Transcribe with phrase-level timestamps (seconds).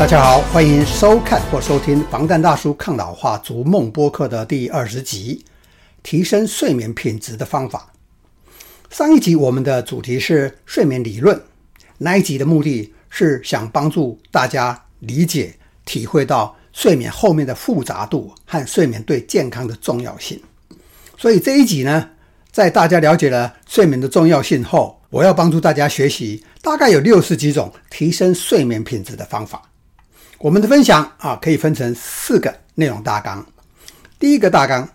[0.00, 5.44] 大家好，欢迎收看或收听防弹大叔抗老化逐梦播客的第二十集，
[6.02, 7.92] 提升睡眠品质的方法。
[8.88, 11.38] 上一集我们的主题是睡眠理论，
[11.98, 20.40] 那一集的目的是想帮助大家理解、体会到睡眠后面的复杂度和睡眠对健康的重要性。
[21.18, 22.08] 所以这一集呢，
[22.50, 29.60] 在大家了解了睡眠的重要性后，我要帮助大家学习大概有六十几种提升睡眠品质的方法。
[30.40, 33.46] 我们的分享啊，可以分成四个内容大纲。
[34.18, 34.88] 第一个大纲，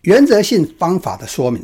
[0.00, 1.62] 原则性方法的说明，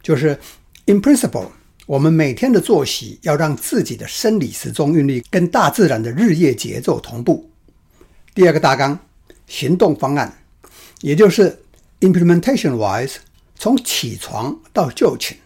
[0.00, 0.38] 就是
[0.86, 1.48] in principle，
[1.86, 7.50] 我们每天的作息要让自己的生理时钟韵律跟大自然的日夜节奏同步。
[8.32, 8.96] 第二个大纲，
[9.48, 10.32] 行动方案，
[11.00, 11.64] 也就是
[11.98, 13.16] implementation wise，
[13.56, 15.36] 从起床到就寝，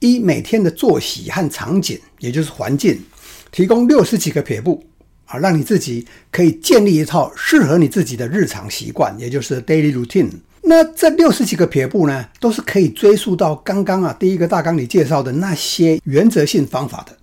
[0.00, 3.02] 依每天的作息和场景，也就是环境，
[3.50, 4.84] 提供六十几个撇步。
[5.32, 10.28] 啊，让你自己可以建立一套适合你自己的日常习惯，也就是 daily routine。
[10.64, 17.16] 那这六十几个撇步呢，都是可以追溯到刚刚啊第一个大纲里介绍的那些原则性方法的。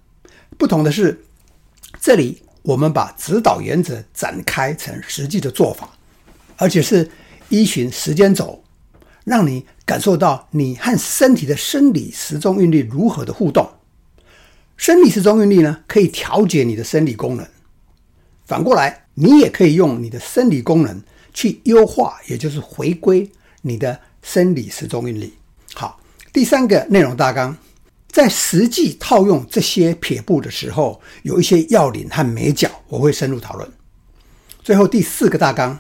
[0.58, 1.22] 不同的是，
[2.02, 5.90] 这里我们把指导原则展开成实际的做法，
[6.58, 7.10] 而且是
[7.50, 8.64] 依循时间轴，
[9.24, 13.70] 让你感受到你和身体的生理时钟韵律如何的互动。
[14.76, 17.48] 生理时钟韵律呢，可以调节你的生理功能。
[18.50, 21.00] 反过来，你也可以用你的生理功能
[21.36, 23.30] 去优化，也就是回归
[23.62, 25.32] 你的生理时钟韵律。
[25.76, 26.02] 好，
[26.34, 27.56] 第三个内容大纲，
[28.12, 33.72] 在实际套用这些撇步的时候，有一些要领和眉角，我会深入讨论。
[34.64, 35.80] 最后第四个大纲，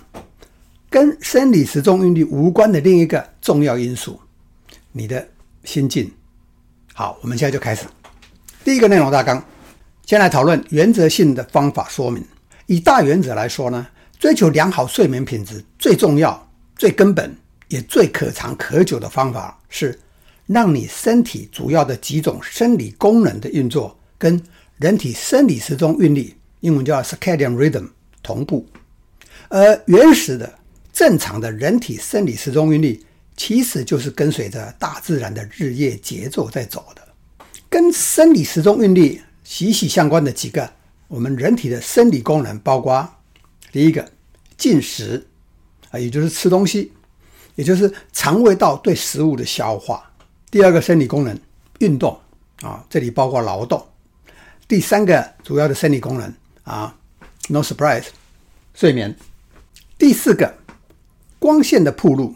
[0.92, 4.20] 跟生理时钟韵律无关的另一个重要因素，
[4.92, 5.28] 你的
[5.64, 6.12] 心境。
[6.94, 7.88] 好，我们现在就开始。
[8.64, 9.44] 第一个内容大纲，
[10.06, 12.23] 先来讨论原则性的方法说明。
[12.69, 13.88] 以大原则来说呢，
[14.19, 17.35] 追求良好睡眠品质最重要、最根本
[17.68, 20.00] 也最可长可久的方法是，
[20.46, 24.40] 让你身体主要的几种生理功能的运作跟
[24.78, 26.31] 人体生理时钟韵律
[26.62, 27.88] （英文叫 circadian rhythm）
[28.22, 28.63] 同步。
[29.47, 30.53] 而原始的、
[30.94, 33.03] 正常的人体生理时钟韵律，
[33.36, 37.01] 其实就是跟随着大自然的日夜节奏在走的。
[37.68, 40.72] 跟生理时钟韵律息息相关的几个。
[41.09, 43.08] 我们人体的生理功能包括
[43.72, 44.08] 第一个
[44.58, 45.28] 进食
[45.90, 46.92] 啊，也就是吃东西，
[47.56, 50.09] 也就是肠胃道对食物的消化。
[50.52, 51.38] 第二个生理功能
[51.80, 52.16] 运动
[52.62, 53.84] 啊，这里包括劳动。
[54.68, 56.31] 第三个主要的生理功能
[56.64, 56.96] 啊
[57.48, 58.06] ，no surprise，
[58.75, 59.16] 睡眠。
[59.98, 60.53] 第四个
[61.40, 62.36] 光线的铺路，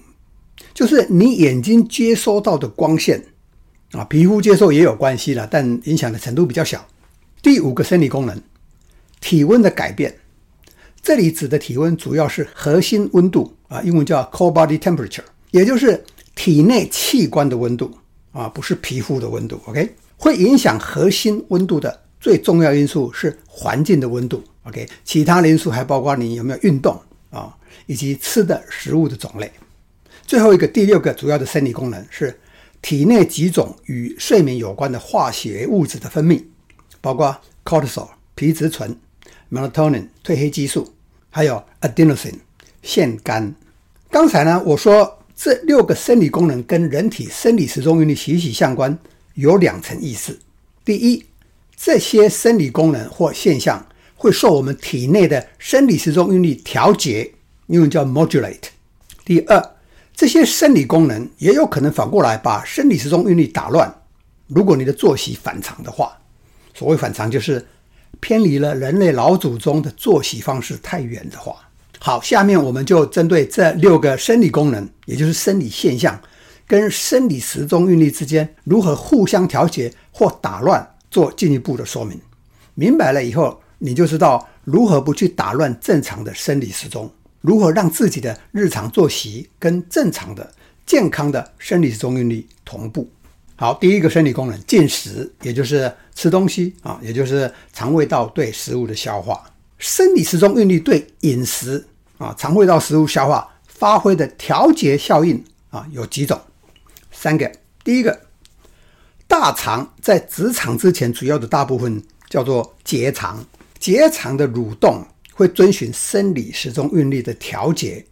[0.73, 3.23] 就是你眼睛接收到的光线
[3.91, 6.83] 啊，皮肤接受也有关系了，但影响的程度比较小。
[7.43, 8.41] 第五个生理功能。
[9.23, 10.13] 体温的改变，
[11.01, 16.03] 这里指的体温主要是核心温度啊，英文叫 core body temperature，也就是
[16.35, 17.89] 体内器官的温度
[18.33, 19.57] 啊，不是皮肤的温度。
[19.63, 24.43] OK，会影响核心温度的最重要因素是环境的温度。
[24.63, 29.49] OK，其他的因素还包括你有没有运动啊，以及吃的食物的种类。
[30.27, 32.37] 最后一个第六个主要的生理功能是
[32.81, 36.43] 体内几种与睡眠有关的化学物质的分泌，
[36.99, 37.33] 包括
[37.63, 38.93] cortisol 皮质醇。
[39.53, 40.91] Melatonin 褪黑激素，
[41.29, 42.39] 还有 adenosine
[42.81, 43.53] 腺苷。
[44.09, 48.97] 刚才呢，我说这六个生理功能跟人体生理时钟韵律息息相关，
[49.35, 50.39] 有两层意思。
[50.83, 51.23] 第一，
[51.75, 57.31] 这些生理功能或现象会受我们体内的生理时钟韵律调节，
[57.67, 58.69] 英文叫 modulate。
[59.23, 59.63] 第二，
[60.15, 63.93] 这些生理功能也有可能反过来把生理时钟韵律打乱。
[64.47, 66.17] 如果你的作息反常的话，
[66.73, 67.63] 所谓反常就是。
[68.23, 71.57] 偏离了人类老祖宗的作息方式太远的话，
[71.99, 76.17] 好，下面我们就针对这六个生理功能，也就是生理现象，
[76.65, 82.17] 跟生理时钟韵律之间如何互相调节或打乱，做进一步的说明。
[82.75, 87.11] 明白了以后，你就知道如何不去打乱正常的生理时钟，
[87.41, 90.49] 如何让自己的日常作息跟正常的
[90.85, 93.09] 健康的生理时钟韵律同步。
[93.55, 99.43] 好，第一个生理功能，进食，也就是吃东西啊，也就是肠胃道对食物的消化。
[99.77, 101.85] 生理时钟韵律对饮食
[102.17, 106.39] 啊，肠胃道食物消化发挥的调节效应啊，有几种？
[107.11, 107.51] 三个。
[107.83, 108.21] 第一个，
[109.27, 113.45] 大肠在直肠之前主要的大部分叫做结肠，
[113.79, 118.05] 结肠的蠕动会遵循生理时钟韵律的调节，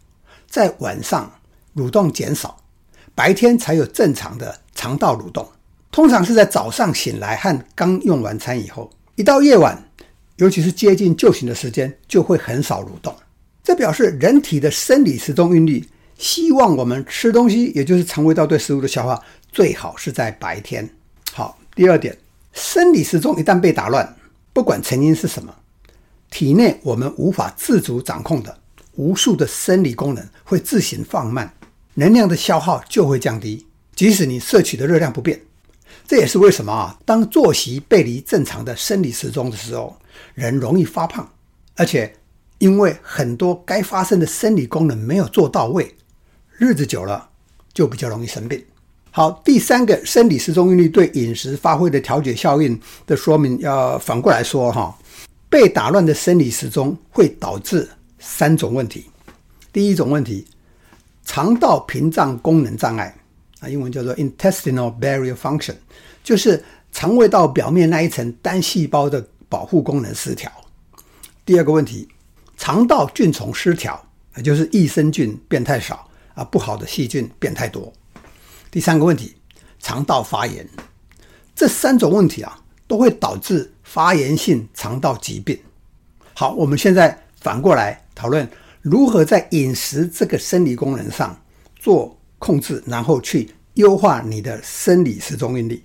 [0.48, 1.32] 在晚上
[1.74, 2.58] 蠕动减少，
[3.14, 4.60] 白天才有正常的。
[4.74, 5.46] 肠道蠕动
[5.92, 9.90] 通常是在早上醒来和刚用完餐以后，一到夜晚，
[10.36, 13.14] 尤其是接近就寝的时间，就会很少蠕动。
[13.62, 15.86] 这表示人体的生理时钟韵律
[16.16, 19.22] 希望我们吃东西，也就是肠胃道对食物的消化，
[19.52, 20.88] 最好是在白天。
[21.30, 22.16] 好，第二点，
[22.54, 24.16] 生理时钟一旦被打乱，
[24.54, 25.54] 不管成因是什么，
[26.30, 28.58] 体内我们无法自主掌控的
[28.94, 31.52] 无数的生理功能会自行放慢，
[31.92, 35.38] 能量的消耗就会降低，即使你摄取的热量不变。
[36.06, 39.96] 这也是为什么啊，当作息背离正常的生理时钟的时候，
[40.34, 41.26] 人容易发胖，
[41.76, 42.14] 而且
[42.58, 45.94] 因为很多该发生的生理功能没有做到位，
[46.58, 47.28] 日子久了
[47.72, 48.62] 就比较容易生病。
[49.10, 54.96] 好，第三个生理时钟韵律对饮食发挥的调节效应的说明，要反过来说哈，
[55.48, 57.88] 被打乱的生理时钟会导致
[58.18, 59.06] 三种问题。
[59.72, 60.46] 第一种问题，
[61.24, 63.14] 肠道屏障功能障碍。
[63.62, 65.76] 啊，英文叫做 intestinal barrier function，
[66.24, 70.50] 就是肠胃道表面那一层单细胞的保护功能失调。
[71.46, 72.08] 第二个问题，
[72.56, 74.04] 肠道菌丛失调，
[74.36, 77.92] 也就是益生菌变太少啊，不好的细菌变太多。
[78.68, 79.36] 第三个问题，
[79.78, 80.68] 肠道发炎。
[81.54, 85.56] 这三种问题啊，都会导致发炎性肠道疾病。
[86.34, 88.48] 好，我们现在反过来讨论
[88.80, 91.40] 如何在饮食这个生理功能上
[91.76, 92.18] 做。
[92.42, 95.80] 控制，然后去优化你的生理时钟韵律。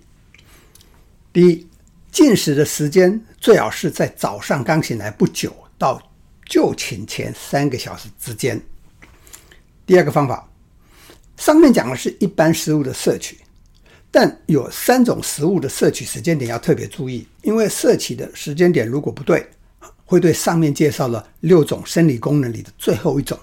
[1.31, 1.67] 第一，
[2.11, 6.01] 进食的时间最好是在早上刚醒来不久到
[6.47, 8.59] 就寝前三个小时之间。
[9.85, 10.49] 第二个方法，
[11.37, 13.37] 上面讲的是一般食物的摄取，
[14.09, 19.47] 但有三种食物的摄取时间点要特别注意，因为摄取的时间点如果不对，
[20.05, 23.37] 会对上面介绍了六种生理功能里的最后一种。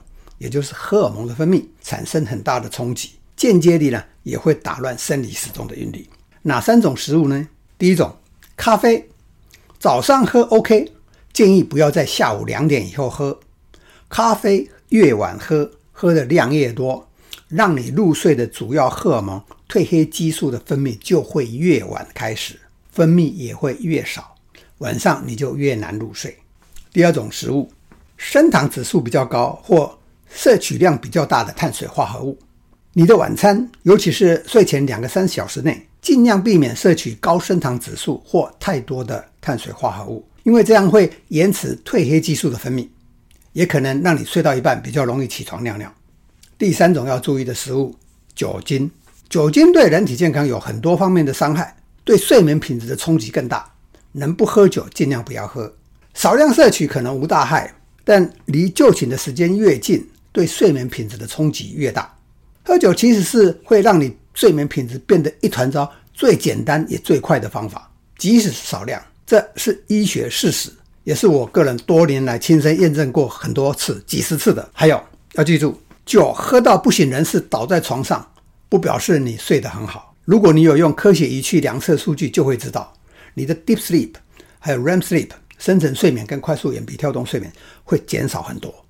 [0.44, 6.06] 也就是荷尔蒙的分泌产生很大的冲击，间接地呢也会打乱生理时钟的韵律。
[6.43, 7.49] 哪三种食物呢？
[7.79, 8.14] 第一种，
[8.55, 9.08] 咖啡，
[9.79, 10.93] 早上喝 OK，
[11.32, 13.41] 建议不要在下午两点以后喝。
[14.11, 17.08] 咖啡越晚喝，喝的量越多，
[17.49, 22.61] 让你入睡的主要荷尔蒙褪黑激素的分泌就会越晚开始，
[22.93, 24.37] 分泌也会越少，
[24.76, 26.37] 晚上你就越难入睡。
[26.93, 27.73] 第二种食物，
[28.19, 29.99] 升糖指数比较高或
[30.34, 32.36] 摄取量比较大的碳水化合物，
[32.92, 42.86] 你的晚餐，尤其是睡前两个三小时内，尽量避免摄取高升糖指数或太多的碳水化合物，因为这样会延迟褪黑激素的分泌，
[43.52, 45.90] 也可能让你睡到一半比较容易起床尿尿。
[46.58, 47.94] 第三种要注意的食物，
[48.34, 48.90] 酒精，
[49.28, 53.64] 酒精对人体健康有很多方面的伤害，对睡眠品质的冲击更大。
[54.16, 55.72] 能不喝酒尽量不要喝，
[56.14, 60.04] 少量摄取可能无大害，但离就寝的时间越近。
[60.34, 62.12] 对睡眠品质的冲击越大，
[62.64, 67.88] 喝酒其实是会让你睡眠品质变得一团糟，最简单也最快的方法，
[68.19, 70.70] 即使是少量，这是医学事实，
[71.04, 74.69] 也是我个人多年来亲身验证过很多次、几十次的。
[74.72, 75.00] 还有
[75.34, 78.28] 要记住，酒喝到不省人事倒在床上，
[78.69, 80.16] 不表示你睡得很好。
[80.25, 82.92] 如果你有用科学仪器量测数据，就会知道
[83.34, 84.14] 你的 deep sleep
[84.58, 85.28] 还有 REM sleep
[85.58, 87.52] 深层睡眠跟快速眼皮跳动睡眠
[87.84, 88.83] 会减少很多。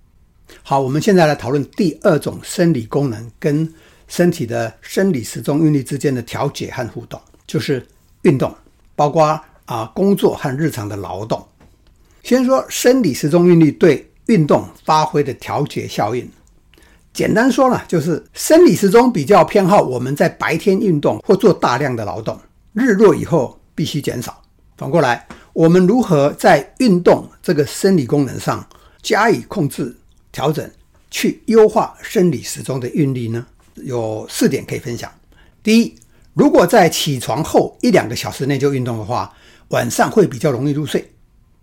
[0.66, 3.70] 好，我们现在来讨论第二种生理功能跟
[4.08, 7.86] 身体的生理时钟韵律之间的调节和互动，就是
[8.22, 8.50] 运动，
[8.96, 11.46] 包括啊工作和日常的劳动。
[12.22, 16.26] 先说生理时钟韵律对运动发挥的调节效应，
[17.12, 22.40] 简单说呢，就是生理时钟比较偏好我们在白天运动或做大量的劳动，
[22.72, 24.40] 日落以后必须减少。
[24.78, 28.66] 反过来，我们如何在运动这个生理功能上
[29.02, 29.94] 加以控制？
[30.34, 30.68] 调整
[31.12, 35.08] 去优化生理时钟的韵律呢，有四点可以分享。
[35.62, 35.94] 第一，
[36.34, 39.32] 如果在起床后一两个小时内就运动的话，
[39.68, 41.08] 晚上会比较容易入睡。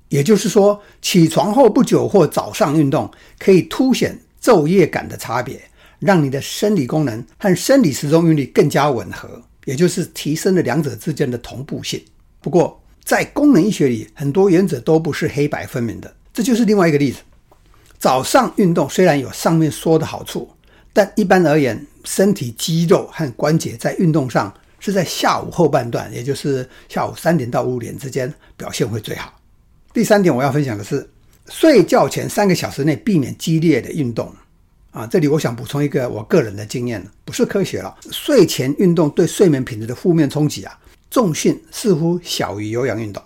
[0.07, 5.61] 也就是说，起床后不久或早上运动，可以凸显昼夜感的差别，
[5.99, 12.01] 让你的生理功能和生理时钟韵律更加吻合，也就是提升了两者之间的同步性。
[12.39, 17.19] 不过，在功能医学里，很多原则都不是黑白分明的，这就是另外一个例子。
[18.01, 20.49] 早上运动虽然有上面说的好处，
[20.91, 29.31] 但一般而言，身体肌肉和关节在运动上是在下午后半段，也就是下午三点到五点之间表现会最好。
[29.93, 31.07] 第三点我要分享的是，
[31.47, 34.33] 睡觉前三个小时内避免激烈的运动。
[34.89, 37.95] 啊，这里我想补充一个我个人的经验，不是科学了。
[38.09, 40.75] 睡前运动对睡眠品质的负面冲击啊，
[41.11, 43.21] 重训似乎小于有氧运动。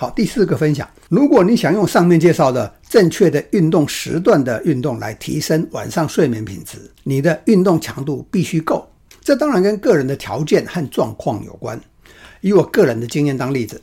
[0.00, 0.88] 好，第四个分享。
[1.10, 8.90] 如果你想用上面介绍的正确的运动时段的运动来提升晚上睡眠品质，你的运动强度必须够。
[9.22, 11.78] 这当然跟个人的条件和状况有关。
[12.40, 13.78] 以我个人的经验当例子，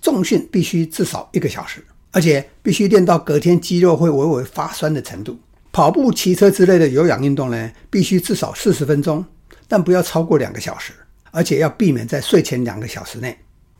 [0.00, 5.38] 重训必须至少一个小时，而且必须练到隔天肌肉会微微发酸的程度。
[5.70, 9.22] 跑步、骑车之类的有氧运动呢，必须至少四十分钟，
[9.68, 10.94] 但不要超过两个小时，
[11.30, 13.36] 而且要避免在睡前两个小时内。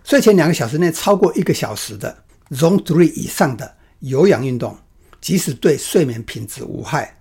[0.09, 2.17] 睡前两个小时内超过一个小时的
[2.53, 4.75] Zone Three 以上的有氧运动，
[5.21, 7.15] 即使对睡眠品质无害，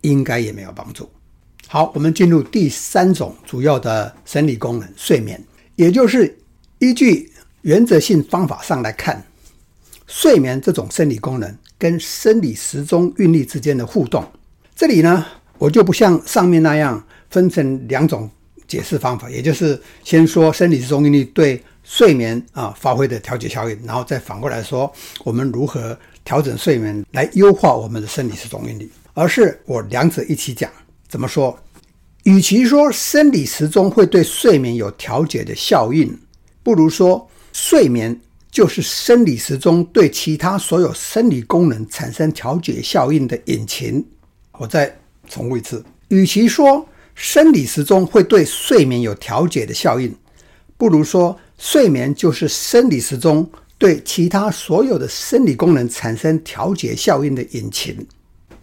[0.00, 1.06] 应该也没有帮助。
[1.68, 5.38] 好，我们进入第三种主要的生理功能——睡眠，
[5.76, 6.34] 也就是
[6.78, 7.30] 依据
[7.60, 9.22] 原则性方法上来看，
[10.06, 11.54] 睡眠这种生理功能。
[11.76, 14.26] 跟生理时钟韵律之间的互动，
[14.74, 15.26] 这里呢，
[15.58, 18.30] 我就不像上面那样分成两种
[18.66, 24.92] 解释方法，也就是先说生理时钟韵律对睡眠啊发挥的调节效应，然后再反过来说
[25.24, 30.70] 我们如何调整睡眠来优化我们的生理时钟韵律，而是我两者一起讲。
[31.08, 31.58] 怎么说？
[32.24, 36.18] 与其说生理时钟会对睡眠有调节的效应，
[36.62, 38.20] 不如说睡眠。
[38.52, 44.04] 就是生理时钟对其他所有生理功能产生调节效应的引擎。
[44.58, 44.92] 我再
[45.28, 46.84] 重复一次，与其说
[47.14, 50.12] 生理时钟会对睡眠有调节的效应，
[50.80, 53.46] 不如说睡眠就是生理时钟
[53.76, 57.94] 对其他所有的生理功能产生调节效应的引擎。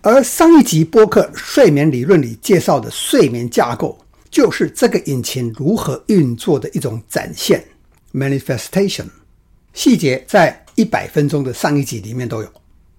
[0.01, 3.95] 而上一集播客睡眠理论里介绍的睡眠架构，
[4.31, 7.63] 就是这个引擎如何运作的一种展现
[8.11, 9.05] （manifestation）。
[9.75, 12.49] 细节在一百分钟的上一集里面都有。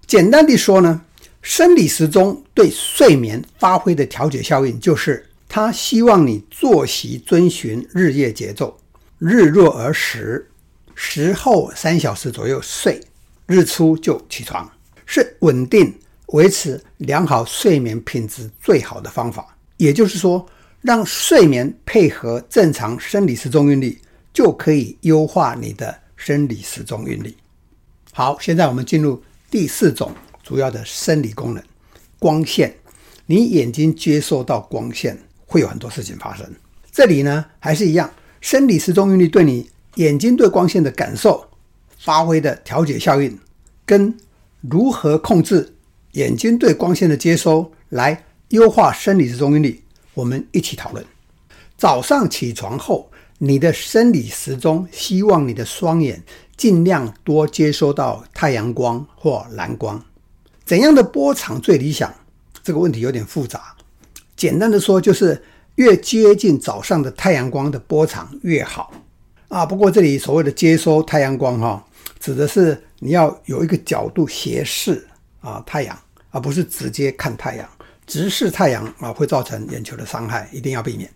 [0.07, 1.01] 简单的说呢，
[1.41, 8.77] 生理时钟对睡眠发挥的调节效应，就是它希望你作息遵循日夜节奏，
[9.19, 10.49] 日落而食，
[10.95, 12.99] 食后三小时左右睡，
[13.45, 14.69] 日出就起床，
[15.05, 15.93] 是稳定
[16.27, 19.55] 维持良好睡眠品质最好的方法。
[19.77, 20.45] 也就是说，
[20.81, 23.99] 让睡眠配合正常生理时钟韵律，
[24.33, 25.95] 就可以优化你的。
[26.21, 27.33] 生理时钟韵律。
[28.11, 31.63] 好，现在我们进入第四种主要的生理功能——
[32.19, 32.75] 光线。
[33.25, 36.45] 你眼睛接受到光线，会有很多事情发生。
[36.91, 38.11] 这里呢，还是一样，
[38.41, 41.45] 生理时钟韵律对你眼睛对光线的感受
[41.97, 43.37] 发挥的调节效应，
[43.85, 44.17] 跟
[44.61, 45.73] 如何控制
[46.13, 49.81] 眼睛对光线的接收来优化生理时钟韵律，
[50.13, 51.05] 我们一起讨论。
[51.77, 53.09] 早上起床后。
[53.41, 56.21] 你的生理时钟希望你的双眼
[56.57, 60.03] 尽量多接收到太阳光或蓝光。
[60.65, 62.13] 怎样的波长最理想？
[62.61, 63.73] 这个问题有点复杂。
[64.35, 65.41] 简单的说，就是
[65.79, 68.93] 越接近早上的太阳光的波长越好
[69.47, 69.65] 啊。
[69.65, 71.81] 不过这里所谓的接收太阳光，哈，
[72.19, 75.07] 指的是你要有一个角度斜视
[75.39, 75.97] 啊太阳，
[76.31, 77.67] 而不是直接看太阳。
[78.05, 81.09] 直视太阳啊会造成眼球的伤害，一定要避免。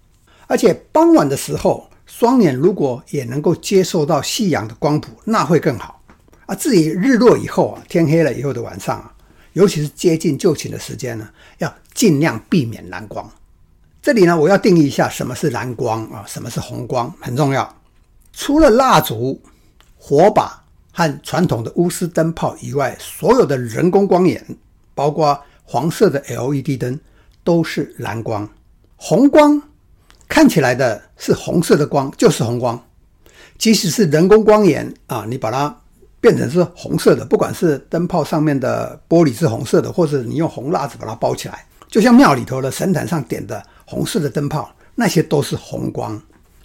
[0.48, 1.88] 而且傍晚的时候。
[2.06, 6.04] 双眼如果也能够接受到夕阳的光谱，那会更好
[6.46, 6.54] 啊。
[6.54, 9.12] 至于日落以后啊，天黑了以后的晚上啊，
[9.54, 11.28] 尤其是接近就寝的时间呢，
[11.60, 13.28] 要尽量避免蓝光。
[14.04, 17.74] 这里呢，我要定义一下什么是蓝光啊，什么是红光，很重要。
[18.34, 19.42] 除了蜡烛、
[19.98, 24.46] 火把和传统的钨丝灯泡以外，所有的人工光源，
[24.94, 27.00] 包括黄色的 LED 灯，
[27.46, 28.50] 都是蓝光。
[28.98, 29.62] 红光。
[30.28, 32.78] 看起来的是红色的光，就是红光。
[33.58, 35.74] 即使是人工光源啊，你把它
[36.20, 46.20] 变成是红色的，不管是灯泡上面的玻璃是红色的，或者你用红蜡纸把它包起来，就像庙里头的神坛上点的红色的灯泡，那些都是红光。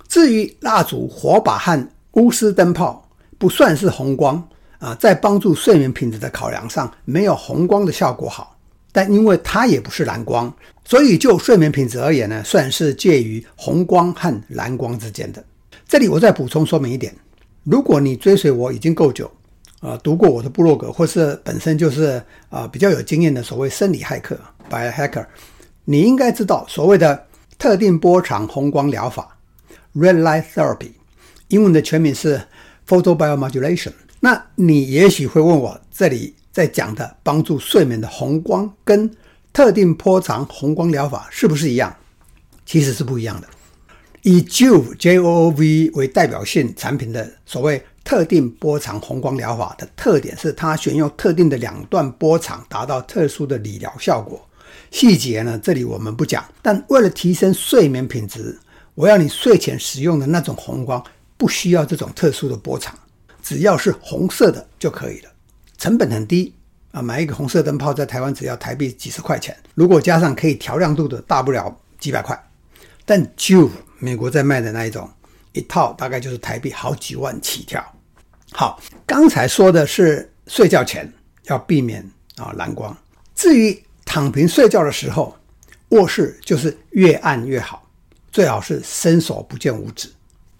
[0.08, 3.06] 至于蜡烛、火把和钨丝灯泡，
[3.36, 4.42] 不算是红光
[4.78, 8.56] 啊，在帮助睡眠品质的考量上，没有红光的效果好。
[8.90, 10.50] 但因为它也不是蓝光，
[10.86, 15.44] 所以就睡眠品质而言呢，算是介于红光和蓝光之间的。
[15.86, 17.14] 这里我再补充说明一点：
[17.64, 19.26] 如果你追随我已经够久，
[19.80, 24.36] 啊、呃，读过我的部落格，或是本身就是啊、比较有经验的所谓生理骇客
[24.70, 25.26] （biohacker），
[25.90, 27.26] 你应该知道所谓的
[27.56, 29.38] 特定波长红光疗法
[29.94, 30.90] （red light therapy），
[31.48, 32.38] 英文的全名是
[32.86, 33.92] photobiomodulation。
[34.20, 36.34] 那你也许会问我，这里。
[36.50, 39.08] 在讲的帮助睡眠的红光跟
[39.52, 41.94] 特定波长红光疗法是不是一样？
[42.66, 43.46] 其实是不一样的。
[44.22, 54.44] 以 Jove J O V 为代表性产品的所谓特定波长红光疗法的特点是，它选用特定的两段波长，达到特殊的理疗效果。
[54.90, 56.44] 细节呢，这里我们不讲。
[56.62, 58.58] 但为了提升睡眠品质，
[58.94, 61.02] 我要你睡前使用的那种红光
[61.36, 62.98] 不需要这种特殊的波长，
[63.42, 65.30] 只要是红色的就可以了。
[65.76, 66.52] 成本很低
[66.90, 72.36] 啊，买一个红色灯泡在台湾只要台币几十块钱，如果加上可以调亮度的，大不了几百块。
[73.04, 75.08] 但就美国在卖的那一种，
[75.52, 77.84] 一套大概就是台币好几万起跳。
[78.52, 81.10] 好，刚才说的是睡觉前，
[81.44, 82.02] 要避免
[82.36, 82.96] 啊蓝光。
[83.34, 85.36] 至于躺平睡觉的时候，
[85.90, 87.86] 卧室就是越暗越好，
[88.32, 90.10] 最好是伸手不见五指。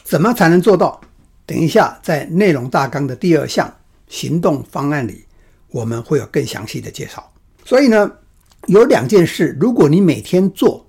[0.04, 1.00] 怎么才能做到？
[1.46, 3.74] 等一下在内容大纲的第二项
[4.06, 5.24] 行动方案里，
[5.70, 7.32] 我们会有更详细的介绍。
[7.64, 8.12] 所以呢，
[8.66, 10.86] 有两件事，如果你每天做，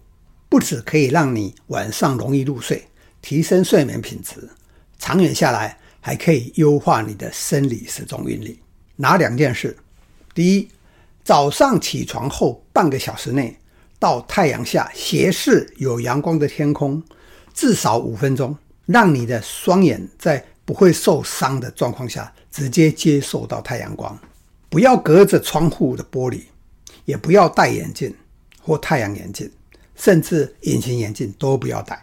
[0.50, 2.86] 不止可以让你晚上容易入睡，
[3.22, 4.50] 提升睡眠品质，
[4.98, 8.60] 长远下来还可以优化你的生理时钟韵律。
[8.98, 9.78] 哪两件事？
[10.34, 10.68] 第一，
[11.24, 13.56] 早上起床后半个小时内，
[14.00, 17.04] 到太阳下斜视有阳光的天空，
[17.54, 24.18] 至少五分钟，让你的双眼在不会受伤的状况下，直接接受到太阳光。
[24.70, 26.42] 不要隔着窗户的玻璃，
[27.06, 28.16] 也不要戴眼镜
[28.62, 29.52] 或太阳眼镜，
[29.96, 32.02] 甚至隐形眼镜都不要戴。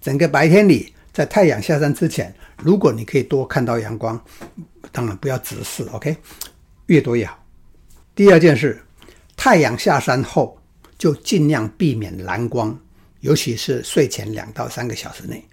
[0.00, 4.20] 整个白天里，在太阳下山之前，如果你可以多看到阳光，
[4.92, 6.16] 当然不要直视，OK，
[6.86, 7.36] 越多越好。
[8.16, 8.82] 第二件事，
[9.36, 10.58] 太阳下山后。
[10.98, 12.74] 就尽量避免蓝光，
[13.20, 15.44] 尤其是睡前两到三个小时内。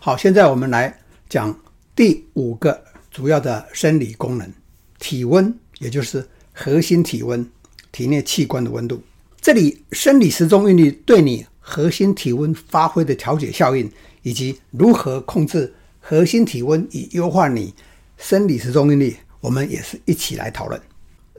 [0.00, 0.92] 好，现在我们来
[1.28, 1.56] 讲
[1.94, 4.52] 第五个主要的生理功能——
[4.98, 7.48] 体温，也就是核心体温，
[7.92, 9.00] 体内器官的温度。
[9.40, 13.88] 这里生理时钟韵律对你核心体温发挥的调节效应，
[14.22, 17.72] 以及如何控制核心体温以优化你
[18.18, 20.80] 生理时钟韵律，我们也是一起来讨论。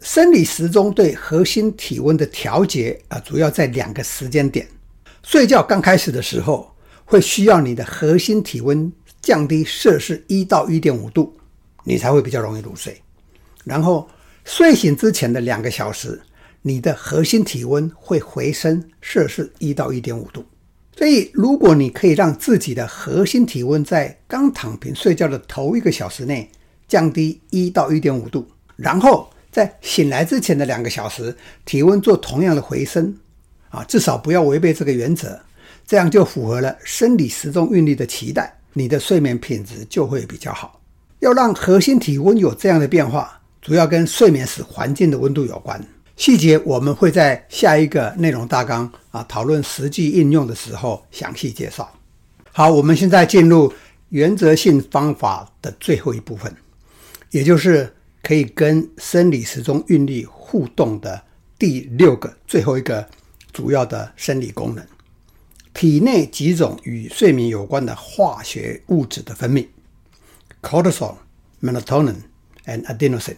[0.06, 4.68] 生理时钟对核心体温的调节啊，主要在两个时间点。
[5.24, 6.72] 睡觉刚开始的时候，
[7.06, 11.36] 会需要你的核心体温降低摄氏一到一点五度，
[11.84, 13.02] 你才会比较容易入睡。
[13.64, 14.08] 然后
[14.44, 16.22] 睡醒之前的两个小时，
[16.62, 20.46] 你的核心体温会回升摄氏一到一点五度。
[20.96, 26.48] 所以，如果你可以让自己的核心体温在刚躺平睡觉的头一个小时内
[26.88, 33.16] 降低一到一点五度，然后在醒来之前的两个小时，体温做同样的回升，
[33.70, 35.40] 啊，至少不要违背这个原则，
[35.88, 40.82] 这样就符合了生理时钟韵律的期待，你的睡眠品质就会比较好。
[41.20, 45.82] 要让核心体温有这样的变化，主要跟睡眠时环境的温度有关。
[46.18, 51.90] 细节我们会在下一个内容大纲啊讨论实际应用的时候详细介绍。
[52.52, 53.72] 好，我们现在进入
[54.10, 56.54] 原则性方法的最后一部分，
[57.32, 57.90] 也就是。
[58.26, 61.22] 可以跟生理时钟韵律互动的
[61.60, 63.08] 第六个、最后一个
[63.54, 64.84] 主要的生理功能，
[65.76, 69.68] 体内几种与睡眠有关的化学物质的分泌
[70.64, 71.18] ：cortisol、
[71.62, 72.16] melatonin
[72.66, 73.36] and adenosine。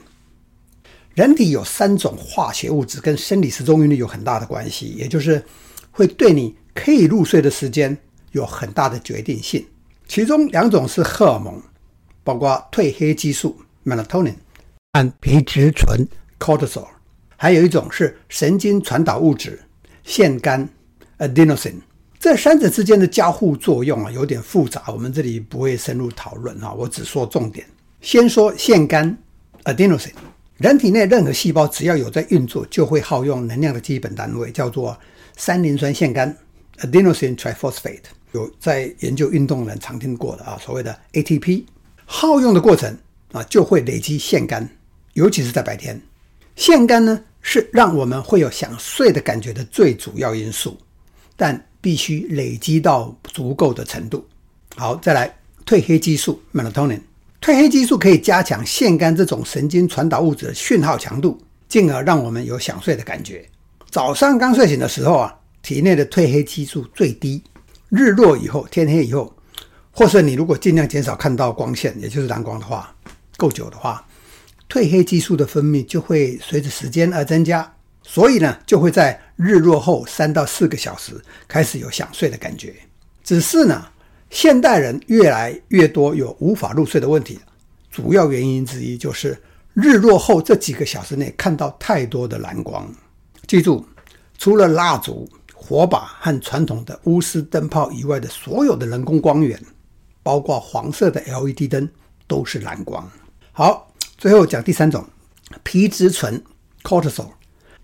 [1.16, 5.44] 人体有三种化学物质跟生理时钟韵律有很大的关系，也就是
[5.92, 7.98] 会对你可以入睡的时间
[8.32, 9.68] 有很大的决定性。
[10.08, 11.62] 其中两种是荷尔蒙，
[12.24, 14.36] 包括褪黑激素 melatonin。
[15.20, 16.08] 皮质醇
[16.40, 16.88] （cortisol），
[17.36, 19.60] 还有一种是神经传导物质
[20.04, 20.68] 腺苷
[21.18, 21.82] （adenosine）。
[22.20, 27.66] 这三者之间的交互作用啊，有点复杂，我们这里不会深入讨论啊，我只说重点。
[28.02, 29.16] 先说腺苷
[29.64, 30.14] （adenosine），
[30.58, 34.98] 人体内任何细胞只要有在运作，就会耗用能量的基本单位叫做
[35.36, 36.36] 三磷酸腺苷
[36.80, 38.02] （adenosine triphosphate）。
[38.34, 41.64] 有在研究运动人常听过的啊，所谓的 ATP。
[42.06, 42.98] 耗用的过程
[43.32, 44.68] 啊，就会累积腺苷。
[45.18, 46.00] 尤其是在白天，
[46.56, 50.78] 腺苷呢是让我们会有想睡的感觉的最主要因素，
[51.36, 54.24] 但必须累积到足够的程度。
[54.76, 57.00] 好，再来褪黑激素 （melatonin）。
[57.42, 63.44] 褪黑激素可以加强腺苷这种神经传导物质的讯号强度，进而让我们有想睡的感觉。
[63.90, 67.42] 早上刚睡醒的时候啊，体内的褪黑激素最低。
[67.90, 69.36] 日落以后、天黑以后，
[69.92, 72.96] 或是你如果尽量减少看到光线，也就是蓝光的话，
[73.36, 74.07] 够久的话。
[74.70, 81.14] 褪黑激素的分泌就会随着时间而增加，所以呢，就会在日落后三到四个小时
[81.48, 82.74] 开始有想睡的感觉。
[83.24, 83.86] 只是呢，
[84.30, 87.40] 现代人越来越多有无法入睡的问题，
[87.90, 89.42] 主要原因之一就是
[89.74, 92.86] 日落后这几个小时内看到太多的蓝光。
[93.48, 93.86] 记住，
[94.38, 99.58] 除了蜡烛、火把和传统的钨丝灯泡以外的所有的人工光源，
[100.24, 101.90] 包括黄色的 LED 灯，
[102.28, 103.10] 都是蓝光。
[103.54, 103.87] 好。
[104.18, 105.06] 最后讲第三种，
[105.62, 106.44] 皮质醇
[106.82, 107.28] （cortisol）。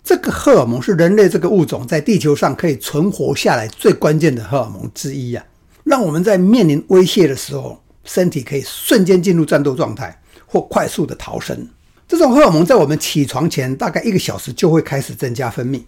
[0.04, 5.46] 这个荷尔蒙是人类这个物种在地球上可以存活下来最关键的荷尔蒙之一啊，
[5.84, 11.70] 让我们在面临威胁的时候，身体可以瞬间进入战斗状态或快速的逃生。
[12.08, 15.84] 这种荷尔蒙在我们起床前大概一个小时就会开始增加分泌，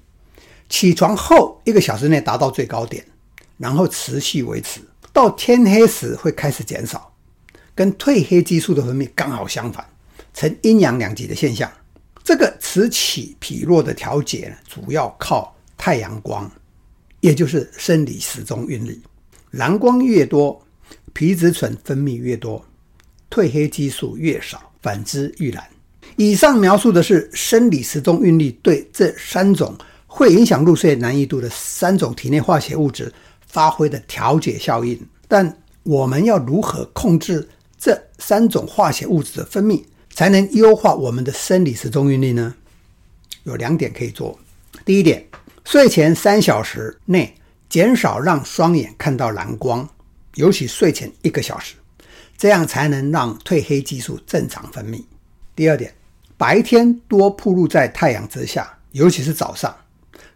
[0.69, 3.03] 起床后一个小时内达到最高点，
[3.57, 4.79] 然后持续维持
[5.11, 7.11] 到天黑时会开始减少，
[7.73, 9.83] 跟褪黑激素的分泌刚好相反。
[10.35, 11.71] 呈阴阳两极的现象，
[12.21, 16.51] 这个此起彼落的调节呢，主要靠太阳光，
[17.21, 19.01] 也就是生理时钟韵律。
[19.51, 20.61] 蓝光越多，
[21.13, 22.63] 皮质醇分泌越多，
[23.31, 25.63] 褪黑激素越少，反之愈然。
[26.17, 29.73] 以上描述的是生理时钟韵律对这三种
[30.05, 33.11] 会影响入睡难易度的三种体内化学物质
[33.47, 34.99] 发挥的调节效应。
[35.29, 39.81] 但我们要如何控制这三种化学物质的分泌，
[40.15, 42.55] 才能优化我们的生理时钟韵律呢？
[43.43, 44.39] 有两点可以做。
[44.85, 45.27] 第一点，
[45.65, 47.35] 睡前三小时内
[47.67, 49.87] 减少让双眼看到蓝光。
[50.35, 51.75] 尤其睡前一个小时，
[52.37, 55.03] 这样才能让褪黑激素正常分泌。
[55.53, 55.93] 第二点，
[56.37, 59.75] 白天多曝露在太阳之下，尤其是早上，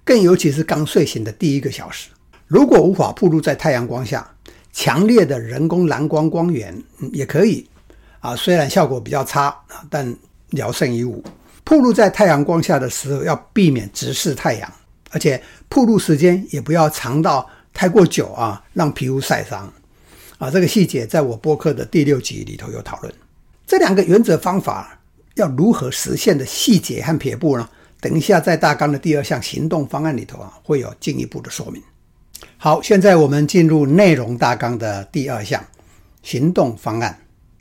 [0.03, 2.09] 更尤其是刚睡醒的第一个小时。
[2.47, 4.29] 如果无法暴露在太阳光下，
[4.73, 7.65] 强烈的人工蓝光光源也可以
[8.19, 10.15] 啊，虽然效果比较差啊，但
[10.49, 11.23] 聊胜于无。
[11.63, 14.73] 暴露在太阳光下的时候，要避免直视太阳，
[15.11, 19.71] 而且暴露时间也不要长到太过久啊，让皮肤晒伤。
[20.37, 23.13] 啊，这个细节在我播客的第六集里头有讨论。
[23.67, 24.99] 这两个原则方法
[25.35, 27.69] 要如何实现的细节和撇步呢？
[28.01, 31.83] 等一下在大纲的第二项行动方案里头啊，会有进一步的说明。
[32.57, 35.63] 好，现在我们进入内容大纲的第二项
[36.23, 37.19] 行动方案。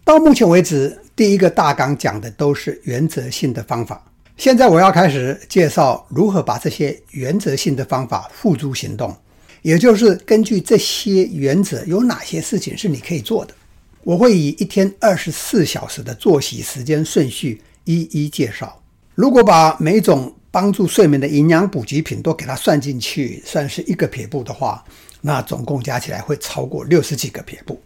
[0.09, 4.03] 到目前为止，第一个大纲讲的都是原则性的方法。
[4.39, 9.15] 现在我要开始介绍如何把这些原则性的方法付诸行动。
[9.61, 13.53] 也就是根据这些原则，有哪些事情是你可以做的？
[14.03, 18.83] 我会以一天二十四小时的作息时间顺序一一介绍。
[19.15, 24.83] 如果把每种帮助睡眠的营养补给品都给它算进去，算是一个撇步的话，
[25.21, 27.79] 那总共加起来会超过六十几个撇步。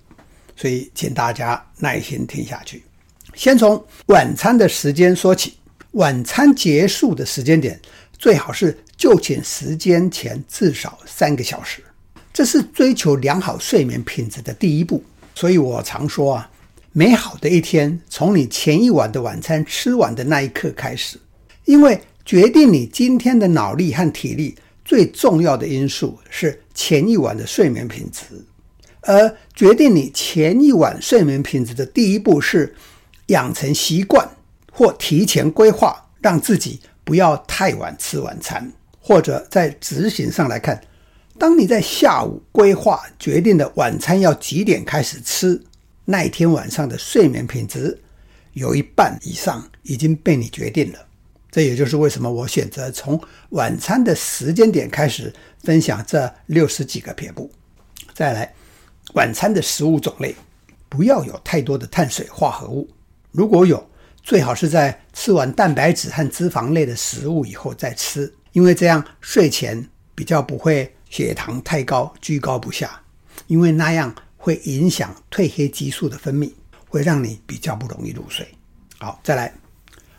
[0.57, 2.83] 所以，请大家耐心听下去。
[3.35, 5.55] 先从晚餐的时间说起，
[5.93, 7.81] 晚餐结束的时间点。
[8.19, 11.83] 最好是就寝时间前至少三个小时，
[12.33, 15.03] 这是追求良好睡眠品质的第一步。
[15.35, 16.51] 所以我常说啊，
[16.93, 21.19] 美好的一天从你前一晚的晚餐吃完的那一刻开始，
[21.65, 28.23] 因为决定你今天的脑力和体力最重要的因素是前一晚的睡眠品质，
[29.03, 32.75] 而决定你前一晚睡眠品质的第一步是
[33.27, 34.29] 养成习惯
[34.73, 36.81] 或提前规划，让自己。
[37.05, 40.81] 不要太晚吃晚餐，或者在执行上来看，
[41.37, 45.61] 当你在下午规划决定的晚餐要几点开始吃，
[46.05, 48.01] 那一天晚上的睡眠品质
[48.53, 50.99] 有一半以上已经被你决定了。
[51.51, 55.35] 这也就是为什么我选择从晚餐的时间点开始
[55.65, 57.51] 分享这六十几个撇步。
[58.15, 58.55] 再来，
[59.15, 60.35] 晚餐的食物种类
[60.89, 62.89] 不要有太多的碳水化合物，
[63.31, 63.89] 如果有。
[64.25, 69.85] 最好是在吃完蛋白质和脂肪类的食物以后再吃，因为这样睡前
[70.15, 73.03] 比较不会血糖太高，居高不下，
[73.49, 76.53] 因为那样会影响褪黑激素的分泌，
[76.89, 78.47] 会让你比较不容易入睡。
[79.01, 79.53] 好，再来，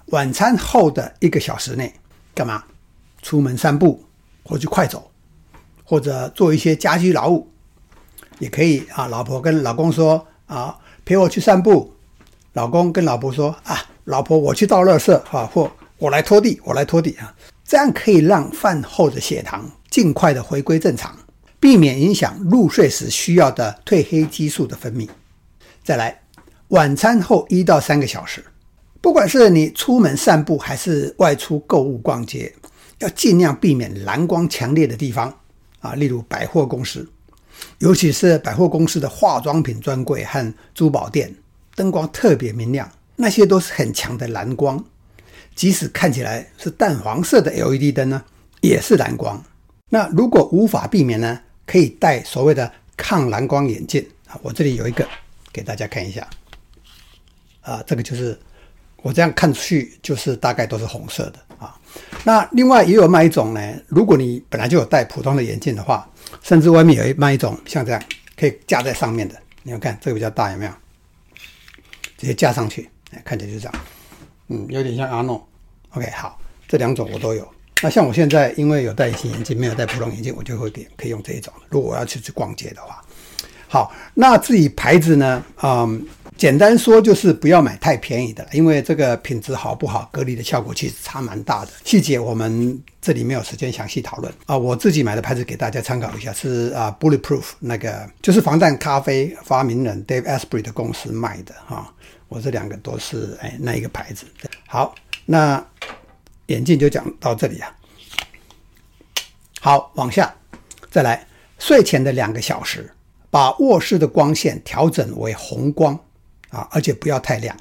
[0.08, 1.94] 晚餐后的一个小时内
[2.36, 2.62] 干嘛？
[3.22, 4.04] 出门散步，
[4.44, 5.10] 或去快走，
[5.86, 7.50] 或者做一些家居劳务，
[8.40, 9.08] 也可以啊。
[9.08, 11.94] 老婆跟老公说啊，陪我去散步。
[12.54, 13.78] 老公跟老婆说啊。
[14.06, 21.18] 老婆，我去倒垃圾啊，或我来拖地，我来拖地啊，这样可以让饭后的血糖尽快的回归正常，
[21.58, 25.08] 避免影响入睡时需要的褪黑激素的分泌。
[25.86, 26.20] 再来，
[26.68, 28.44] 晚餐后一到三个小时，
[29.00, 32.54] 不管是你出门散步还是外出购物逛街，
[33.00, 35.34] 要尽量避免蓝光强烈的地方
[35.80, 37.10] 啊，例如百货公司，
[37.80, 41.34] 尤其是百货公司的化妆品专柜和珠宝店，
[41.76, 42.90] 灯光特别明亮。
[43.16, 44.84] 那些都是很强的蓝光，
[45.56, 48.24] 即使看起来是淡黄色的 LED 灯呢，
[48.62, 49.42] 也是蓝光。
[49.90, 54.40] 那如果无法避免呢，可以戴所谓的抗蓝光眼镜啊。
[54.42, 55.08] 我这里有一个，
[55.52, 56.28] 给大家看一下。
[57.62, 58.38] 啊，这个就是
[59.04, 61.40] 我这样看出去，就是大概都是红色的。
[62.24, 66.10] 那另外也有卖一种呢，如果你本来就有戴普通的眼镜的话，
[66.42, 68.02] 甚至外面有一卖一种像这样
[68.38, 69.36] 可以架在上面的。
[69.64, 70.72] 你们看这个比较大，有没有？
[72.18, 72.90] 直接架上去。
[73.24, 73.76] 看起来就这样，
[74.48, 75.48] 嗯，有点像阿诺。
[75.92, 77.48] OK，好，这两种我都有。
[77.82, 81.54] 那像我现在因为有戴隐形眼镜，没有戴普通眼镜，我就会给可以用这一种。
[81.70, 83.04] 如果我要去去逛街的话，
[83.68, 85.44] 好，那至于牌子呢？
[85.62, 86.08] 嗯。
[86.38, 91.72] 简单说就是不要买太便宜的，因为这个品质好不好，隔离的效果其实差蛮大的。
[91.84, 94.58] 细节我们这里没有时间详细讨论啊。
[94.58, 101.94] 我自己买的牌子给大家参考一下，是啊，Bulletproof 那个就是防弹咖啡发明人 Dave Asprey 的公司卖的哈。
[102.28, 104.26] 我这两个都是哎那一个牌子。
[104.68, 105.64] 好，那
[106.48, 107.76] 眼镜就讲到这里啊。
[109.62, 110.34] 好，往下
[110.90, 111.26] 再来，
[111.60, 112.92] 睡前的两个小时，
[113.30, 115.98] 把卧室的光线调整为红光
[116.54, 117.54] 啊，而且不要太亮。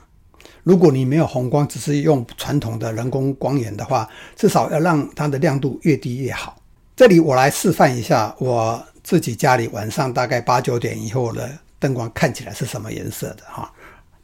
[0.63, 6.57] 如果你没有红光，只是用传统的人工光源的话，至少要让它的亮度越低越好。
[6.95, 11.51] 这里我来示范一下我自己家里晚上大概八九点以后的
[11.81, 13.73] 灯光看起来是什么颜色的哈。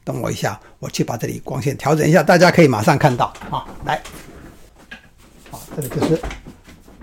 [0.05, 3.65] 等我一下，我去把这里光线调整一下，大家可以马上看到啊。
[3.83, 4.01] 来，
[5.51, 6.21] 好，这里就是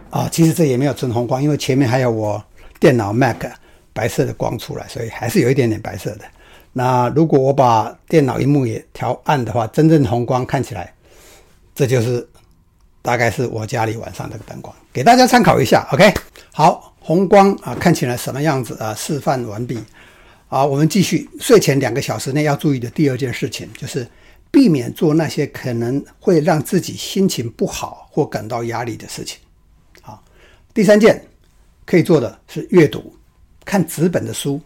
[0.08, 2.42] 啊，其实这也没有纯红光，因为前面还有我
[2.80, 3.44] 电脑 Mac
[3.92, 6.24] 白色的光出来，所以还是有一点点白色的。
[6.78, 10.92] 那如果我把电脑荧幕也调暗的话，真正红光看起来，
[11.74, 12.28] 这就是
[13.00, 15.88] 大概是我家里晚上这个灯光，给大家参考一下。
[15.90, 16.12] OK，
[16.52, 18.94] 好，红光啊，看起来什么样子啊？
[18.94, 19.82] 示范完毕。
[20.48, 21.26] 好，我们继续。
[21.40, 24.06] 睡前两个小时内要注意的第二件事情，就是
[24.50, 29.38] 避免做那些可能会让自己心情不好或感到压力的事情。
[30.02, 30.22] 好，
[30.74, 31.26] 第三件
[31.86, 33.16] 可以做的是阅读，
[33.64, 34.60] 看纸本的书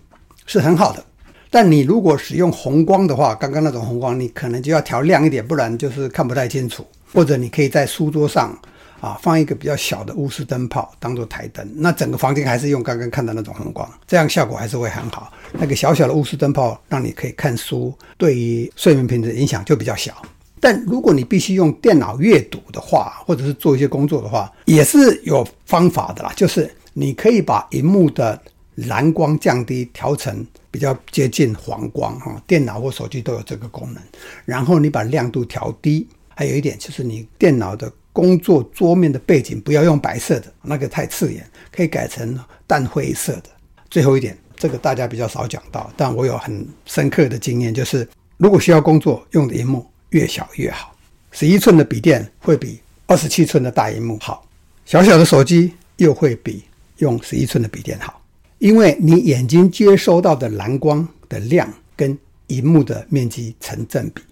[0.44, 1.04] 是很好的。
[1.50, 6.86] 但你如果使用红光的话，刚刚那种红光，你可能就要调亮一点，不然就是看不太清楚。
[7.12, 8.56] 或者你可以在书桌上
[9.00, 15.32] 啊放一个比较小的钨丝灯泡当做台灯，那整个房间还是用刚刚看的那种红光，这样效果还是会很好。
[15.54, 20.22] 那个小小的钨丝灯泡让你可以看书，对于睡眠品质影响就比较小。
[20.60, 28.40] 但如果你必须用电脑阅读的话，或者是做一些工作的话，也是有方法的啦，就是你可以把荧幕的
[28.74, 34.02] 蓝光降低，调成比较接近黄光哈，电脑或手机都有这个功能。
[34.44, 43.44] 然后你把亮度调低，还有一点就是你电脑的工作桌面的背景不要用白色的，那个太刺眼，可以改成淡灰色的。
[43.88, 50.94] 最后一点，这个大家比较少讲到，但我有很深刻的经验，就是如果需要工作，用的荧幕越小越好。
[51.32, 54.46] 十一寸的笔电会比二十七寸的大荧幕好，
[54.84, 56.64] 小小的手机又会比
[56.98, 58.19] 用十一寸的笔电好。
[58.60, 62.16] 因为你眼睛接收到的蓝光的量跟
[62.48, 64.22] 荧幕的面积成正比。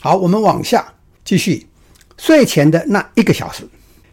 [0.00, 0.86] 好，我们往下
[1.24, 1.66] 继续。
[2.18, 3.66] 睡前的那一个小时，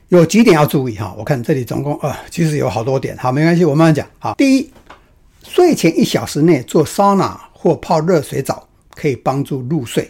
[0.08, 1.14] 有几点要注意哈。
[1.18, 3.18] 我看这里总共啊，其实有好多点。
[3.18, 4.08] 好，没关系，我慢慢讲。
[4.20, 4.72] 好，第一，
[5.44, 10.10] 睡前一小时内做桑拿或泡热水澡可以帮助入睡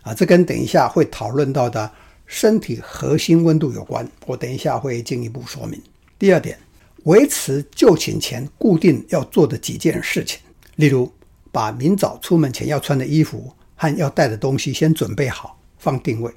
[0.00, 0.14] 啊。
[0.14, 1.90] 这跟等一下会讨论到的
[2.24, 4.08] 身体核心温度有关。
[4.24, 5.78] 我等一下会进一步说明。
[6.18, 6.58] 第二点。
[7.06, 10.40] 维持就寝前固定要做的几件事情，
[10.74, 11.12] 例如
[11.52, 16.28] 把明早出门前要穿的衣服和要带的东西先准备好，放定位；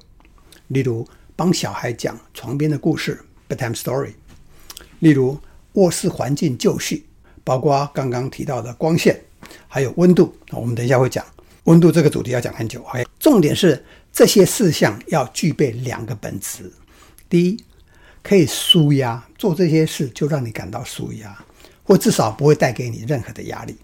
[0.68, 1.04] 例如
[1.34, 4.12] 帮小孩讲床边的故事 （bedtime story）；
[5.00, 5.36] 例如
[5.72, 7.04] 卧室环境就绪，
[7.42, 9.20] 包括刚刚提到的光线，
[9.66, 10.32] 还有温度。
[10.52, 11.26] 我们等一下会讲
[11.64, 12.80] 温度这个主题，要讲很久。
[12.82, 16.70] OK，重点是这些事项要具备两个本质：
[17.28, 17.64] 第一，
[18.22, 21.36] 可以舒压，做这些事就让你感到舒压，
[21.82, 23.76] 或至少不会带给你任何的压力。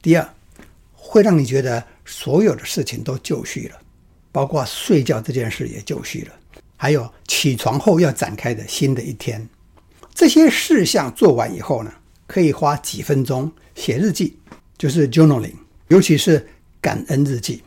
[0.00, 0.34] 第二，
[0.92, 3.76] 会让你觉得所有的事情都就绪了，
[4.32, 6.34] 包括睡觉这件事也就绪了，
[6.76, 9.48] 还有起床后要展开的新的一天。
[10.14, 11.92] 这些事项做完以后呢，
[12.26, 14.36] 可以花几分钟写日记，
[14.78, 15.54] 就是 journaling，
[15.88, 16.46] 尤其是
[16.80, 17.62] 感恩日记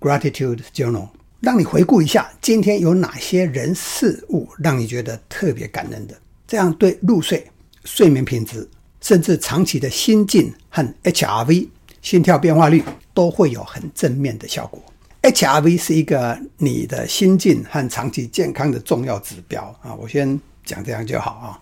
[0.00, 1.08] （gratitude journal）。
[1.40, 6.14] 让你回顾一下今天有哪些人事物让你觉得特别感恩的，
[6.46, 7.50] 这样对入睡、
[7.84, 8.68] 睡眠品质，
[9.00, 11.68] 甚至长期的心境和 HRV
[12.02, 14.82] 心跳变化率都会有很正面的效果。
[15.22, 19.94] HRV 是一个你的心境和长期健康的重要指标啊。
[19.94, 21.60] 我先讲这样就好啊。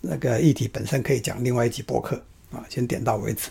[0.00, 2.20] 那个议题本身可以讲另外一集播客
[2.52, 3.48] 啊，先点到为止。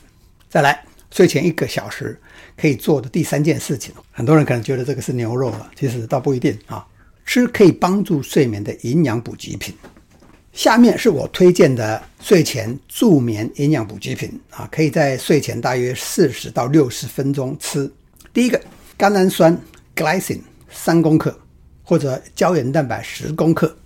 [0.50, 0.84] 再来。
[1.12, 2.20] 睡前一个小时
[2.56, 6.86] 可以做的第三件事情，很多人可能觉得这个是牛肉了，其实倒不一定啊。
[7.26, 9.74] 吃可以帮助睡眠的营养补给品。
[10.52, 17.90] 下面是我推荐的睡前助眠营养补给品啊，可以在睡前大约四十到六十分钟吃。
[18.34, 18.60] 第一个，
[18.98, 19.56] 甘氨酸
[19.96, 21.40] （glycine） 三公克，
[21.84, 23.78] 或者胶原蛋白十公克。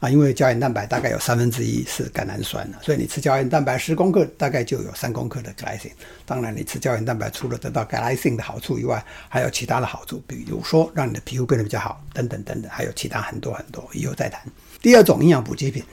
[0.00, 5.92] 啊，因为胶原蛋白大概有三分之一是甘氨酸的，所以你吃胶原蛋白十公克，大概就有三公克的 glycine。
[6.24, 14.40] 当然，你吃胶原蛋白除了得到 glycine 的好处以外，还有其他的好处，比如说让你的皮肤变得比较好，等等等等，还有其他很多很多，以后再谈。
[14.80, 15.84] 第二种营养补给品，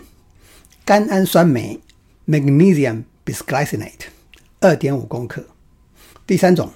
[0.85, 1.77] 甘氨酸酶
[2.25, 4.07] （magnesium bisglycinate）
[4.61, 5.43] 二点五公克。
[6.25, 6.71] 第三种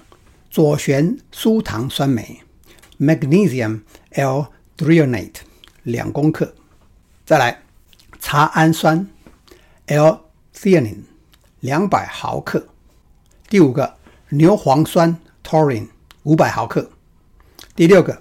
[0.50, 2.42] 左旋苏糖酸酶
[3.00, 5.36] （magnesium L-threonate）
[5.84, 6.54] 两公克。
[7.24, 7.62] 再来，
[8.18, 9.08] 茶氨酸
[9.86, 11.02] L-theanine
[11.60, 12.66] 两百毫克。
[13.48, 13.94] 第五个，
[14.30, 15.86] 牛磺酸 taurine
[16.24, 16.90] 五百毫克。
[17.76, 18.20] 第六个，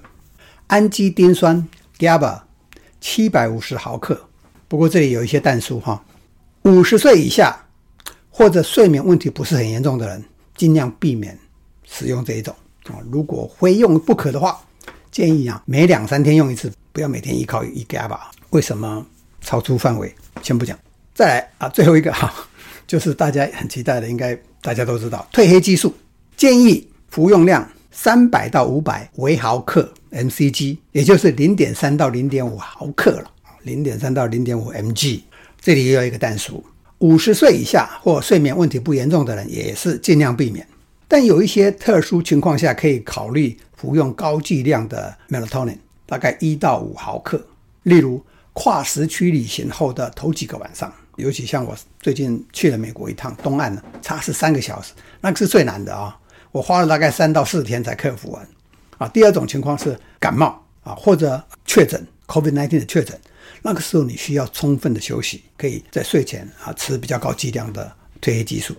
[0.68, 2.42] 氨基丁酸 GABA
[3.00, 4.28] 七百五十毫克。
[4.68, 6.06] 不过这里有一些淡书哈，
[6.62, 7.66] 五十岁以下
[8.30, 10.24] 或者睡眠问题不是很严重的人，
[10.56, 11.38] 尽量避免
[11.84, 13.02] 使用这一种啊。
[13.10, 14.62] 如果非用不可的话，
[15.10, 18.20] 建议啊每两三天用一次，不要每天依靠一 GABA。
[18.52, 19.06] 为什么
[19.42, 20.14] 超出范围？
[20.42, 20.78] 先不讲。
[21.14, 22.34] 再来啊，最后一个哈，
[22.88, 25.94] 就是大家很期待的，应该大家都知道，褪黑激素
[26.38, 33.32] 建议服用量三百到五百微毫克 mcg，也就是零点三到零点五毫克了。
[33.64, 35.22] 零点三到零点五 mg，
[35.60, 36.64] 这里也有一个单数，
[36.98, 40.68] 五十岁以下或睡眠问题不严重的人也是尽量避免，
[41.08, 47.42] 但有一些特殊情况下可以考虑服用高剂量的 melatonin，大概一到五毫克。
[47.84, 56.18] 例如跨时区旅行后的头几个晚上，尤其像我最近去了美国一趟，东岸呢，差十三个小时，那个是最难的啊，
[56.52, 58.48] 我花了大概三到四天才克服完。
[58.98, 63.20] 啊，第二种情况是感冒啊，或者确诊 COVID-19 的确诊。
[63.64, 68.76] 那个时候你需要充分的休息，可以在睡前啊吃比较高剂量的褪黑激素。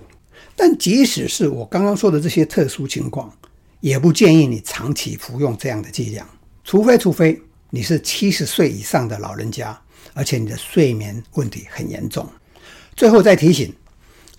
[0.55, 3.33] 但即使是我刚刚说的这些特殊情况，
[3.81, 6.29] 也不建议你长期服用这样的剂量，
[6.63, 7.41] 除非除非
[7.75, 9.81] 你是七十岁以上的老人家，
[10.13, 12.29] 而且你的睡眠问题很严重。
[12.95, 13.75] 最后再提醒。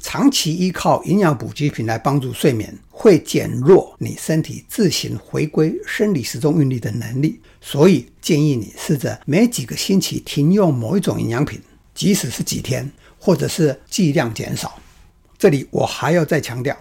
[0.06, 7.40] 长期依靠营养补给品来帮助睡眠，会减弱你身体自行回归生理时钟韵律的能力。
[7.62, 11.58] 所以建议你试着每几个星期停用某一种营养品，
[11.96, 14.78] 即使是几天，或者是剂量减少。
[15.38, 16.78] 这里我还要再强调，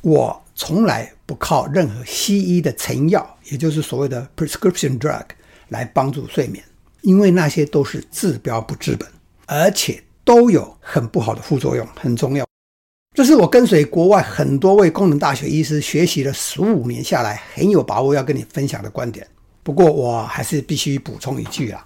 [0.00, 5.24] 我从来不靠任何西医的成药，也就是所谓的 prescription drug
[5.68, 6.64] 来帮助睡眠，
[7.02, 9.08] 因为那些都是治标不治本，
[9.46, 12.46] 而且都有很不好的副作用，很重要。
[13.14, 19.26] 这是我跟随国外很多位功能大学医师学习了十五年下来，很有把握要跟你分享的观点。
[19.62, 21.84] 不过我还是必须补充一句啊，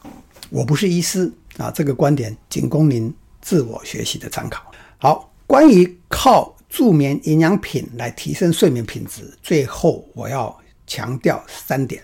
[0.51, 4.71] 我不是医师啊，这个观点仅供您自我学习的参考。
[4.99, 10.55] 好，关于靠助眠营养品来提升睡眠品质，最后我要
[10.87, 12.03] 强调三点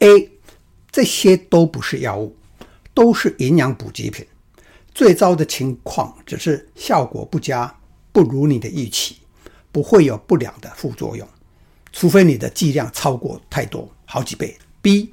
[0.00, 0.30] ：A，
[0.96, 2.34] 这些都不是药物，
[2.94, 4.26] 都是营养补给品。
[4.94, 7.70] 最糟的情况只是效果不佳。
[8.12, 9.16] 不如你的预期，
[9.70, 11.28] 不会有不良的副作用，
[11.92, 14.56] 除非你的剂量超过太多，好几倍。
[14.80, 15.12] B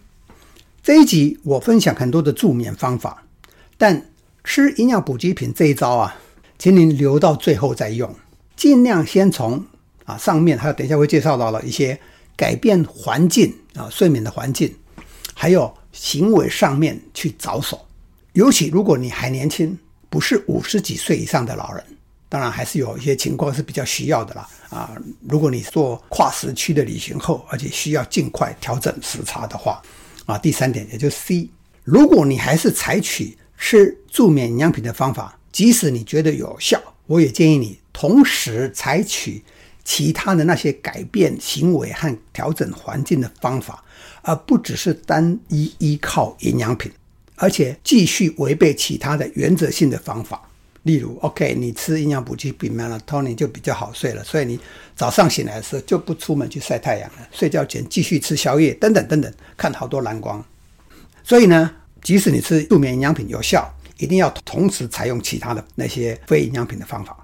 [0.81, 3.25] 这一集我分享很多的助眠方法，
[3.77, 4.09] 但
[4.45, 6.15] 吃营养补给品这一招啊，
[6.57, 8.15] 请您留到最后再用，
[8.55, 9.65] 尽量先从
[10.05, 11.99] 啊上面还有等一下会介绍到了一些
[12.37, 14.73] 改变环境啊睡眠的环境，
[15.43, 17.85] 还有行为上面去着手，
[18.31, 19.77] 尤其如果你还年轻，
[20.09, 21.83] 不是五十几岁以上的老人。
[22.29, 24.95] 当然还是有一些情况是比较需要的啦啊！
[25.27, 29.81] 如果你做跨时区的旅行后，而且需要尽快调整时差的话，
[30.25, 31.49] 啊，第三点也就是 C，
[31.83, 39.43] 如果你还是采取吃助眠营养品的方法，即使你觉得有效，我也建议你同时采取
[39.83, 43.83] 其他的那些改变行为和调整环境的方法，
[44.23, 46.91] 而不只是单一依靠营养品，
[47.35, 50.41] 而且继续违背其他的原则性的方法。
[50.83, 54.59] 例如，OK，你吃营养补给品 Melatonin 就比较好睡了，所以你
[54.95, 60.43] 早上醒来的时候就不出门去晒太阳了，睡觉前继续吃宵夜，等等等等，看好多蓝光。
[61.23, 67.17] 所以呢，即使你吃助眠营养品有效，一定要同时采用其他的那些非营养品的方法。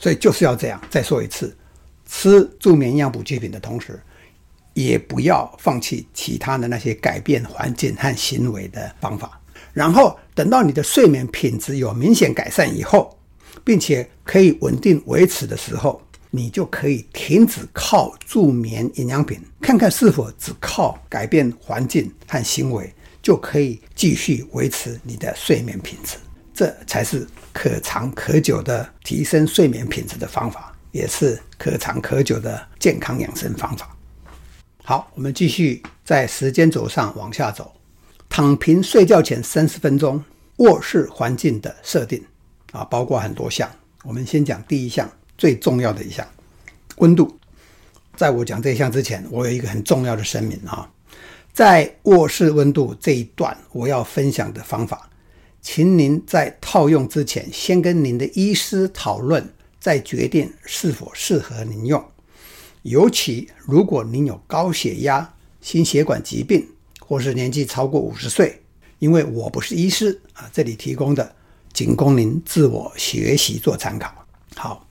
[0.00, 0.80] 所以就是要这样。
[0.90, 1.56] 再说一次，
[2.08, 4.00] 吃助眠营养补给品的同时，
[4.86, 9.40] 也不要放弃其他的那些改变环境和行为的方法。
[9.72, 13.18] 然后等到你的睡眠品质有明显改善以后，
[13.64, 26.16] 并且可以稳定维持的时候，你就可以停止靠助眠营养品，看看是否只靠改变环境和行为就可以继续维持你的睡眠品质。
[26.54, 33.92] 这才是可长可久的提升睡眠品质的方法，也是可长可久的健康养生方法。
[34.88, 37.70] 好，我们继续在时间轴上往下走。
[38.26, 40.24] 躺平睡觉前三十分钟，
[40.56, 42.24] 卧室环境的设定
[42.72, 43.70] 啊，包括很多项。
[44.02, 46.26] 我们先讲第一项，最重要的一项，
[46.96, 47.38] 温度。
[48.16, 50.90] 在我讲这一项之前，我有一个很重要的声明啊，
[51.52, 55.10] 在卧室温度这一段，我要分享的方法，
[55.60, 59.46] 请您在套用之前，先跟您的医师讨论，
[59.78, 62.02] 再决定是否适合您用。
[62.82, 66.66] 尤其如果您有高血压、心血管疾病。
[67.00, 68.60] 或是年纪超过五十岁，
[68.98, 71.34] 因为我不是医师啊，这里提供的
[71.72, 74.12] 仅供您自我学习做参考。
[74.54, 74.86] 好，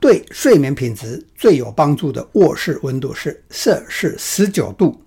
[0.00, 4.98] 对睡眠品质最有帮助的卧室温度是摄氏十九度。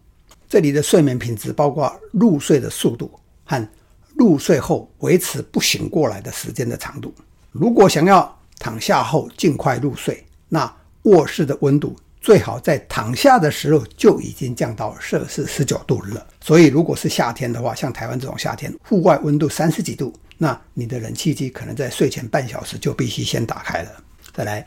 [0.48, 3.12] 这里的睡眠品质包括入睡的速度
[3.44, 3.68] 和
[4.16, 7.12] 入睡后维持不醒过来的时间的长度。
[7.52, 10.72] 如果想要躺下后尽快入睡，那
[11.04, 16.28] 卧室的温度最好在躺下的时候就已经降到摄氏十九度了。
[16.40, 23.90] 所以，如果是夏天的话，像台湾这种夏天，户外温度三十几度，那你的冷气机可能在睡前半小时就必须先打开了。
[24.34, 24.66] 再来，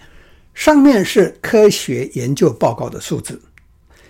[0.52, 3.40] 上面是科学研究报告的数字，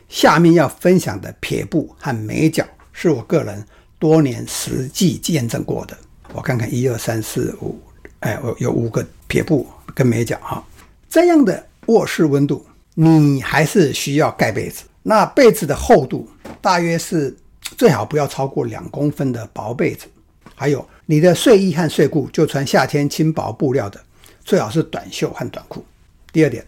[0.09, 3.63] 下面要分享的撇步和眉角是我个人
[3.99, 5.97] 多年实际见证过的。
[6.33, 7.79] 我看看，一二三四五，
[8.21, 10.65] 哎，我有五个撇步跟眉角哈，
[11.11, 11.67] 这样的。
[11.87, 12.65] 卧室温度，
[12.95, 14.85] 你还是需要盖被子。
[15.03, 16.29] 那被子的厚度
[16.63, 20.07] 大约是最好不要超过两公分的薄被子。
[20.55, 24.01] 还有，你的睡衣和睡裤就穿夏天轻薄布料的，
[24.45, 25.85] 最好是短袖和短裤。
[26.33, 26.65] 第二点，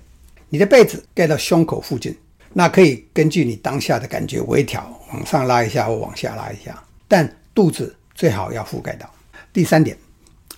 [0.49, 2.17] 你的被子盖到胸口附近，
[2.53, 9.09] 那可以根据你当下的感觉微调，往上拉一下或往下拉一下，但肚子最好要覆盖到。
[9.53, 9.97] 第三点，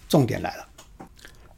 [0.09, 0.68] 重点来了。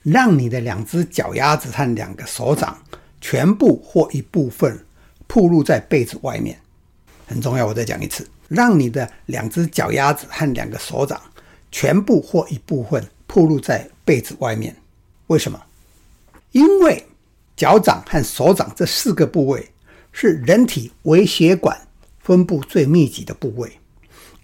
[0.02, 2.76] 让你的两只脚丫子和两个手掌
[3.20, 4.78] 全部或一部分
[5.26, 6.58] 暴露在被子外面，
[7.26, 7.66] 很重要。
[7.66, 11.20] 我再讲一次，让你的两只脚丫子和两个手掌
[11.70, 14.74] 全部或一部分暴露在被子外面。
[15.26, 15.60] 为什么？
[16.52, 17.06] 因为
[17.56, 19.68] 脚掌和手掌这四个部位
[20.12, 21.78] 是人体微血管
[22.18, 23.70] 分布最密集的部位，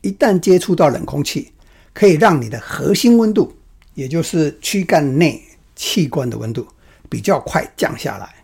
[0.02, 1.50] 一旦接触到冷空气，
[1.92, 3.52] 可以让你的核心温度，
[3.94, 5.42] 也就是躯干内
[5.76, 6.66] 器官的温度
[7.08, 8.34] 比较快降下来，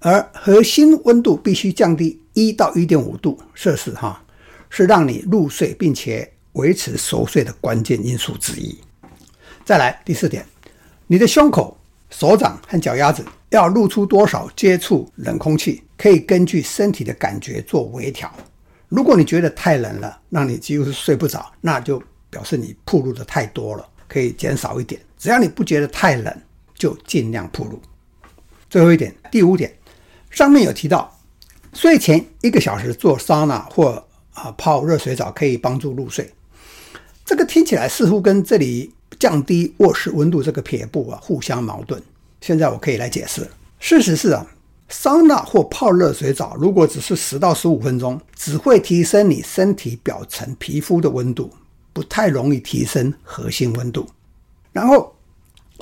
[0.00, 4.20] 而核心温度必须降低一到一点五度摄氏，哈，
[4.68, 8.76] 是让你入睡并且维持熟睡的关键因素之一。
[9.64, 10.44] 再来第四点，
[11.06, 11.76] 你的胸口、
[12.10, 18.28] 手掌和脚丫子要露出多少接触冷空气，可以根据身体的感觉做微调。
[18.88, 23.86] 如果你觉得太冷了，让你几乎是睡不着，那就表示你暴露的太多了。
[24.06, 26.42] 可以减少一点，只要你不觉得太冷，
[26.74, 27.80] 就尽量铺路。
[28.68, 29.72] 最后一点，第五点，
[30.30, 31.18] 上面有提到，
[31.72, 36.32] 睡前一个小时做桑拿或啊泡热水澡可以帮助入睡。
[37.24, 42.02] 这个听起来似乎跟这里降低卧室温度这个撇步啊互相矛盾。
[42.40, 43.48] 现在我可以来解释。
[43.78, 44.46] 事实是啊，
[44.88, 51.50] 桑拿或泡热水澡如果只是十到十五分钟，只会提升你身体表层皮肤的温度。
[51.92, 54.04] 不太容易提升核心温度，
[54.72, 55.14] 然后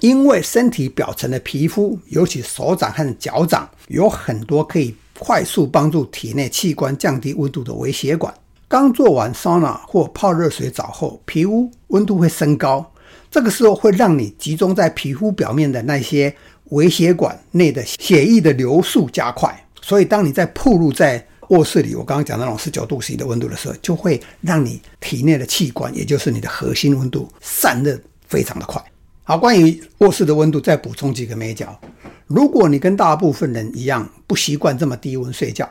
[0.00, 8.32] 因为身体表层的皮肤，尤其手掌和脚掌，有很多可以快速帮助体内器官降低温度的微血管。
[8.66, 12.84] 刚做完桑拿或泡热水澡后，皮肤温度会升高，
[13.30, 16.34] 这个时候会让你集中在皮肤表面的那些
[16.70, 28.82] 微血管内的血液的流速加快，所以当你在暴露在卧室里，我刚刚讲那种十九度 C 的温度的时候，就会让你体内的器官，也就是你的核心温度散热非常的快。
[29.24, 31.78] 好，关于卧室的温度，再补充几个眉角。
[32.26, 35.68] 如果你跟大部分人一样不习惯这么低温睡觉，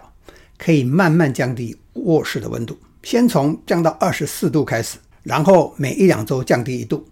[0.58, 7.06] 可以慢慢降低卧室的温度，先从降到二十四度开始，然后每一两周降低一度。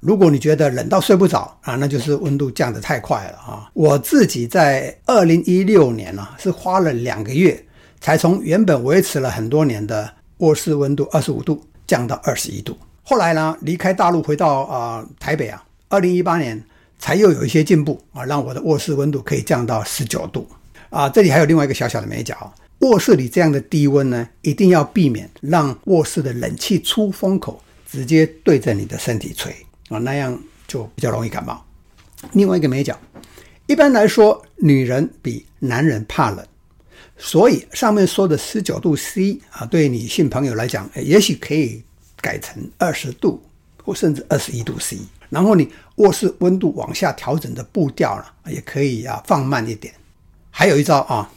[0.00, 3.70] 如果你觉得冷到睡不着啊，那就是温度降得太快了啊。
[3.74, 7.62] 我自己在二零一六年啊，是花了两个月。
[8.00, 12.76] 才从原本维持了很多年的卧室温度二十五度降到二十一度。
[13.02, 15.64] 后来呢，离开大陆回到啊、台北啊，
[15.94, 16.60] 二零一八年
[16.98, 20.44] 才又有一些进步啊，让我的卧室温度可以降到十九度
[20.90, 21.08] 啊。
[21.08, 29.54] 这里还有另外一个小小的美角，卧室里这样的低温呢，一定要避免让卧室的冷气出风口直接对着你的身体吹
[29.88, 30.36] 啊，那样
[30.66, 31.64] 就比较容易感冒。
[32.32, 32.98] 另外一个美角，
[33.66, 36.44] 一般来说，女人比男人怕冷。
[37.16, 41.84] 所以上面说的十九度 C 啊，对女性朋友来讲，也许可以
[42.20, 43.40] 改成二十度
[43.84, 44.98] 或甚至二十一度 C。
[45.30, 49.92] 然后你卧室温度往下调整的步调呢，也可以啊放慢一点。
[50.50, 51.28] 还有一招啊，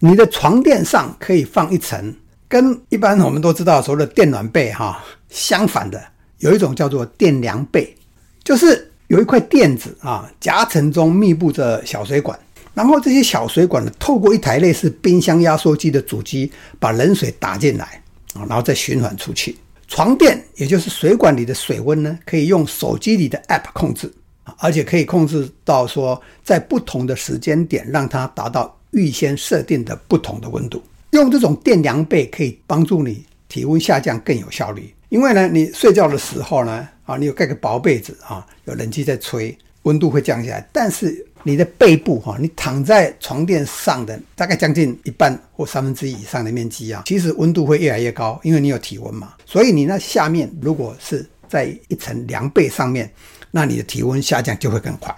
[0.00, 2.14] 你的床垫上可以放一层，
[2.48, 6.02] 跟一般我们都知道所谓的电暖被哈相反的，
[6.38, 7.96] 有一种叫做电凉被，
[8.42, 12.38] 就是有一块垫子啊，夹层中密布着小水管。
[12.74, 16.50] 然后这些小水管呢，透过一台类似冰箱压缩机的主机，
[16.80, 18.02] 把冷水打进来
[18.34, 19.56] 啊，然后再循环出去。
[19.94, 24.10] 床垫也就是水管里的水温呢，可以用手机里的 App 控制，
[24.56, 30.82] 而且可以控制到说，在不同的时间点让它达到预先设定的不同的温度。
[31.10, 41.26] 用这种电凉被可以帮助你体温下降更有效率，因为呢，你睡觉的时候呢，啊，你有盖个薄被子啊，有冷气在吹，温度会降下来，但是。
[41.44, 49.34] 你的背部哈，你躺在床垫上的大概将近一半或三分之一以上的面积啊，其实温度会越来越高，因为你有体温嘛。
[49.44, 53.10] 所以你那下面如果是在一层凉被上面，
[53.50, 55.14] 那你的体温下降就会更快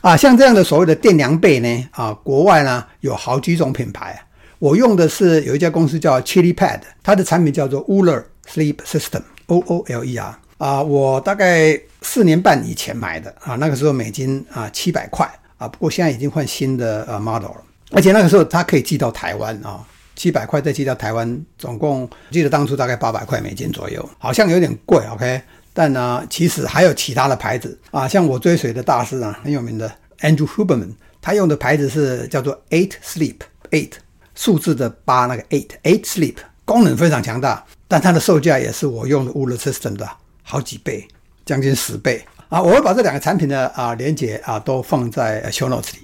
[0.00, 0.16] 啊。
[0.16, 4.20] 像这样的所谓的电凉被呢，啊，国外呢有好几种品牌，
[4.58, 15.28] 我用的是有一家公司叫 ChiliPad，它的产品叫做 Ooler Sleep System，O O L E R 啊，我大概四年半以前买的啊，那个时候美金啊七百块。
[15.68, 19.84] 不过现在已经换新的呃 model 了，而且那个时候它可以寄到台湾啊，
[20.16, 25.42] 七百块再寄到台湾，总共记得当初大概八百块美金左右，好像有点贵，OK？
[25.72, 29.90] 但呢，其实还有其他的牌子啊，像我追随的大师啊，很有名的
[30.20, 33.90] Andrew Huberman，他用的牌子是叫做 Eight Sleep，Eight
[34.36, 40.08] 数字的八那个 Eight，Eight Sleep 功能非常强大，但它的售价也是我用的 Ooler System 的
[40.42, 41.06] 好几倍，
[41.44, 42.24] 将近十倍。
[42.54, 45.98] 啊，我会把这两个产品的啊连接啊都放在 show notes 里。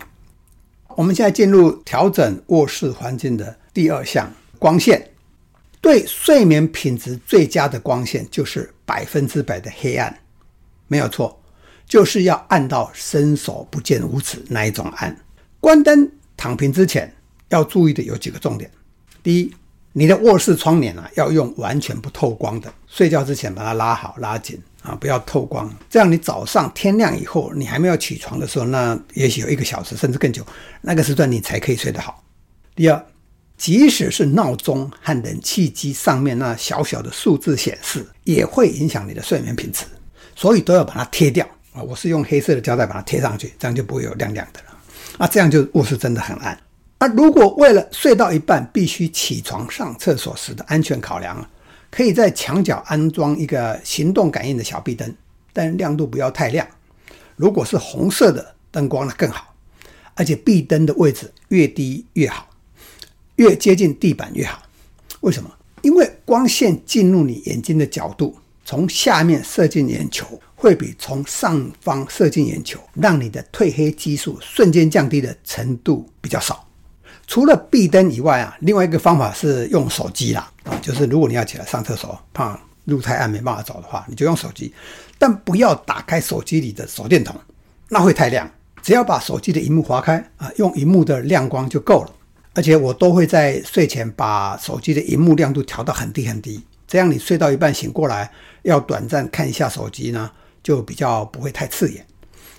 [0.96, 4.28] 我们现在进入调整卧室环境的第二项，
[4.58, 5.12] 光线。
[5.80, 10.18] 对睡眠品质最佳的光线就是百分之百的黑暗，
[10.88, 11.40] 没有错，
[11.86, 15.16] 就是要暗到伸手不见五指那一种暗。
[15.60, 17.14] 关灯躺平之前
[17.50, 18.68] 要注意的有几个重点：
[19.22, 19.54] 第一，
[19.92, 24.60] 你的卧室窗帘啊要用完全不透光的，睡觉之前把它拉好拉紧。
[24.82, 30.42] 啊，不要透光，这样你早上天亮以后，你还没有起床的时候，那也许有一个小时甚至更久，
[30.80, 32.24] 那个时段你才可以睡得好。
[32.74, 33.06] 第二，
[33.58, 39.84] 即使是闹钟和冷气机上面那小小的数字显示，也会影响你的睡眠品质，
[40.34, 41.82] 所以都要把它贴掉啊。
[41.82, 44.78] 我是用黑色的胶带把它贴上去，这样就不会有亮亮的了。
[45.18, 46.58] 啊，这样就卧室真的很暗。
[46.96, 51.46] 啊，如果为了睡到一半必须起床上厕所时的安全考量。
[51.90, 55.12] 可以在墙角安装一个行动感应的小壁灯，
[55.52, 56.66] 但亮度不要太亮。
[57.36, 59.54] 如果是红色的灯光那更好，
[60.14, 62.48] 而且壁灯的位置越低越好，
[63.36, 64.62] 越接近地板越好。
[65.20, 65.50] 为什么？
[65.82, 76.66] 因为光线进入你眼睛的角度，从下面射进眼球，会比从上方射进眼球，让你的褪黑激素瞬间降低的程度比较少。
[77.26, 84.72] 除了壁灯以外啊，另外一个方法是用手机啦就是如果你要起来上厕所，怕路太暗没办法走的话，你就用手机，
[85.18, 87.34] 但不要打开手机里的手电筒，
[87.88, 88.50] 那会太亮。
[88.82, 92.10] 只要把手机的荧幕划开啊，用荧幕的亮光就够了。
[92.54, 98.30] 而且我都会在睡前把手机的荧幕亮度调到很低很低，这样你睡到一半醒过来
[98.62, 100.30] 要短暂看一下手机呢，
[100.62, 102.04] 就比较不会太刺眼，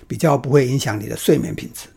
[0.06, 1.88] 比较不会影响你的睡眠品质。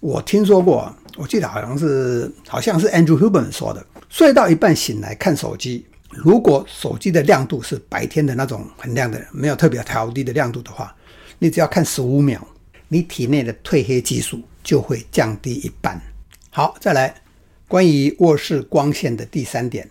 [0.00, 0.92] 我听说过。
[1.16, 10.94] 我记得好像是好像是 Andrew Huberman 说的，睡到一半醒来看手机，如果手机的亮度是白天的那种很亮的，没有特别调低的亮度的话，
[11.38, 12.40] 你只要看十五秒，
[12.88, 15.98] 你体内的褪黑激素就会降低一半。
[16.50, 17.14] 好，再来
[17.68, 19.88] 关于卧室光线的第三点，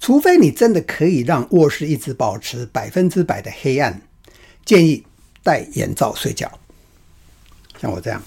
[0.00, 4.00] 除非你真的可以让卧室一直保持百分之百的黑暗，
[4.64, 5.04] 建议
[5.42, 6.50] 戴眼罩睡觉，
[7.78, 8.22] 像我这样。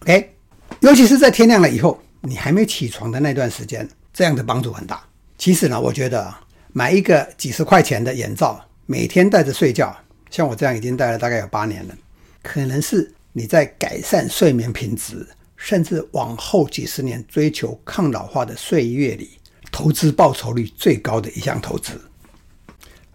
[0.00, 0.34] OK，
[0.80, 5.04] 尤其是在天亮了以后，你还没起床的那段时间，这样的帮助很大。
[5.36, 6.34] 其实呢，我觉得
[6.72, 9.94] 买一个几十块钱的眼罩，每天戴着睡觉，
[10.30, 11.94] 像我这样已经戴了大概有八年了，
[12.42, 19.32] 可能是你在改善睡眠品质，甚至往后几十年追求抗老化的岁月里，
[19.70, 22.00] 投资报酬率最高的一项投资。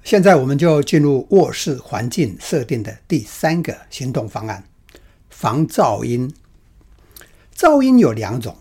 [0.03, 4.63] 现在我们就进入卧室环境设定的第三个行动方案：
[5.31, 6.31] 防噪音。
[7.55, 8.55] 噪音有两种，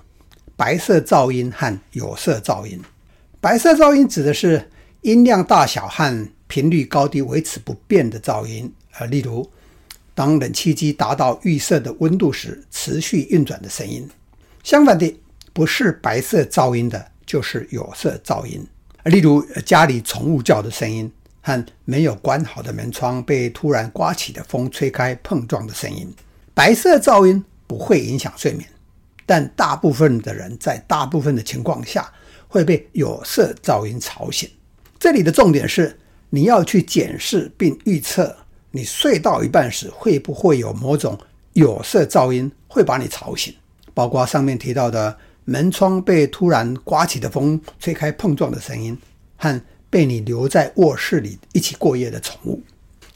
[0.58, 2.82] 白色噪音和有色噪音。
[3.40, 4.68] 白色噪音指的是
[5.02, 9.48] 音量大小和频率高低维持不变的噪音，呃，例如
[10.16, 14.10] 当冷气机达到预设的温度时持续运转的声音。
[14.64, 15.16] 相反的，
[15.52, 18.66] 不是白色噪音的，就是有色噪音，
[19.04, 21.08] 例如家里宠物叫的声音
[21.40, 26.12] 和没有关好的门窗被突然刮起的风吹开碰撞的声音。
[26.52, 28.68] 白色噪音不会影响睡眠。
[29.28, 32.10] 但大部分的人在大部分的情况下
[32.48, 34.48] 会被有色噪音吵醒。
[34.98, 35.94] 这里的重点是，
[36.30, 38.34] 你要去检视并预测，
[38.70, 41.18] 你睡到一半时会不会有某种
[41.52, 43.54] 有色噪音会把你吵醒，
[43.92, 45.14] 包括上面提到的
[45.44, 48.96] 门窗被突然刮起的风吹开碰撞的声音，
[49.36, 49.60] 和
[49.90, 52.62] 被你留在卧室里一起过夜的宠物。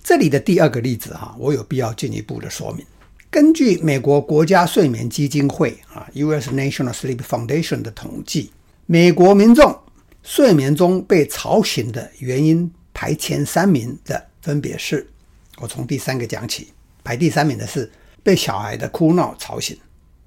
[0.05, 2.85] 这里的第二个例子哈，我有必要进一步的说明。
[3.33, 6.51] 根据美国国家睡眠基金会啊 （U.S.
[6.51, 8.53] National Sleep Foundation） 的统计，
[8.85, 9.75] 美国民众
[10.23, 15.09] 睡眠中被吵醒的原因排前三名的分别是：
[15.57, 17.91] 我从第三个讲起，排第三名的是
[18.23, 19.75] 被小孩的哭闹吵醒。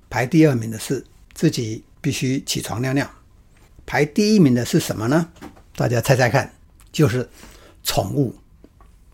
[0.09, 3.07] 排第二名的是自己必须起床尿尿。
[3.85, 5.29] 排第一名的是什么呢？
[5.75, 6.51] 大家猜猜看，
[6.91, 7.29] 就是
[7.83, 8.33] 宠物。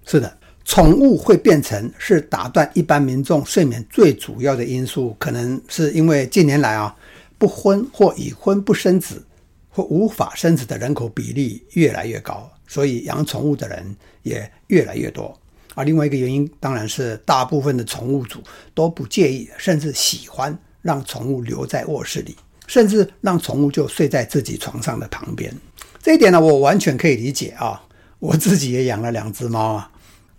[0.06, 0.38] 是的，
[0.72, 6.96] 宠物会变成是打断一般民众睡眠最主要的因素，可能是因为近年来啊，
[7.38, 9.22] 不婚或已婚不生子
[9.70, 13.94] 或无法生子的人口比例越来越高，所以养宠物的人
[14.24, 15.38] 也越来越多。
[15.76, 18.40] 而另外一个原因，当然是大部分的宠物主
[18.74, 22.34] 都不介意，甚至喜欢让宠物留在卧室里。
[22.66, 25.54] 甚至让宠物就睡在自己床上的旁边，
[26.02, 27.84] 这一点呢，我完全可以理解啊。
[28.20, 29.92] 我自己也养了两只猫啊。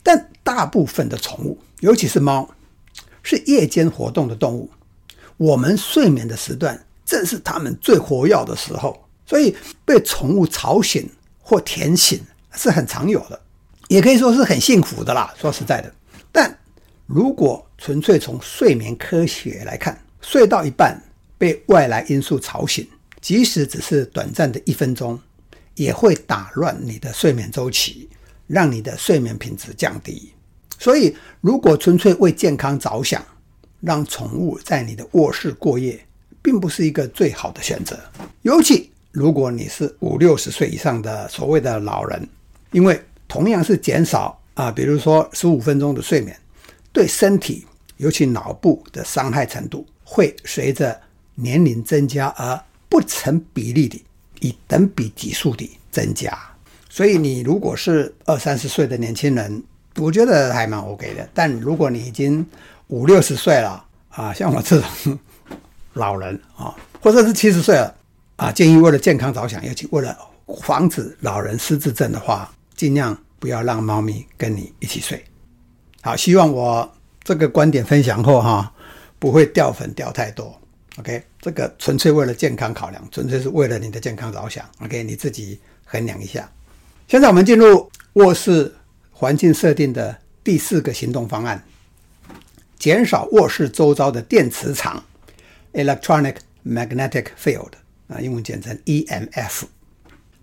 [0.03, 2.49] 但大部分的宠物，尤其是猫，
[3.23, 4.71] 是夜间活动的动物。
[5.37, 11.09] 我们睡眠的时段正是它们最活跃的时候，所以被宠物吵醒
[11.41, 12.21] 或舔醒
[12.53, 13.41] 是很常有的，
[13.89, 15.33] 也可以说是很幸福的啦。
[15.39, 15.93] 说实在的，
[16.31, 16.59] 但
[17.07, 21.01] 如果纯粹从睡眠科学来看，睡到一半，
[21.39, 22.87] 被外来因素吵醒，
[23.21, 25.19] 即使只是短暂的一分钟，
[25.75, 28.09] 也会打乱你的睡眠周期，
[28.53, 30.31] 让你的睡眠品质降低。
[30.79, 33.25] 所以，如果纯粹为健康着想，
[33.81, 35.99] 让宠物在你的卧室过夜，
[36.43, 37.99] 并不是一个最好的选择。
[38.43, 42.29] 尤其如果你是五六十岁以上的所谓的老人，
[42.73, 46.39] 因为同样是减少啊，比如说十五分钟的睡眠，
[46.93, 51.01] 对身体，尤其脑部的伤害程度，会随着
[51.37, 53.99] 年龄增加而不成比例的
[54.41, 56.39] 以等比级数的增加，
[56.93, 59.63] 所以你如果是二三十岁的年轻人，
[59.97, 61.27] 我觉得还蛮 OK 的。
[61.33, 62.47] 但如果你已经
[62.89, 65.19] 五六十岁了啊，像我这种
[65.95, 67.95] 老人啊，或者是七十岁了
[68.37, 70.15] 啊，建议为了健康着想，尤其为了
[70.61, 75.25] 防止老人失智症的话，尽量不要让猫咪跟你一起睡。
[76.03, 76.93] 好，希望我
[77.25, 78.71] 这个观点分享后哈，
[79.19, 80.55] 不会掉粉掉太多。
[80.99, 84.63] OK，这个纯粹为了健康考量，纯粹是为了你的健康着想。
[84.81, 86.47] OK，你自己衡量一下。
[87.13, 88.75] 现在我们进入卧室
[89.11, 91.63] 环境设定的第四个行动方案：
[92.79, 95.05] 减少卧室周遭的电磁场
[95.75, 96.37] （Electronic
[96.67, 97.73] Magnetic Field）
[98.09, 99.65] 啊，英文简称 EMF。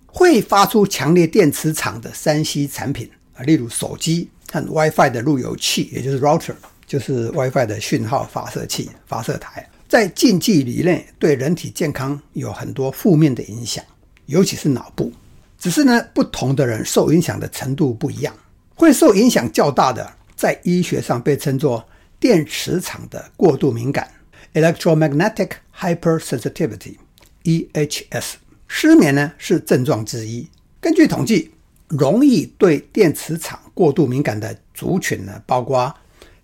[0.06, 6.54] 会发出强烈电磁场的三 C 产品啊，例如手机和 WiFi 的路由器，也就是 router，
[6.86, 9.68] 就是 WiFi 的讯号发射器、发射台。
[9.88, 13.84] 在近距离内对人体健康有很多负面的影响，
[14.28, 15.12] 尤其是脑部。
[15.60, 18.34] 只是呢，不同的人受影响的程度不一样。
[18.76, 21.86] 会受影响较大的，在医学上被称作
[22.18, 24.10] 电磁场的过度敏感
[24.54, 28.36] （electromagnetic hypersensitivity，EHS）。
[28.68, 30.48] 失眠呢是症状之一。
[30.80, 31.52] 根据统计，
[31.90, 35.94] 容易对电磁场过度敏感的族群呢，包括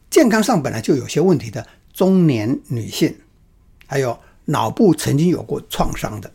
[0.10, 3.16] 健康上本来就有些问题的中年女性。
[3.88, 6.30] 还有脑部曾经有过创伤的，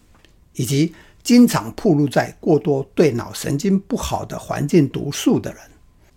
[0.54, 5.60] 以及经常暴露在过多对脑神经不好的环境毒素的人，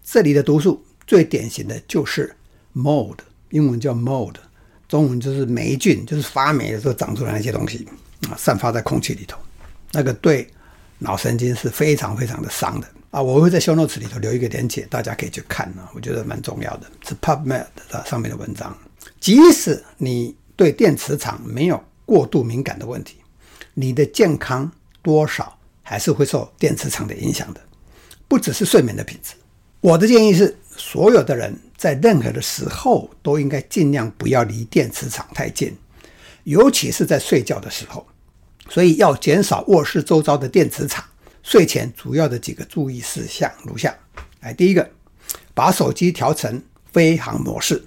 [0.04, 2.36] 这里的毒素最典型的就是
[2.74, 3.18] mold，
[3.50, 4.36] 英文叫 mold，
[4.88, 7.88] 中文就是霉菌，就是发霉的时候长出来那些东西
[8.30, 9.38] 啊，散发在空气里头，
[9.92, 10.48] 那个对
[11.00, 13.22] 脑神经是非常非常的伤的啊。
[13.22, 18.78] 我会在 show notes 里头留一个连结，大家可以去看啊，我觉得蛮重要的，是 PubMed 的上面的文章，
[19.20, 20.36] 即使你。
[20.56, 23.18] 对电磁场没有过度敏感的问题，
[23.74, 24.72] 你的健康
[25.04, 27.62] 多少还是会受电磁场的影响的，
[28.28, 29.34] 不只是睡眠的品质。
[29.82, 35.78] 我的建议是，所有的人在任何的时候都应该尽量不要离电磁场太近，
[36.46, 38.08] 尤其是在睡觉的时候。
[38.70, 41.04] 所以要减少卧室周遭的电磁场。
[41.44, 43.94] 睡前主要的几个注意事项如下：
[44.40, 44.90] 来，第一个，
[45.54, 47.84] 把手机调成飞行模式，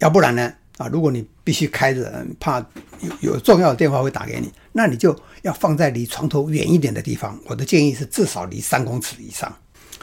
[0.00, 0.52] 要不然呢？
[0.76, 2.60] 啊，如果你必须开着，怕
[3.00, 7.38] 有有重要的电话会打给你，那你就要放在离床头远一点的地方。
[7.46, 9.54] 我的建议是至少离三公尺以上。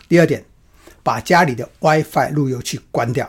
[0.07, 0.43] 第二点，
[1.03, 3.25] 把家里的 WiFi 路由器关掉。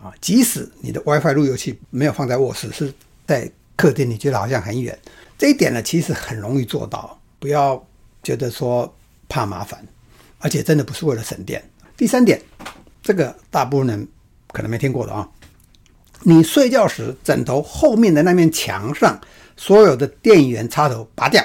[0.00, 2.92] 啊，即使你的 WiFi 路由器没有放在卧室，是
[3.26, 4.96] 在客厅，你觉得好像很远，
[5.36, 7.18] 这一点呢，其实很容易做到。
[7.40, 7.84] 不要
[8.22, 8.92] 觉得说
[9.28, 9.84] 怕麻烦，
[10.38, 11.62] 而且真的不是为了省电。
[11.96, 12.40] 第三点，
[13.02, 14.08] 这个大部分人
[14.52, 15.28] 可能没听过的啊。
[16.22, 19.20] 你睡觉时，枕头后面的那面墙上
[19.56, 21.42] 所有的电源插头拔掉，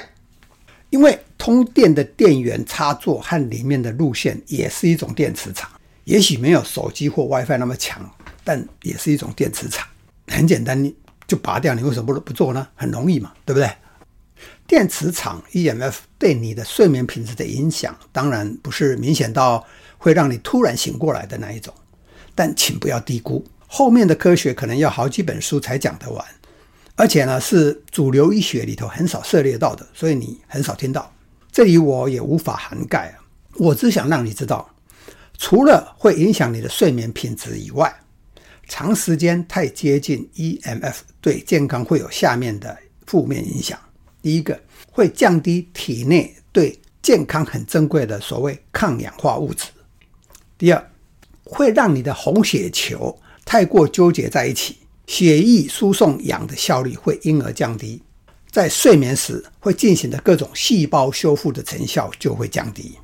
[0.90, 5.70] 因为通电的电源插座和里面的路线也是一种电磁场，
[6.04, 8.08] 也许没有手机或 WiFi 那么强，
[8.42, 9.86] 但也是一种电磁场。
[10.28, 10.94] 很简单，你
[11.26, 12.66] 就拔掉，你为什么不不做呢？
[12.74, 13.70] 很容易嘛，对不对？
[14.66, 19.64] 电磁场 EMF 对你的睡眠品质的影响，当然不是明显到
[19.98, 21.72] 会让你突然醒过来的那一种，
[22.34, 23.44] 但请不要低估。
[23.76, 26.24] 后面的科学可能要好几本书才讲得完，
[26.94, 31.12] 而且呢是主流医学里头很少涉猎到的，所以你很少听到。
[31.50, 33.18] 这里我也无法涵盖啊，
[33.56, 34.72] 我只想让你知道，
[35.38, 37.92] 除了会影响你的睡眠品质以外，
[38.68, 43.76] 长时间太接近 EMF 对健康会有下面的负面影响。
[44.22, 44.56] 第一个，
[44.92, 49.66] 会降低体内对健康很珍贵的所谓抗氧化物质；
[50.56, 50.90] 第二，
[51.42, 58.02] 会让你的红血球太过纠结在一起，血液输送氧的效率会因而降低，
[58.50, 62.98] 在睡眠时会进行的各种细胞修复的成效就会降低。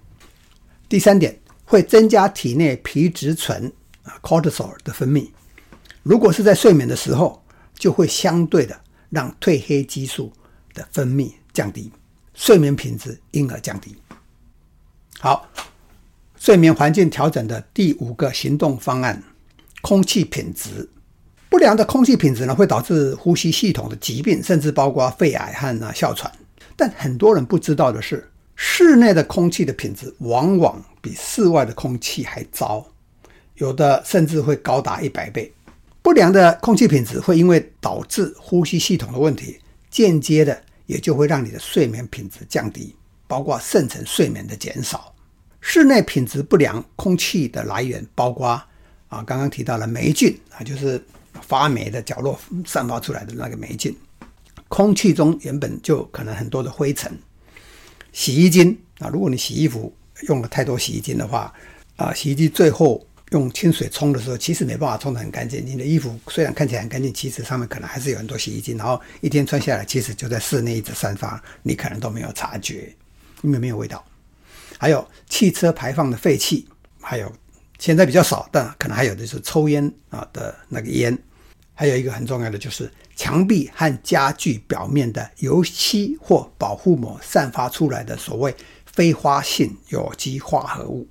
[0.88, 3.70] 第三点，会增加体内皮质醇
[4.02, 5.28] 啊 （cortisol） 的分泌。
[6.02, 7.42] 如果是在睡眠的时候，
[7.74, 8.80] 就会相对的
[9.10, 10.32] 让褪黑激素
[10.72, 11.92] 的分泌降低，
[12.34, 13.94] 睡眠品质因而降低。
[15.18, 15.48] 好，
[16.38, 19.22] 睡眠环境调整的第五个行动方案：
[19.80, 20.88] 空气品质。
[21.48, 26.30] 不良的空气品质呢，会导致呼吸系统的疾病，甚至包括肺癌和啊哮喘。
[26.76, 32.86] 但很多人不知道的是，室内的空气的品质往往比室外的空气还糟，
[33.56, 35.52] 有的甚至会高达一百倍。
[36.02, 39.58] 不良的空气品质会因为导致呼吸系统的问题，
[39.90, 42.94] 间接的也就会让你的睡眠品质降低，
[43.26, 45.12] 包括深层睡眠的减少。
[45.60, 48.62] 室内品质不良空气的来源包括
[49.10, 51.04] 啊，刚刚提到了霉菌啊，就是
[51.42, 53.94] 发霉的角落散发出来的那个霉菌。
[54.68, 57.12] 空气中原本就可能很多的灰尘。
[58.12, 59.94] 洗衣精啊，如果你洗衣服
[60.28, 61.52] 用了太多洗衣精的话，
[61.96, 63.06] 啊，洗衣机最后。
[63.30, 65.64] 用清水冲的时候，其实没办法冲得很干净。
[65.64, 68.76] 你的衣服虽然看起来很干净，其实上面可能还是有很多洗衣精。
[68.76, 72.92] 然后一天穿下来，其实就在室内一直散发，你可能都没有察觉，
[73.42, 74.04] 因为没有味道。
[74.78, 76.66] 还有汽车排放的废气，
[77.00, 77.32] 还有
[77.80, 81.18] 现在比较少，但可能还有的是抽烟啊的那个烟。
[81.74, 88.54] 还有一个很重要的就是墙壁和家具表面的油漆或保护膜散发出来的所谓
[88.86, 91.08] 非花性有机化合物，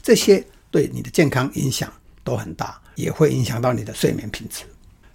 [0.00, 0.46] 这些。
[0.68, 1.90] 对你的健康影响
[2.22, 4.64] 都很大，也会影响到你的睡眠品质。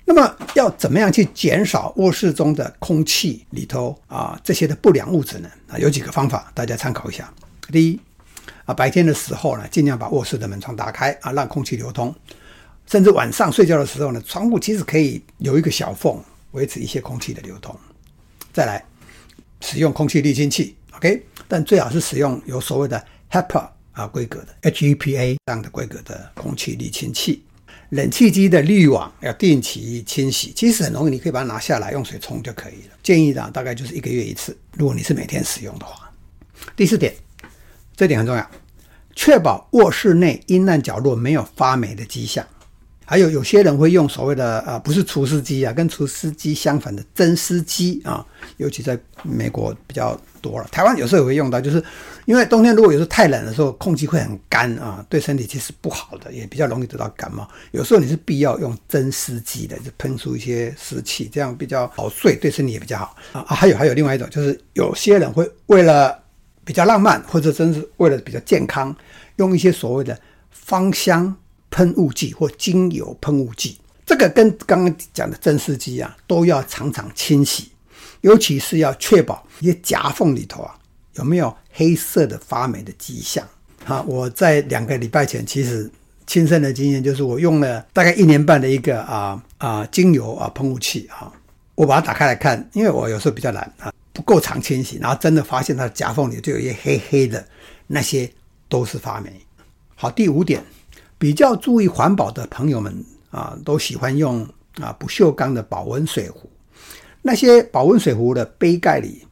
[0.05, 5.47] 那么要怎么样去减少卧室中的空气里头啊这些的不良物质呢？
[5.67, 7.31] 啊，有几个方法，大家参考一下。
[7.71, 7.99] 第一
[8.73, 12.13] 白天的时候呢，尽量把卧室的门窗打开啊，让空气流通。
[12.87, 17.75] 甚至晚上睡觉的时候呢，窗户其实可以有一个小缝，维持一些空气的流通。
[18.51, 18.83] 再来，
[19.61, 23.69] 使用空气滤清器，OK，但最好是使用有所谓的 HEPA。
[23.93, 27.43] 啊，规格的 HEPA 这样的规格的空气滤清器，
[27.89, 32.93] 冷气机的滤网要定期清洗，其实很容易，你可以把它拿下来用水冲就可以了。
[33.03, 36.09] 建议呢，大概就是一个月一次，如果你是每天使用的话。
[36.73, 37.13] 第四点，
[37.93, 38.51] 这点很重要，
[39.23, 42.43] 确保卧室内阴暗角落没有发霉的迹象。
[43.05, 48.25] 还有有些人会用所谓的啊，不是除湿机啊，跟除湿机相反的增湿机啊，
[48.57, 50.67] 尤其在美国比较多了。
[50.71, 51.83] 台湾有时候也会用到，就是
[52.25, 57.47] 因为冬天如果有时候太冷的时候，空气会很干啊，对身体其实不好的，也比较容易得到感冒。
[57.73, 63.45] 有时候你是必要用增湿机的，就喷出一些湿气，这样比较好睡，对身体也比较好啊。
[63.49, 66.17] 还有还有另外一种，就是有些人会为了
[66.63, 68.95] 比较浪漫，或者真是为了比较健康，
[69.41, 70.17] 用一些所谓的
[70.49, 71.35] 芳香。
[71.73, 77.71] 喷雾剂或精油喷雾剂，这个跟刚刚讲的增湿机啊，都要常常清洗，
[78.19, 80.75] 尤其是要确保一些夹缝里头啊
[81.13, 83.47] 有没有黑色的发霉的迹象。
[83.85, 85.89] 啊，我在两个礼拜前其实
[86.27, 91.31] 亲身的经验就是，我用了大概一年半的一个啊啊精油啊喷雾器啊，
[91.75, 97.47] 我把它打开来看，因为我有时候比较懒啊，不够常清洗，然后真的发现它的夹缝里就有一些黑黑的，
[97.87, 98.29] 那些
[98.71, 99.29] 都是发霉。
[99.93, 100.63] 好，第五点。
[101.19, 104.43] 比较注意环保的朋友们啊，都喜欢用
[104.79, 106.49] 啊不锈钢的保温水壶。
[107.21, 109.23] 那些保温水壶的杯盖里，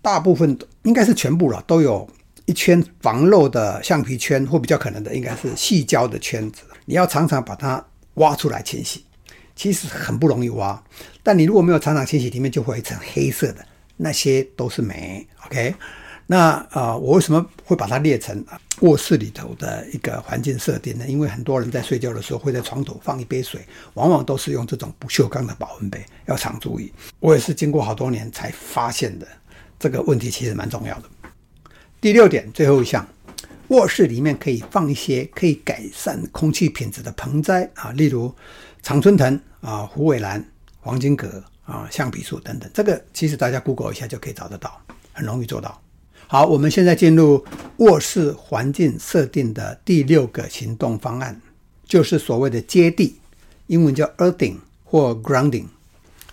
[0.00, 2.08] 大部分应该是全部了，都有
[2.46, 6.62] 一圈防漏的橡皮圈，或比较可能的应该是细胶的圈子。
[6.86, 7.84] 你要常常把它
[8.14, 9.04] 挖出来清洗，
[9.54, 10.82] 其实很不容易挖。
[11.22, 13.66] 但你如果没有常常清洗，里面就会有一层黑色的，
[13.98, 15.26] 那些都是霉。
[15.44, 15.74] OK。
[16.26, 18.42] 那啊、我为什么会把它列成
[18.80, 21.06] 卧室里头的一个环境设定呢？
[21.06, 23.64] 因为很多人在睡觉的时候会在床头放一杯水，
[23.94, 26.92] 往往都是用这种不锈钢的保温杯，要常注意。
[27.20, 29.26] 我也是经过好多年才发现的，
[29.78, 31.08] 这个问题其实蛮重要的。
[32.00, 33.06] 第六点，最后一项，
[33.68, 38.34] 卧室里面可以放一些可以改善空气品质的盆栽啊，例如
[38.82, 40.44] 常春藤啊、虎尾兰、
[40.80, 42.68] 黄金葛啊、橡皮树等等。
[42.74, 44.80] 这个其实大家 Google 一下就可以找得到，
[45.12, 45.80] 很容易做到。
[46.26, 47.44] 好，我们现在进入
[47.76, 51.40] 卧室环境设定的第六个行动方案，
[51.86, 53.16] 就是所谓的接地
[53.66, 55.66] 英文叫 earthing 或 grounding。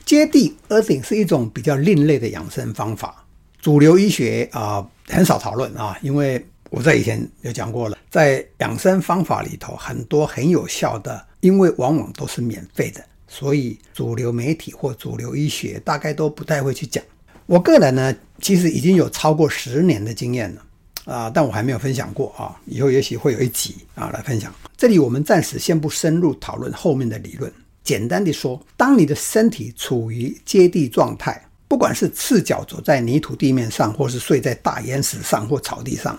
[0.06, 3.26] 接地 earthing 是一种比较另类的养生方法，
[3.60, 17.04] 主流医学啊、很少讨论啊，因为我在以前有讲过了，在养生方法里头很多很有效的，因为往往都是免费的，所以主流媒体或主流医学大概都不太会去讲。
[17.52, 20.64] 我个人呢，其实已经有超过十年的经验了
[21.04, 24.56] 啊，但我还没有分享过啊，以后也许会有一集啊来分享。
[24.78, 27.52] 这里我们暂时先不深入讨论后面的理论。
[27.84, 36.18] 简单的说，当你的身体处于接地状态，不管是赤脚走在泥土地面上，或是睡在大岩石上或草地上，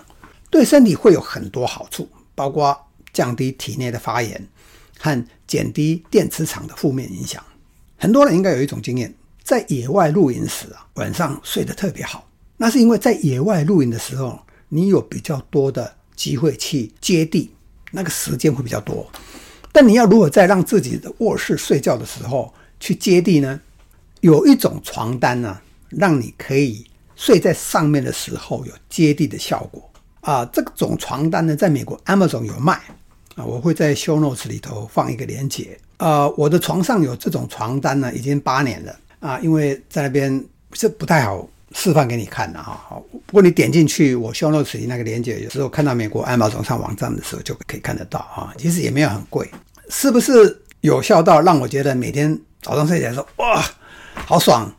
[0.51, 2.77] 对身体会有很多好处，包括
[3.11, 4.39] 降低体内的发炎
[4.99, 7.43] 和减低电磁场的负面影响。
[7.97, 9.11] 很多人应该有一种经验，
[9.43, 12.27] 在野外露营时啊，晚上睡得特别好，
[12.57, 14.39] 那是因为在野外露营的时候，
[14.69, 17.51] 你有比较多的机会去接地，
[17.91, 19.05] 那个时间会比较多。
[19.71, 23.59] 但你要如果在让自己的卧室睡觉的时候去接地呢？
[24.21, 26.85] 有一种床单呢、让你可以
[27.15, 29.91] 睡在上面的时候有接地的效果
[30.21, 30.45] 啊。
[30.45, 32.81] 这种床单呢，在美国 Amazon 有卖
[33.35, 35.77] 啊，我会在 Show Notes 里头放一个链接。
[35.97, 40.43] 呃，我的床上有这种床单呢，已经八年了啊，因为在那边
[40.73, 41.47] 是不太好。
[41.75, 48.53] 示范给你看的哈，好，不过你点进去我 show notes 里那个链接，有时候看到美国 Amazon 上网站的时候就可以看得到啊。
[48.59, 49.49] 其实也没有很贵，
[49.89, 53.59] 是不是有效到让我觉得每天早上睡起来说哇
[54.13, 54.71] 好爽？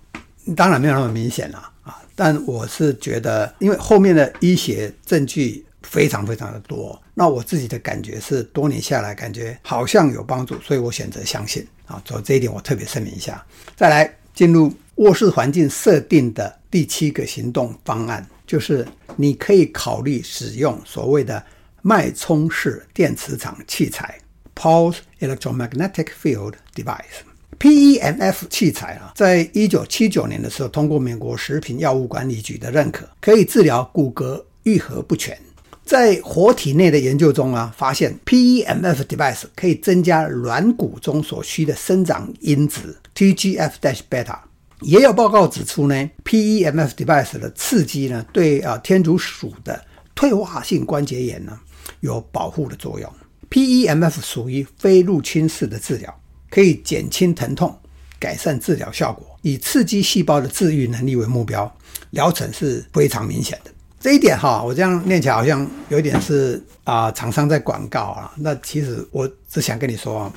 [0.55, 12.01] 当然没有那么明显了啊，但我是觉得，因为后面的医学证据非常非常的多，那我自己的感觉是多年下来感觉好像有帮助，所以我选择相信啊。
[12.07, 13.45] 所以这一点我特别声明一下。
[13.75, 16.61] 再来进入卧室环境设定的。
[16.71, 21.41] 第七个行动方案就是，你可以考虑使用所谓的
[21.83, 24.19] 脉冲式电磁场器材
[24.57, 35.39] （Pulse Electromagnetic Field Device，PEMF） 器材啊，在一九七九年的时候通过美国食品药物管理局的认可，可以治疗骨骼愈合不全。
[35.85, 44.39] 在活体内的研究中啊，发现 PEMF device 可以增加软骨中所需的生长因子 TGF-beta。
[44.81, 49.83] 也有报告指出呢，PEMF device 的刺激呢，对啊天竺鼠的
[50.15, 51.59] 退化性关节炎呢
[52.01, 53.11] 有保护的作用。
[53.51, 57.79] PEMF 属于非入侵式的治疗，可以减轻疼痛，
[58.19, 61.73] 改善治疗效果，以刺激细胞的治愈能力为目标，
[62.11, 63.71] 疗程是非常明显的。
[64.01, 70.31] 这一点哈，我这样念起来好像有一点是啊厂商在广告啊，那其实我只想跟你说，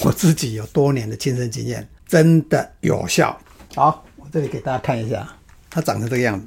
[0.00, 3.38] 我自己有多年的亲身经验，真的有效。
[3.74, 5.28] 好，我这里给大家看一下，
[5.68, 6.46] 它长成这个样子。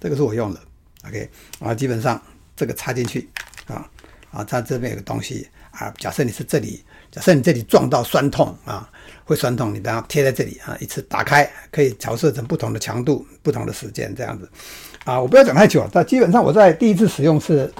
[0.00, 0.60] 这个是我用的
[1.06, 2.20] ，OK 啊，基本上
[2.54, 3.28] 这个插进去
[3.66, 3.88] 啊
[4.30, 5.92] 啊，它这边有个东西啊。
[5.98, 8.90] 假设你是这里，假设你这里撞到酸痛啊，
[9.24, 14.50] 会酸痛，你把它贴在这里啊，一次打开可以调设成不同的强度、不同的时间这样子
[15.04, 15.18] 啊。
[15.20, 17.72] 我不要讲太久了，但基本上我在第一次使用是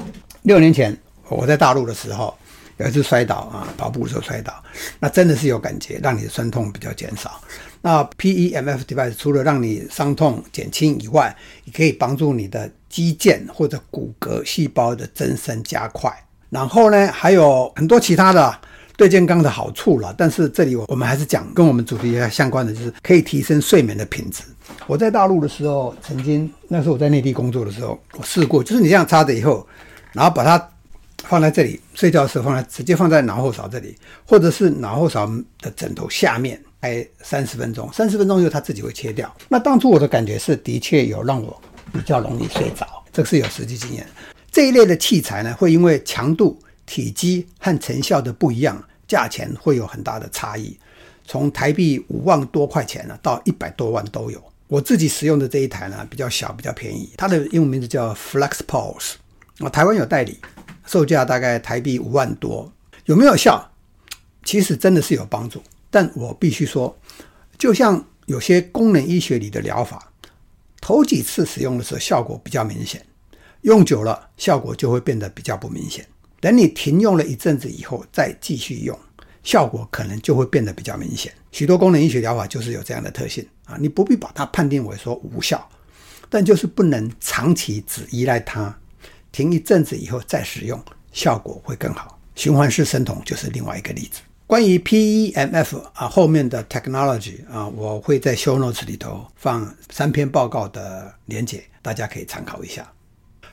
[0.42, 0.96] 六年前，
[1.28, 2.36] 我在大陆的时候。
[2.78, 4.52] 有一次摔倒啊，跑步的时候摔倒，
[5.00, 7.40] 那真的是有感觉，让你的酸痛比较减少。
[7.80, 16.12] 那 PEMF device 除了让你伤痛减轻以外，也可以帮助你的肌腱或者骨骼细胞的增生加快。
[16.50, 18.54] 然后呢，还有很多其他的
[18.96, 20.14] 对健康的好处了。
[20.18, 24.42] 但是这里我我们还是讲跟我们主题相关的，就是可以提升睡眠的品质。
[24.86, 29.66] 我在大陆的时候，曾经那时候我在内地工作的时候，我试过，就是你这样插着以后，
[30.12, 30.68] 然后把它。
[31.28, 33.96] 放在这里睡觉的时候，放在直接放在脑后勺这里，
[34.26, 35.26] 或者是脑后勺
[35.60, 39.34] 的枕头下面，哎，三十分钟，三十分钟以后它自己会切掉。
[39.48, 41.60] 那当初我的感觉是，的确有让我
[41.92, 44.06] 比较容易睡着，这是有实际经验。
[44.50, 50.78] 这一类的器材呢，会因为强度、体积和成效的不一样，价钱会有很大的差异，
[51.26, 54.42] 从台币五万多块钱呢，到一百多万都有。
[54.68, 59.12] 我自己使用的这一台呢，比较小，比较便宜，它的英文名字叫 FlexPulse，
[59.58, 60.38] 啊，台湾有代理。
[60.86, 62.72] 售价大概台币五万多，
[63.04, 63.70] 有没有效？
[64.44, 65.60] 其实真的是有帮助，
[65.90, 66.96] 但我必须说，
[67.58, 70.12] 就像有些功能医学里的疗法，
[70.80, 73.04] 头几次使用的时候效果比较明显，
[73.62, 76.06] 用久了效果就会变得比较不明显。
[76.40, 78.96] 等你停用了一阵子以后再继续用，
[79.42, 81.32] 效果可能就会变得比较明显。
[81.50, 85.68] 许多功能医学疗法就是有这样的特性啊，你不必把它判定为说无效，
[86.28, 88.78] 但就是不能长期只依赖它。
[89.36, 90.82] 停一阵子以后再使用，
[91.12, 92.18] 效果会更好。
[92.34, 94.22] 循环式生酮就是另外一个例子。
[94.46, 102.90] 关于 PEMF 啊后面的 technology 啊，我会在 show notes 里头放三篇报告的连结，大家可以参考一下。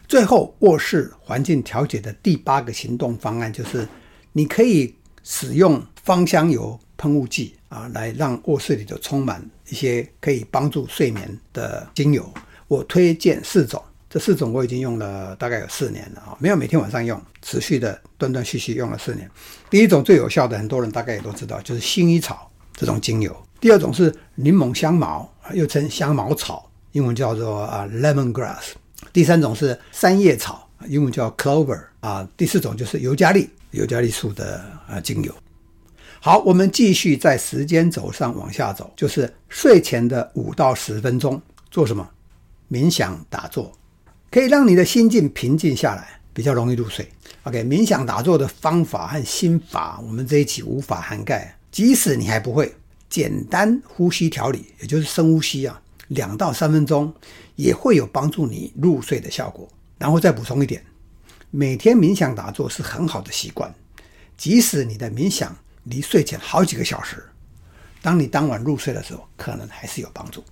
[0.08, 3.86] 最后，卧室环境调节的第八个行动方案就是，
[4.32, 12.34] 你可以使用芳香油喷雾剂啊，来让卧室里头充满一些可以帮助睡眠的精油。
[12.70, 13.84] 我推荐四种，
[14.14, 19.28] 这四种我已经用了大概有四年了啊，没有每天晚上用，持续的断断续续用了四年。
[19.72, 23.36] 第一种最有效的，很多人大概也都知道，就是薰衣草这种精油。
[23.60, 28.74] 第二种是柠檬香茅，又称香茅草，英文叫做啊 lemongrass。
[29.12, 32.30] 第三种是三叶草，英文叫 clover 啊。
[32.38, 35.34] 第四种就是尤加利，尤加利树的啊精油。
[36.20, 41.42] 好，我们继续在时间轴上往下走，就是睡前的五到十分钟
[41.72, 42.08] 做什么？
[42.70, 43.72] 冥想打坐，
[44.34, 47.08] 可以让你的心境平静下来，比较容易入睡。
[47.44, 51.56] OK，冥想打坐的方法和心法，我们这一期无法涵盖。
[51.72, 52.74] 即使你还不会，
[53.08, 57.14] 简单呼吸调理，也就是深呼吸啊，两到三分钟
[57.56, 59.70] 也会有帮助你入睡的效果。
[60.00, 60.84] 然后再补充一点，
[61.52, 63.72] 每天冥想打坐是很好的习惯，
[64.36, 67.24] 即使你的冥想离睡前好几个小时，
[68.02, 70.44] 当你当晚入睡的时候，可能还是有帮助。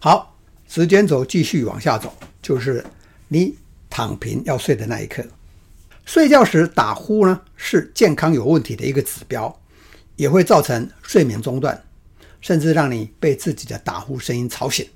[0.00, 0.32] 好。
[0.66, 2.82] 时间轴继续往下走，就是
[3.28, 3.56] 你
[3.88, 5.24] 躺平要睡的那一刻。
[6.04, 9.58] 睡觉时打呼呢，是健康有问题的一个指标，
[10.16, 11.82] 也会造成睡眠中断，
[12.40, 14.86] 甚至让你被自己的打呼声音吵醒。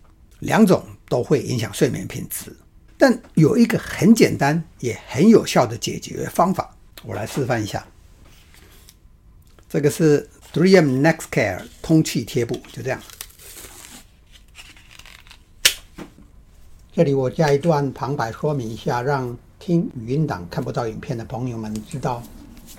[0.40, 2.54] 两种都会影响睡眠品质。
[2.96, 7.86] 但有一个很简单也很有效的解决方法，我来示范一下。
[9.68, 13.00] 这个是 3M Nextcare 通气贴布，就这样。
[16.98, 22.20] 这里我加一段旁白说明一下，让听语音档看不到影片的朋友们知道，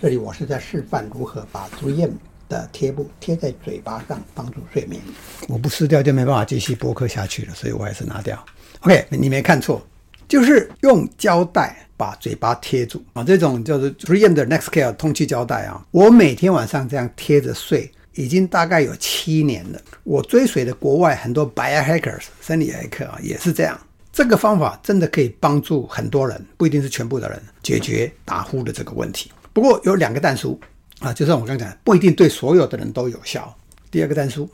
[0.01, 2.11] 这里我是在示范如何把 ream
[2.49, 5.01] 的贴布贴在嘴巴上帮助睡眠。
[5.47, 8.37] 我不撕掉就没办法继续播客下去了，所以我还是拿掉。
[8.81, 9.81] OK，你没看错，
[10.27, 19.79] 就是用胶带把嘴巴贴住啊，这种叫做 ream 的 Nextcare 通气胶带啊，我每天晚上这样贴着睡，已经大概有七年了。
[20.03, 23.79] 我追随的国外很多 biohackers 生理黑客啊，也是这样。
[24.11, 29.31] 这个方法真的可以帮助很多人，不一定是全部的人解决打呼的这个问题。
[29.53, 30.59] 不过有两个但书
[30.99, 33.55] 啊，就像我刚才，不一定对所有的人都有效。
[33.91, 34.49] 第二个但书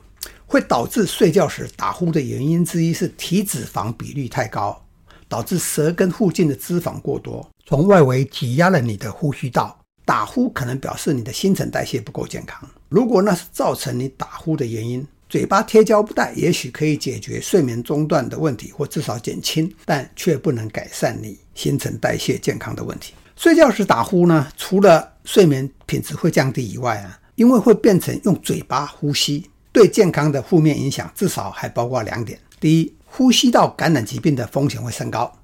[0.45, 4.79] 会导致睡觉时打呼的原因之一是体脂肪比率太高，
[5.27, 9.77] 导致舌根附近的脂肪过多，从外围挤压了你的呼吸道。
[10.05, 12.69] 打呼可能表示你的新陈代谢不够健康。
[12.89, 23.13] 如果那是造成你打呼的原因，嘴巴贴胶布带也许可以解决睡眠中断的问题，或至少减轻，但却不能改善你新陈代谢健康的问题。
[23.35, 35.39] 睡觉时打呼呢，除了睡眠品质会降低以外啊，因为会变成用嘴巴呼吸，对健康的负面影响至少还包括两点：第一，呼吸道感染疾病的风险会升高，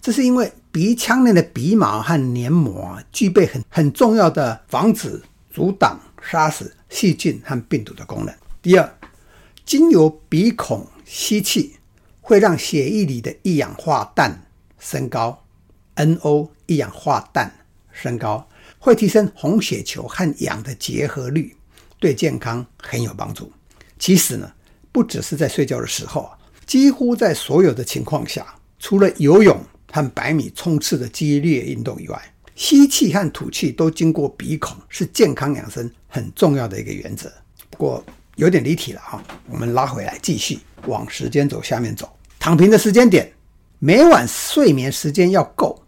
[0.00, 8.34] 这是因为鼻腔内的鼻毛和黏膜具备很很重要的防止、阻挡、杀死细菌和病毒的功能。
[8.62, 8.98] 第二，
[9.70, 11.76] 经由鼻孔吸气，
[12.20, 14.48] 会让血液里的一氧化氮
[14.80, 15.44] 升高
[15.94, 17.54] ，NO 一氧化氮
[17.92, 18.48] 升高，
[18.80, 21.54] 会提升红血球和氧的结合率，
[22.00, 23.52] 对健康很有帮助。
[23.96, 24.52] 其实呢，
[24.90, 26.28] 不只是在睡觉的时候，
[26.66, 28.44] 几乎在所有的情况下，
[28.80, 29.56] 除了游泳
[29.92, 37.32] 和百米冲刺的激烈运动以外，吸气和吐气都经过鼻孔，是健康养生很重要的一个原则。
[37.70, 38.04] 不过，
[38.40, 42.10] 有点离题了啊，我们拉回来继续往时间轴下面走。
[42.38, 43.30] 躺平的时间点，
[43.78, 45.78] 每晚睡眠时间要够，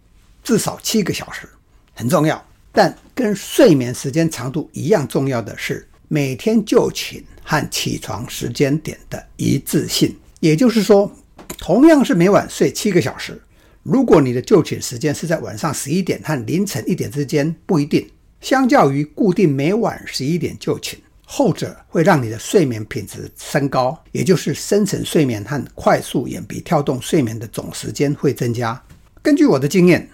[0.44, 1.48] 至少七个小时，
[1.94, 2.46] 很重要。
[2.70, 10.14] 但跟睡眠时间长度一样重要的是，每天就寝和起床时间点的一致性。
[10.40, 11.10] 也就是说，
[11.56, 13.40] 同样是每晚睡七个小时，
[13.82, 18.06] 如果你的就寝时间是在晚上十一点和凌晨一点之间，不一定。
[18.42, 20.98] 相较于固定每晚十一点就寝。
[21.34, 28.78] 后者会让你的睡眠品质升高，也就是深层睡眠和快速眼皮跳动睡眠的总时间会增加。
[29.22, 30.06] 根据我的经验，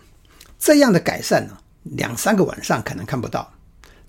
[0.60, 1.58] 这样的改善呢，
[1.96, 3.52] 两三个晚上可能看不到，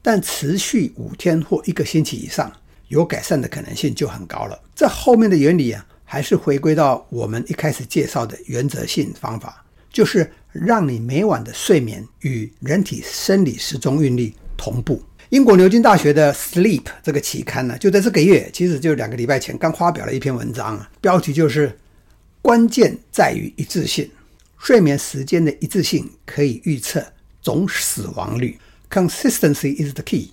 [0.04, 2.54] 但持续五天或一个星期以上，
[2.90, 4.62] 有改善的可能性就很高了。
[4.76, 15.02] 这后面的原理啊，还是回归到我们一开始介绍的原则性方法，就是让你每晚的睡眠与人体生理时钟韵律同步。
[15.30, 21.78] 英国牛津大学的《Sleep》这个期刊呢，就在这个月，其实就两个礼拜前刚发表了一篇文章啊，标题就是
[22.42, 24.10] “关键在于一致性，
[24.58, 27.06] 睡眠时间的一致性可以预测
[27.44, 28.58] 总死亡率”。
[28.90, 30.32] Consistency is the key.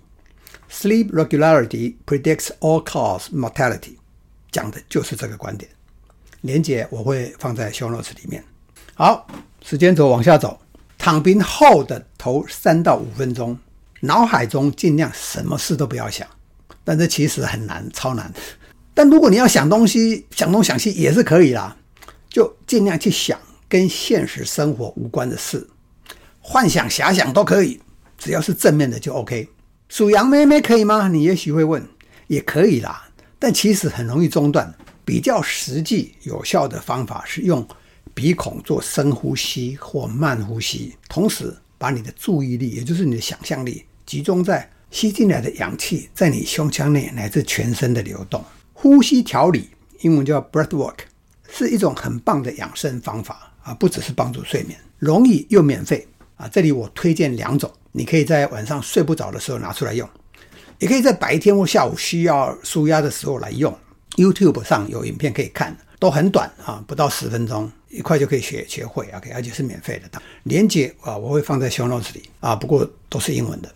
[0.70, 3.96] Sleep regularity predicts all-cause mortality。
[4.50, 5.70] 讲的就是这个观点。
[6.40, 8.42] 连接我会放在 show notes 里面。
[8.94, 9.26] 好，
[9.62, 10.58] 时间轴往下走，
[10.96, 13.58] 躺平后的头三到五分钟。
[14.06, 16.26] 脑海中尽量什么事都不要想，
[16.84, 18.32] 但这其实很难，超难。
[18.94, 21.76] 但如果你要想东西，想东想西也是可以啦，
[22.30, 23.38] 就尽量去想
[23.68, 25.68] 跟现实生活无关的事，
[26.40, 27.80] 幻想、遐想都可以，
[28.16, 29.48] 只要是正面的就 OK。
[29.88, 31.08] 数羊妹妹可以吗？
[31.08, 31.86] 你也许会问，
[32.26, 34.74] 也可以啦，但其实很容易中断。
[35.04, 37.64] 比较实际有效的方法是用
[38.12, 48.42] 鼻孔做深呼吸或慢呼吸，同时把你的注意力，也就是你的想象力，集中在吸进来的氧气在你胸腔内乃至全身的流动。
[48.72, 49.68] 呼吸调理，
[50.00, 50.98] 英文叫 breath work，
[51.50, 56.46] 是一种很棒的养生方法啊，不只是帮助睡眠，容易又免费啊。
[56.46, 60.08] 这里我推荐两种，你可以在晚上睡不着的时候拿出来用，
[60.78, 63.76] 也可以在白天或下午需要舒压的时候来用。
[64.16, 70.22] YouTube 上有影片可以看，都很短啊，不到十分钟，一块就可以学学会，OK，而且是免费的。
[70.44, 73.74] 连接啊，我会放在 Show Notes 里啊，不过都是英文的。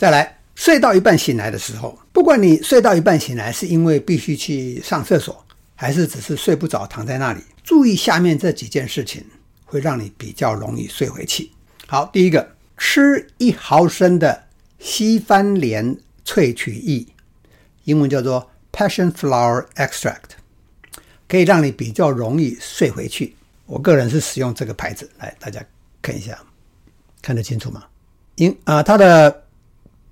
[0.00, 5.44] 再来，睡到一半醒来的时候，不管你睡到一半醒来是因为必须去上厕所，
[5.76, 9.22] 还是只是睡不着躺在那里，注意下面这几件事情，
[9.66, 11.50] 会让你比较容易睡回去。
[11.86, 14.44] 好，第一个，吃一毫升的
[14.78, 15.94] 西番莲
[16.24, 17.06] 萃取液，
[17.84, 18.50] 英文叫做。
[18.72, 20.38] Passion flower extract
[21.28, 23.34] 可以让你比较容易睡回去。
[23.66, 25.60] 我个人是使用这个牌子，来大家
[26.00, 26.38] 看一下，
[27.20, 27.84] 看得清楚吗？
[28.36, 29.42] 因啊、它的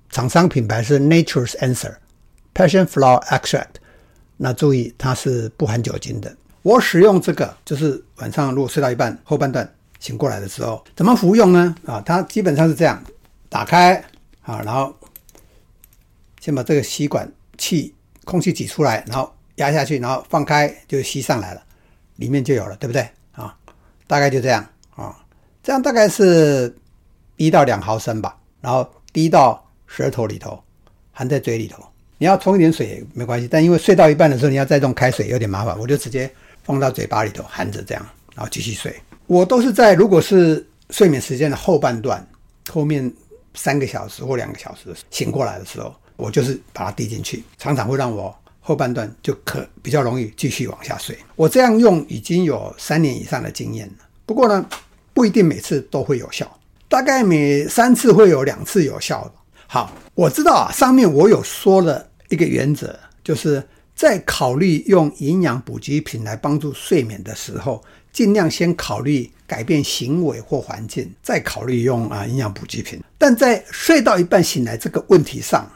[0.09, 1.95] 厂商品牌是 Nature's Answer
[2.53, 3.75] Passion flower extract。
[4.37, 6.35] 那注意，它是不含酒精的。
[6.61, 11.75] 我使用这个，就是晚上如果睡到一半后半段醒过来的时候，怎么服用呢？
[11.85, 13.01] 啊，它基本上是这样：
[13.49, 13.95] 打开
[14.41, 14.93] 啊，然后
[16.39, 17.93] 先把这个吸管气。
[18.25, 21.63] 空气挤出来，然后压下去，然后放开就吸上来了，
[22.17, 23.01] 里面就有了，对不对
[23.31, 23.57] 啊？
[24.05, 24.63] 大概就这样
[24.95, 25.17] 啊，
[25.63, 26.71] 这样大概是
[27.37, 30.57] 一到两毫升吧，然后滴到舌头里头，
[31.11, 31.83] 含在嘴里头。
[32.17, 36.31] 你要冲一点水也没关系，但因为睡到一半的时候你要再用开水有点麻烦，我就直接
[36.63, 38.95] 放到嘴巴里头含着这样，然后继续睡。
[39.27, 42.25] 我都是在如果是睡眠时间的后半段，
[42.69, 43.11] 后面
[43.55, 45.93] 三个小时或两个小时醒过来的时候。
[46.19, 51.17] 我就是把它滴进去，常常会让我后半段就可比较容易继续往下睡。
[51.37, 54.65] 我这样用已经有三年以上的经验了，不过呢，
[55.13, 56.59] 不一定每次都会有效，
[56.89, 59.33] 大概每三次会有两次有效。
[59.71, 63.63] 好，我知道啊，上面我有说了一个原则，就是
[63.95, 72.99] 在考虑用营养补给品来帮助睡眠的时候，尽量先考虑改变行为或环境，再考虑用啊营养补给品。
[73.19, 75.71] 但在睡到一半醒来这个问题上，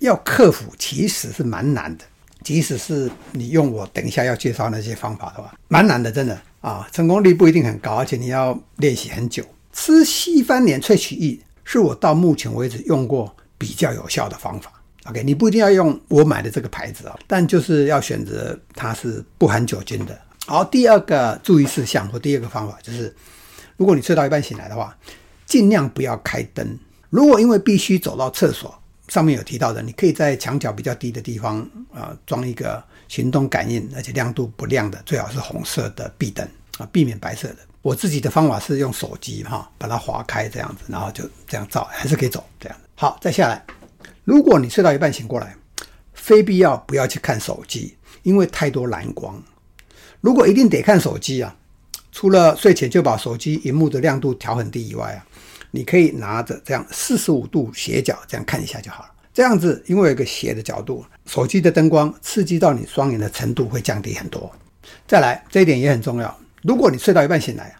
[0.00, 2.04] 要克服其实是蛮难的，
[2.44, 9.42] 即使是你用我等一下要介绍那些方法的话，蛮难的，真的啊，成功率不一定很高，而且你要练习很久。
[9.72, 11.40] 吃西番莲萃取液
[11.70, 14.72] 是我到目前为止用过比较有效的方法。
[15.04, 20.20] OK，你不一定要用我买的这个牌子啊，但就是要选择它是不含酒精的。
[20.46, 23.14] 好，第二个注意事项或第二个方法就是，
[23.76, 24.98] 如果你睡到一半醒来的话，
[25.46, 26.76] 尽量不要开灯。
[27.08, 31.60] 如果因为必须走到厕所，上面有提到的，你可以在墙角比较低的地方
[31.94, 36.44] 啊装一个行动感应，而且亮度不亮的，最好是红色的壁灯
[36.78, 37.58] 啊，避免白色的。
[37.82, 42.78] 我自己的方法是用手机哈，把它划开这样子，然后就这样照，还是可以走这样。
[42.94, 43.64] 好，再下来，
[44.24, 45.54] 如果你睡到一半醒过来，
[46.12, 49.42] 非必要不要去看手机，因为太多蓝光。
[50.20, 51.56] 如果一定得看手机啊，
[52.12, 55.26] 除了睡前就把手机荧幕的亮度调很低以外啊。
[55.72, 59.10] 你可以拿着这样四十五度斜角这样看一下就好了。
[59.32, 64.50] 这样子，因为有一个斜的角度，手机的灯光刺激到你双眼的程度会降低很多。
[65.06, 66.36] 再来，这一点也很重要。
[66.62, 67.74] 如果你睡到一半醒来，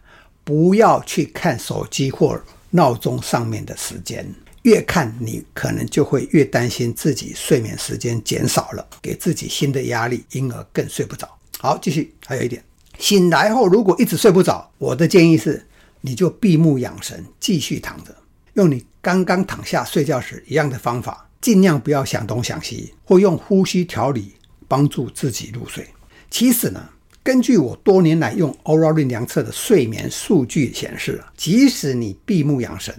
[0.44, 2.40] 不要去看手机或
[2.70, 4.26] 闹钟上面的时间，
[4.62, 11.28] 越看你可能就会越担心自己睡眠时间减少了，给自己新的压力，因而更睡不着。
[11.58, 12.62] 好，继续，还有一点，
[12.98, 15.66] 醒来后如果一直睡不着，我的建议是。
[16.02, 18.16] 你就闭目养神，继续躺着，
[18.54, 24.32] 用你刚刚躺下睡觉时一样的方法，尽量不要想东想西，或用呼吸调理
[24.66, 25.86] 帮助自己入睡。
[26.30, 26.88] 其实呢，
[27.22, 32.94] 根据我多年来用 Oura Ring 量测的睡眠数据显示，即使你闭目养神，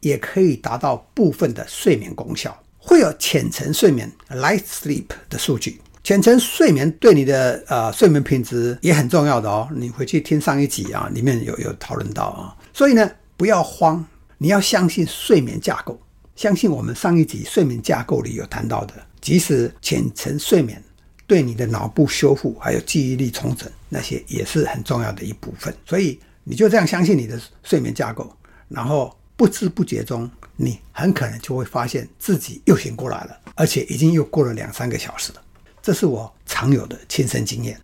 [0.00, 5.78] 也可以达到部分的睡眠功效，会有浅层睡眠 （light sleep） 的数据。
[6.02, 14.02] 浅层睡眠对你的呃睡眠品质也很重要的哦，你回去听上一集啊，里面有有讨论到啊，所以呢，不要慌，
[14.38, 16.00] 你要相信睡眠架构，
[16.34, 20.82] 相信我们上一集睡眠架构里有谈到的，即使浅层睡眠
[21.26, 28.32] 对你的脑部修复还有记忆力重整那些也是很重要的一部分，所以你就这样相信你的睡眠架构，
[28.68, 35.42] 然后不知不觉中，你很可能就会发现自己又醒过来了，而且已经又过了两三个小时了。
[35.82, 37.80] 这是我常有的亲身经验。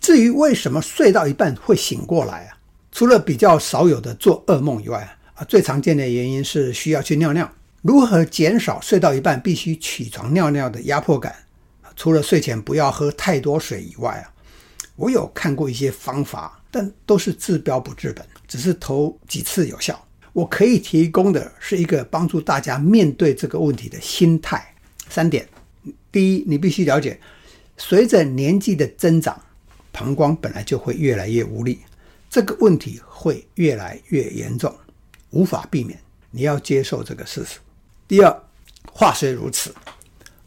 [0.00, 2.58] 至于为什么睡到一半会醒过来啊？
[2.90, 7.50] 除了比较少有的做噩梦以外啊，最常见的原因是需要去尿尿。
[7.82, 11.34] 如何减少睡到一半必须起床尿尿的压迫感？
[12.02, 14.26] 除了睡前不要喝太多水以外啊，
[14.96, 20.04] 我有看过一些方法，但都是治标不治本，只是头几次有效。
[20.32, 24.74] 我可以提供的是一个帮助大家面对这个问题的心态。
[25.08, 25.48] 三点：
[26.10, 27.20] 第一，你必须了解，
[27.76, 29.40] 随着年纪的增长，
[29.92, 31.82] 膀胱本来就会越来越无力，
[32.28, 34.74] 这个问题会越来越严重，
[35.30, 35.96] 无法避免，
[36.32, 37.60] 你要接受这个事实。
[38.08, 38.42] 第二，
[38.92, 39.72] 话虽如此。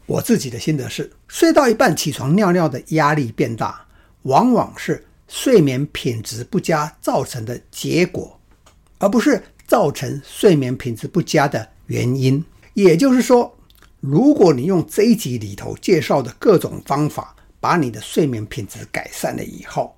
[0.04, 3.86] 我自己的心得是，睡到一半起床尿尿的压力变大，
[4.22, 8.38] 往往是睡眠品质不佳造成的结果，
[8.98, 12.44] 而不是造成睡眠品质不佳的原因。
[12.74, 13.56] 也就是说，
[14.00, 19.96] 如果你用这一集里头介绍的各种方法，把你的睡眠品质改善了以后，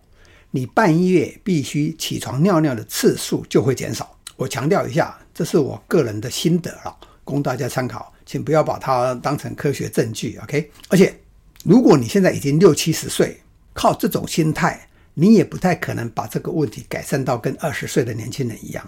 [0.50, 4.16] 你半夜必须起床尿尿的次数就会减少。
[4.36, 8.10] 我强调一下，这是我个人的心得了，供大家参考。
[8.28, 10.70] 请不要把它当成科学证据，OK？
[10.88, 11.18] 而且，
[11.64, 13.40] 如果你现在已经六七十岁，
[13.72, 18.86] 靠这种心态，你也不太可能把这个问题改善到跟二十岁的年轻人一样。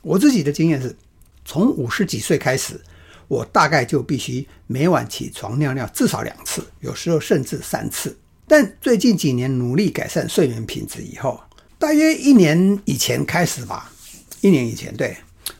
[0.00, 0.96] 我自己的经验是，
[1.44, 2.80] 从五十几岁开始，
[3.28, 8.16] 我大概就必须每晚起床尿尿至少两次，有时候甚至三次。
[8.48, 11.38] 但最近几年努力改善睡眠品质以后，
[11.78, 13.92] 大约一年以前开始吧，
[14.40, 15.14] 一年以前，对，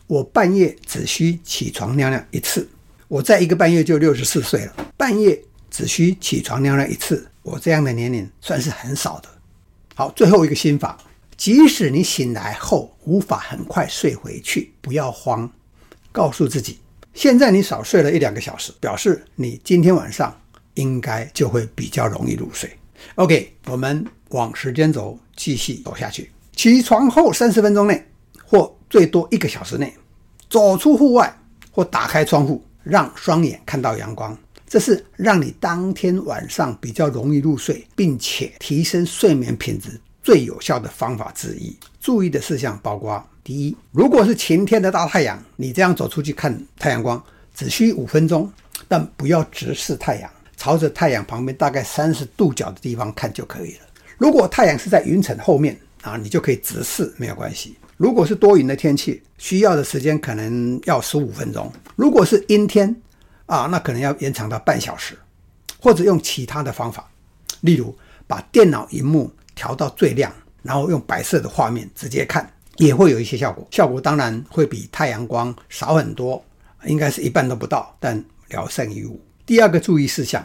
[0.06, 2.66] 我半夜只需起床尿尿一次。
[3.12, 5.38] 我在一个半月就六十四岁了，半夜
[5.70, 9.28] 只需起床尿尿一次，我这样的年龄算是很少的。
[9.94, 10.96] 好，最后一个心法，
[11.36, 15.46] 即使你醒来后无法很快睡回去，不要慌，
[16.10, 16.78] 告诉自己，
[17.12, 20.34] 现在你少睡了一两个小时，表示你今天晚上
[20.72, 22.74] 应该就会比较容易入睡。
[23.16, 28.08] OK，我们往时间轴继续走下去，起床后三十分钟内，
[28.42, 29.92] 或最多一个小时内，
[30.48, 31.38] 走出户外
[31.70, 32.64] 或打开窗户。
[32.82, 34.36] 让双眼看到阳光，
[34.66, 41.76] 这是让你当天晚上比较容易入睡，并且提升睡眠品质最有效的方法之一。
[42.00, 47.22] 注意的事项包括：第一，如果是晴天的大太阳，你这样走出去看太阳光，
[47.54, 48.50] 只需五分钟，
[48.88, 53.86] 但不要直视太阳，朝着太阳旁边大概三十度角的地方看就可以了。
[54.18, 57.76] 如果太阳是在云层后面啊，你就可以直视，没有关系。
[57.96, 62.94] 如果是多云的天气，需要的时间可能要十五分钟；如果是阴天
[63.46, 65.16] 啊，那可能要延长到半小时，
[65.80, 67.08] 或者用其他的方法，
[67.60, 67.96] 例如
[68.26, 70.32] 把电脑荧幕调到最亮，
[70.62, 73.66] 然后用白色的画面直接看，也会有一些效果。
[73.70, 76.42] 效果当然会比太阳光少很多，
[76.86, 79.20] 应该是一半都不到，但聊胜于无。
[79.46, 80.44] 第二个注意事项：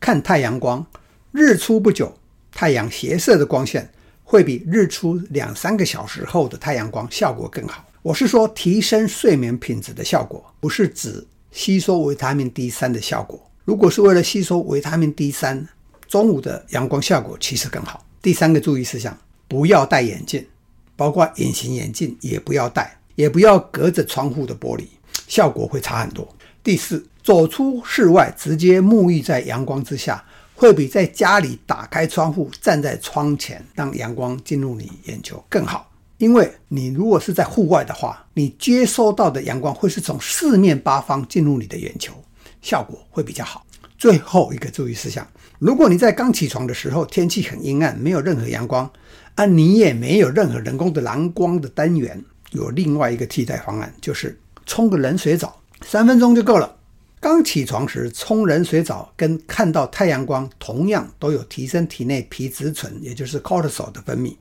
[0.00, 0.84] 看太阳光，
[1.30, 2.14] 日出不久，
[2.52, 3.90] 太阳斜射的光线。
[4.30, 7.84] 会比日出两三个小时后的太阳光效果更好。
[8.00, 13.44] 我是说提升睡眠品质的效果，不是指吸收维他命 D 三的效果。
[13.64, 15.66] 如果是为了吸收维他命 D 三，
[16.06, 18.06] 中午的阳光效果其实更好。
[18.22, 20.46] 第三个注意事项：不要戴眼镜，
[20.94, 24.84] 包括隐形眼镜也不要戴，也不要隔着窗户的玻璃，
[25.26, 26.32] 效果会差很多。
[26.62, 30.24] 第四，走出室外，直接沐浴在阳光之下。
[30.60, 35.90] 会比在家里打开窗户，站在窗前让阳光进入你眼球更好。
[36.18, 42.12] 因为你如果是在户外的话，你接收到的阳光会是从四面八方进入你的眼球，
[42.60, 43.64] 效果会比较好。
[43.96, 45.26] 最后一个注意事项：
[45.58, 48.90] 如果你在刚起床的时候天气很阴暗，没有任何阳光，
[49.36, 56.76] 而你也没有任何人工的蓝光的单元，有另外一个替代方案，就是冲个冷水澡，三分钟就够了。
[57.20, 64.34] 刚起床时冲冷水澡，跟看到太阳光同样都有提升体内皮质醇，也就是 cortisol 的分泌，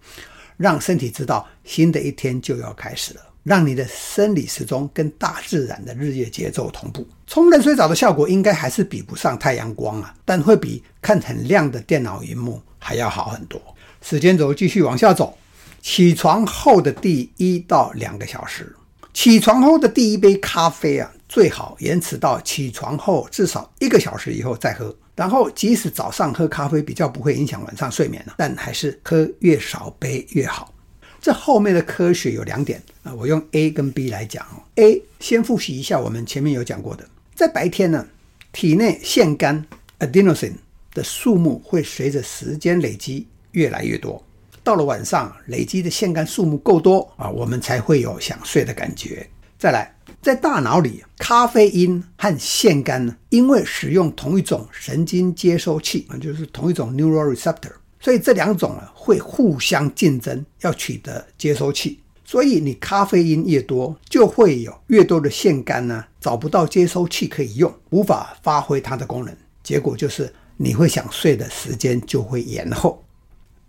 [0.56, 7.06] 让身体知道新的一天就要开始了，让你的生理时钟跟大自然的日夜节奏同步。
[7.28, 13.62] 冲冷水澡的效果应该还是比不上太阳光啊，但会比看很亮的电脑荧幕还要好很多。
[14.02, 15.38] 时间轴继续往下走，
[15.82, 18.74] 起床后的第一到两个小时，
[19.14, 21.12] 起床后的第一杯咖啡啊。
[21.30, 24.94] 最好延迟到起床后至少一个小时以后再喝。
[25.16, 30.74] 然后，即使早上喝咖啡比较不会影响晚上睡眠了，但还是喝越少杯越好。
[31.22, 34.64] 这后面的科学有两点啊，我用 A 跟 B 来讲哦。
[34.76, 38.08] A 先复习一下我们前面有讲过的，在白天呢，
[38.54, 39.62] 体内腺苷
[40.00, 40.54] adenosine
[40.94, 44.24] 的数目会随着时间累积越来越多。
[44.64, 49.28] 到了晚上，累积的腺苷数目够多啊，我们才会有想睡的感觉。
[49.58, 57.72] 再来，在大脑里，咖啡因和腺苷呢，因为使用同一种神经接收器，就是同一种 neural receptor，
[58.02, 62.02] 所以这两种呢会互相竞争，要取得接收器。
[62.26, 69.34] 所以你咖啡因越多，就会有越多的腺苷呢找不到接收器可以用，无法发挥它的功能，
[69.64, 73.04] 结果就是你会想睡的时间就会延后。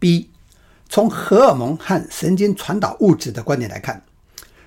[0.01, 0.29] B，
[0.89, 4.03] 从荷尔蒙和神经传导物质的观点来看。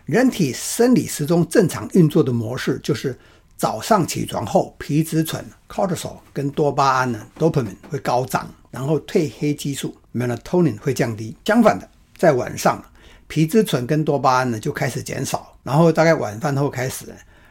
[0.05, 3.17] 人体生理时钟正常运作的模式就是
[3.55, 11.33] 早上起床后，皮质醇 （cortisol） 跟多巴胺呢 （dopamine） 会高涨，然后褪黑激素 （melatonin） 会降低。
[11.45, 12.83] 相反的，在晚上，
[13.27, 17.05] 皮质醇跟多巴胺呢就开始减少，然后大概晚饭后开始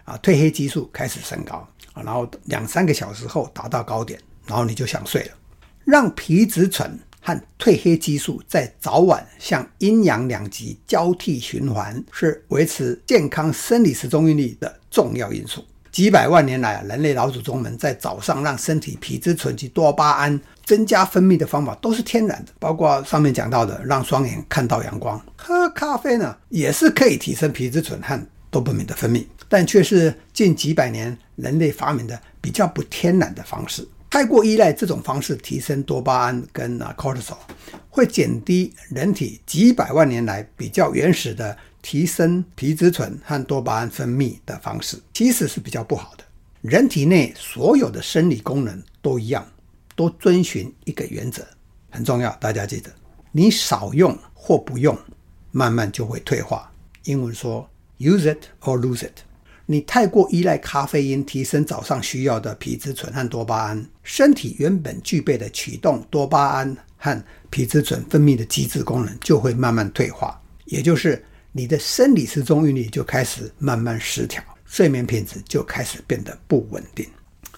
[0.05, 5.31] 啊，褪黑激素开始升高啊，然后两三个小时后达到高点，然后你就想睡了。
[5.85, 15.65] 让皮质醇和褪黑激素在早晚向阴阳两极交替循环，是维持健康生理时钟韵律的重要因素。
[15.93, 25.23] 几百万年来，人类老祖宗们在早上让身体皮质醇及多巴胺增加分泌的方法都是天然的，包括上面讲到的让双眼看到阳光。
[25.36, 28.19] 喝咖啡呢，也是可以提升皮质醇和
[28.51, 33.86] 多巴胺的分泌，但却是近几百年人类发明的比较不天然的方式。
[34.13, 37.39] 太过依赖这种方式提升多巴胺跟啊 cortisol，
[37.89, 46.25] 会减低人体几百万年来比较原始的提升皮质醇和多巴胺分泌的方式，其实是比较不好的。
[46.61, 49.51] 人体内所有的生理功能都一样，
[49.97, 51.43] 都遵循一个原则，
[51.89, 52.91] 很重要，大家记得，
[53.31, 54.95] 你少用或不用，
[55.53, 56.71] 慢慢就会退化。
[57.05, 57.67] 英文说
[57.97, 59.23] use it or lose it。
[59.73, 77.09] 你太过依赖咖啡因提升早上需要的皮质醇和多巴胺，身体原本具备的启动多巴胺和皮质醇分泌的机制功能就会慢慢退化，也就是你的生理时钟韵律就开始慢慢失调，睡眠品质就开始变得不稳定。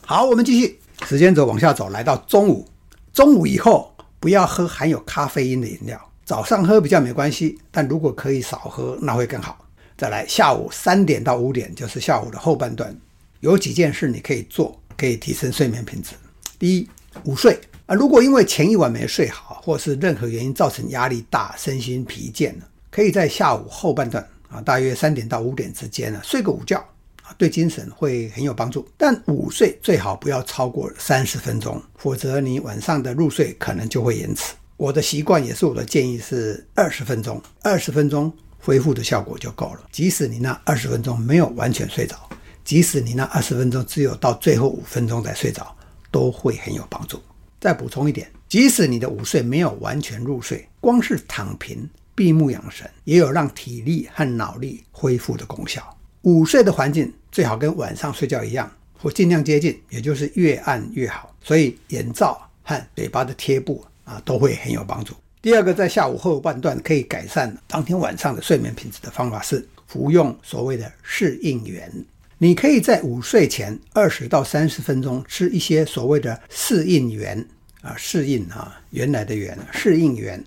[0.02, 2.64] 好，我们继续，时间轴往下走，来到中午，
[3.12, 9.63] 中午以后不要喝含有咖啡因的饮料，早上喝比较没关系，但如果可以少喝，那会更好。
[9.96, 12.94] 再来，下午三点到五点，就是下午的后半段，
[13.38, 16.14] 有几件事你可以做，可以提升睡眠品质。
[16.58, 16.88] 第一，
[17.22, 22.52] 午睡啊，如果因为前一晚没睡好，或是任何原因造成压力大、身心疲倦，
[22.90, 26.78] 可以在下午后半段啊，大约三点到五点之间呢，睡个午觉
[27.22, 28.84] 啊，对精神会很有帮助。
[28.96, 34.54] 但午睡最好不要超过三十分钟，否则你晚上的入睡可能就会延迟。
[34.76, 38.32] 我的习惯也是我的建议是二十分钟，二十分钟。
[38.64, 39.80] 恢复的效果就够了。
[39.92, 42.16] 即使你那二十分钟没有完全睡着，
[42.64, 45.76] 即使你那二十分钟只有到最后五分钟才睡着，
[46.10, 47.20] 都会很有帮助。
[47.60, 55.82] 再补充一点，即使你的午睡没有完全入睡，光是躺平、闭目养神，也有让体力和脑力恢复的功效。
[56.22, 61.34] 午睡的环境最好跟晚上睡觉一样，或尽量接近，也就是越暗越好。
[61.42, 65.14] 所以眼罩和嘴巴的贴布啊，都会很有帮助。
[65.44, 71.92] 第二个，在下午后半段可以改善当天晚上的睡眠品质的方法是服用所谓的适应原。
[72.38, 77.46] 你可以在午睡前二十到三十分钟吃一些所谓的适应原
[77.82, 80.42] 啊，适应啊，原来的原，适应原，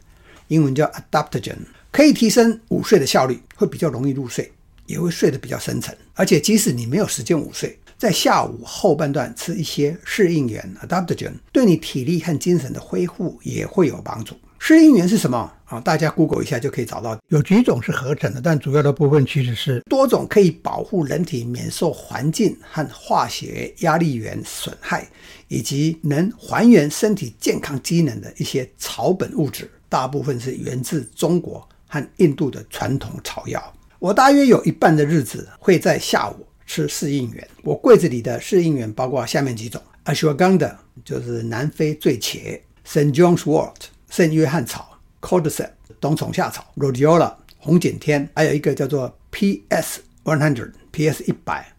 [0.48, 1.58] 英文叫 adaptogen，
[1.92, 4.52] 可以提升午睡的效率，会比较容易入睡，
[4.88, 5.96] 也会睡得比较深沉。
[6.16, 14.36] 而且即使你没有时间午睡，在下午后半段吃一些适应原 adaptogen，对你体力和精神的恢复也会有帮助。
[14.60, 15.80] 适应原是什么啊？
[15.80, 17.18] 大家 Google 一下就可以找到。
[17.30, 25.08] 有几种是合成的，但主要的部分其实是多种可以保护人体免受环境和化学压力源损害，
[25.48, 29.70] 以及能还原身体健康机能的一些草本物质。
[29.90, 33.74] 大部分是源自中国和印度的传统草药。
[34.00, 37.48] 我大约有一半的日子会在下午吃适应原。
[37.64, 40.76] 我柜子里的适应原包括下面几种：Ashwagandha
[41.06, 43.14] 就是南非醉茄，St.
[43.16, 43.76] John's Wort。
[44.10, 45.70] 圣约翰草 Cordyceps
[46.00, 51.74] 冬虫夏草、Rhodiola 红景天，还有一个叫做 PS One Hundred PS 一百，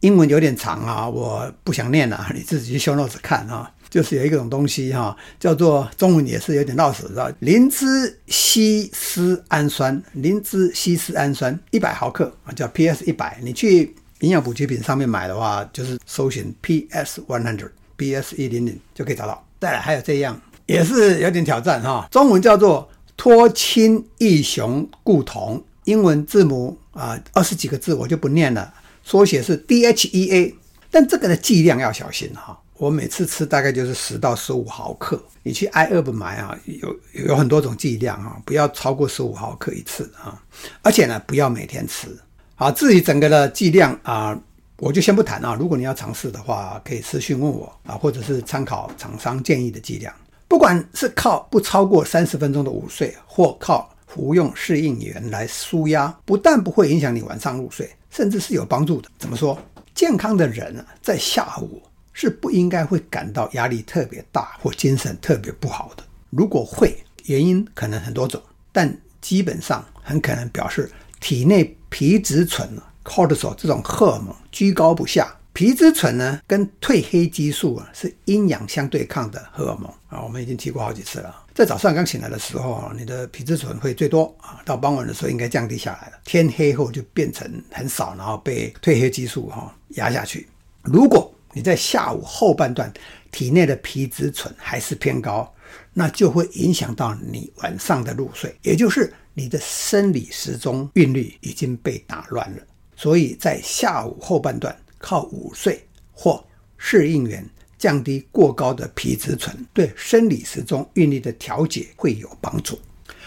[0.00, 3.72] 英文有点长啊，我不想念了，你自己去 show notes 看啊。
[3.90, 13.38] 就是有一种东西哈，叫做中文也是有点绕舌，知道灵芝烯丝氨酸，灵芝烯丝氨酸一百毫克啊，叫 PS 一百。
[13.42, 19.46] 你去营养补给品上面买的话，就是搜寻 PS One Hundred PS 一零零就可以找到。
[19.60, 20.40] 再来还有这样。
[20.66, 28.72] 也是有点挑战哈，中文叫做脱氢异雄固酮，英文字母啊二十几个字我就不念了，
[29.02, 30.54] 缩写是 DHEA，
[30.90, 40.40] 但这个的剂量要小心哈，我每次吃大概就是十到十五毫克，你去 i u b 买啊，有有很多种剂量啊，不要超过十五毫克一次啊，
[40.82, 42.08] 而且呢不要每天吃。
[42.54, 44.38] 好，至于整个的剂量啊，
[44.76, 45.56] 我就先不谈啊。
[45.58, 50.14] 如果你要尝试的话，可以私讯问我啊，或者是参考厂商建议的剂量。
[50.52, 59.08] 不管是靠不超过三十分钟的午睡，或靠服用适应原来舒压，不但不会影响你晚上入睡，甚至是有帮助的。
[59.18, 59.58] 怎么说？
[59.94, 61.80] 健康的人啊，在下午
[62.12, 66.04] 是不应该会感到压力特别大或精神特别不好的。
[66.28, 68.38] 如果会，原因可能很多种，
[68.72, 72.68] 但基本上很可能表示体内皮质醇
[73.02, 75.34] （cortisol） 这种荷尔蒙居高不下。
[75.54, 81.44] 皮质醇呢，跟褪黑激素啊是阴阳相对抗的荷尔蒙啊，我们已经提过好几次了。
[81.54, 86.18] 在早上刚醒来的时候，你的皮质醇会最多啊，到傍晚的时候应该降低下来了。
[86.24, 90.46] 天黑后就变成很少，然后被褪黑激素哈压下去。
[90.82, 92.92] 如果你在下午后半段
[93.30, 95.50] 体内的皮质醇还是偏高，
[95.94, 102.62] 那就会影响到你晚上的入睡，也就是你的生理时钟韵律已经被打乱了。
[102.96, 104.76] 所以在下午后半段。
[105.04, 106.44] 靠午睡或
[106.78, 107.44] 适应原
[107.82, 112.78] 降低过高的皮质醇，对生理时钟韵律的调节会有帮助。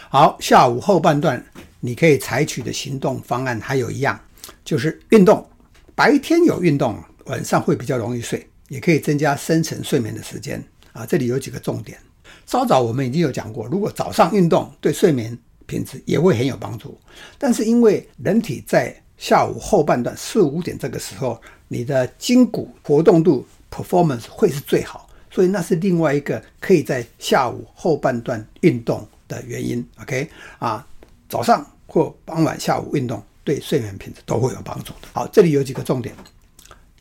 [0.08, 1.46] 好，下午后半段
[1.82, 4.18] 你可以采取的行动方案还有一样，
[4.64, 5.46] 就是运动。
[5.94, 10.64] 白天有运动，晚上会比较容易睡，也可以增加深层睡眠的时间
[10.94, 11.06] 啊。
[11.06, 12.00] 这里有几个重点。
[12.46, 16.98] 稍早我们已经有讲过，如果早上运动对睡眠品质也会很有帮助，
[17.38, 23.46] 但是因为人体在下午后半段四五点这个时候，你的筋骨活动度
[23.76, 29.86] performance 会是最好，所以那是另外一个可以在下午后半段运动的原因。
[30.02, 30.30] OK
[30.60, 30.88] 啊，
[31.28, 35.10] 早上或傍晚下午运动对睡眠品质都会有帮助的。
[35.12, 36.16] 好，这里有几个重点，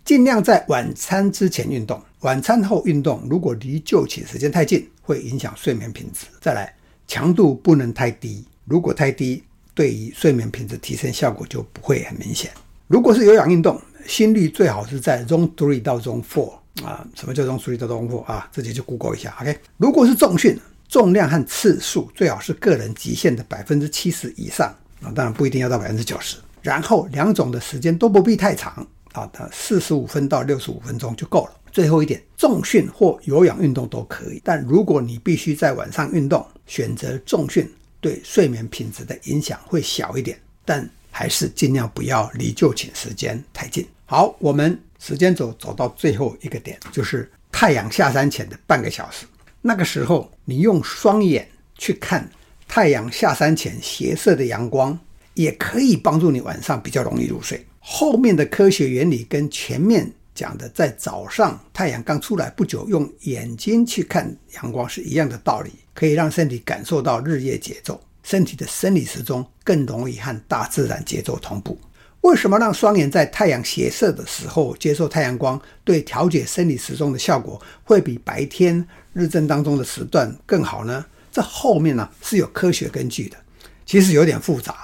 [0.05, 6.27] 尽量在晚餐之前运动，晚餐后运动如果离就寝时间太近，会影响睡眠品质。
[6.41, 6.75] 再来，
[7.07, 9.45] 强度不能太低，如果太低，
[9.75, 12.51] 对于睡眠品质提升效果就不会很明显。
[12.87, 16.53] 如果是有氧运动，心率最好是在 Zone Three 到 Zone Four
[16.83, 17.07] 啊。
[17.15, 18.49] 什么叫 Zone Three 到 Zone Four 啊？
[18.51, 19.37] 自己去 Google 一下。
[19.41, 19.59] OK。
[19.77, 26.37] 如果是重训，重量和次数最好是个人极限的百分之七十以上啊，当然不一定要到百分之九十。
[26.63, 31.53] 然后两种的时间都不必太长啊，四十五分到六十五分钟就够了。
[31.71, 37.71] 最后一点，重训或有氧运动都可以，但如果你必须在晚上运动，选择重训。
[38.01, 43.89] 对睡眠品质的影响会小一点，但还是尽量不要离就寝时间太近。
[44.05, 49.27] 好，我们时间轴走到最后一个点，就是太阳下山前的半个小时。
[49.61, 52.27] 那个时候，你用双眼去看
[52.67, 54.99] 太阳下山前斜射的阳光，
[55.35, 57.63] 也可以帮助你晚上比较容易入睡。
[57.81, 65.71] 后面的科学原理跟前面讲的，在早上太阳刚出来不久，用眼睛去看阳光是一样的道理。
[65.93, 71.79] 可以让身体感受到日夜节奏，身体的生理时钟更容易和大自然节奏同步。
[72.25, 78.83] 为什么让双眼在太阳斜射的时候接受太阳光，对调节生理时钟的效果会比白天
[79.13, 81.05] 日正当中的时段更好呢？
[81.31, 83.37] 这后面呢是有科学根据的，
[83.85, 84.75] 其实有点复杂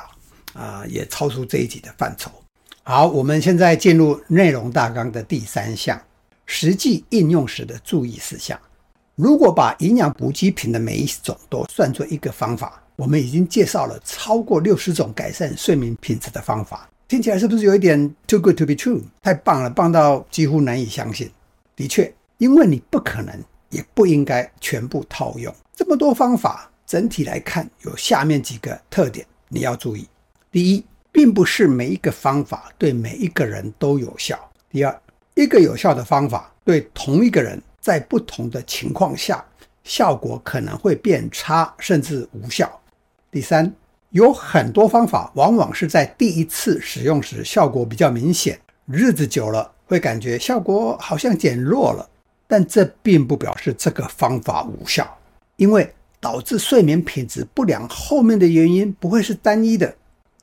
[0.53, 2.31] 啊，也超出这一集的范畴。
[2.83, 5.99] 好，我们现在进入内容大纲的第三项，
[6.45, 8.59] 实际应用时的注意事项。
[9.15, 19.03] 如果把营养补给品的每一种都算作一个方法，我们已经介绍了超过六十种改善睡眠品质的方法，听起来是不是有一点 too good to be true？
[19.21, 21.29] 太棒了，棒到几乎难以相信。
[21.75, 23.35] 的确，因为你不可能
[23.71, 26.71] 也不应该全部套用这么多方法。
[26.87, 30.07] 整体来看，有下面几个特点你要注意：
[30.53, 34.37] 第一，并不是每一个方法对每一个人都有效；
[34.71, 35.03] 第二，
[35.35, 37.61] 一个有效的方法对同一个人。
[37.81, 39.45] 在不同的情况下，
[39.83, 42.71] 效果可能会变差，甚至无效。
[43.33, 43.75] 第三，
[44.11, 52.09] 有很多方法往往是在第一次使用时效果比较明显，日子久了会感觉效果好像减弱了，
[52.49, 55.17] 但这并不表示这个方法无效，
[55.57, 55.89] 因为
[56.19, 59.95] 导致睡眠品质不良后面的原因不会是单一的。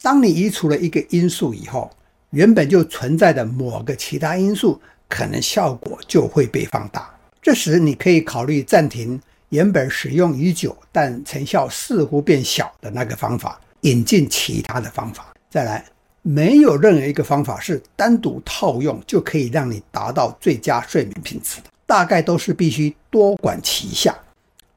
[0.02, 1.92] 当你移除了一个因素以后，
[2.30, 4.80] 原本就存在的某个其他因素
[5.10, 7.14] 可能效果就会被放大。
[7.42, 9.20] 这时，你可以考虑暂停
[9.50, 15.34] 原本使用已久但成效似乎变小的那个方法，引进其他的方法。
[15.50, 15.86] 再来，
[16.22, 24.14] 没有任何一个方法是单独套用就可以让你达到最佳睡眠品质的，大概都是必须多管齐下。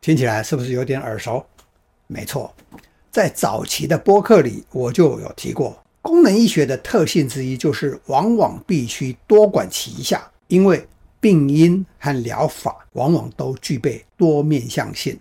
[0.01, 1.44] 听起来是不是有点耳熟？
[2.06, 2.55] 没错，
[3.10, 10.86] 在早期的播客里我就有提过，功能医学的特性之一就是往往必须多管齐下，因为。
[11.20, 15.18] 病因和疗法往往都具备多面向性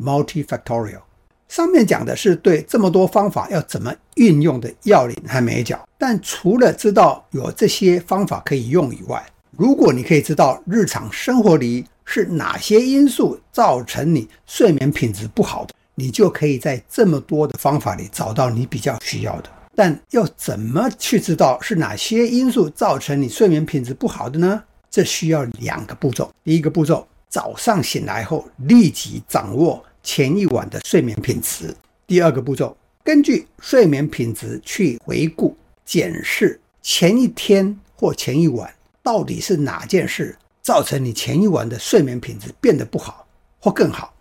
[0.00, 1.02] （multifactorial）。
[1.48, 19.50] 上面讲的是对这么多方法要怎么运用的要领和美角，但除了知道有这些方法可以用以外，如果你可以知道日常生活里是哪些因素造成你睡眠品质不好的，你就可以在这么多的方法里找到你比较需要的。
[19.74, 24.62] 但要怎么去知道是哪些因素造成你睡眠品质不好的呢？
[24.92, 26.32] 这需要两个步骤。
[26.44, 29.84] 第一个步骤，早上醒来后立即掌握。
[30.04, 31.72] 前一晚的睡眠品质。
[32.08, 43.24] 第二个步骤，根据睡眠品质去回顾检视前一天或前一晚到底是哪件事造成你前一晚的睡眠品质变得不好
[43.60, 44.12] 或更好。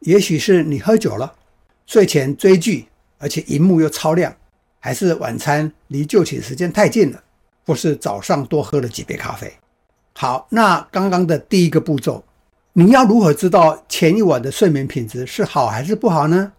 [0.00, 1.34] 也许是你喝酒了，
[1.86, 2.84] 睡前追剧，
[3.16, 4.36] 而且荧幕又超亮，
[4.78, 7.24] 还是晚餐离就寝时间太近了，
[7.64, 9.50] 或是早上多喝了几杯咖啡。
[10.16, 12.22] 好，那刚刚的第一个步骤。
[12.72, 16.52] 你要如何知道前一晚的睡眠品质是好还是不好呢？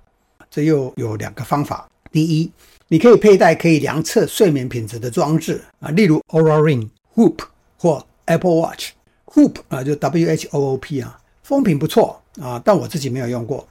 [0.52, 1.90] 这又有两个方法。
[2.12, 2.52] 第一，
[2.90, 7.38] 你可以佩戴可以量测睡眠品质的装置啊，例如 Aura Ring、Hoop
[7.78, 8.90] 或 Apple Watch。
[9.28, 13.66] Hoop 啊，就 W H O O P 啊，风评不错啊，但我自己没有用过。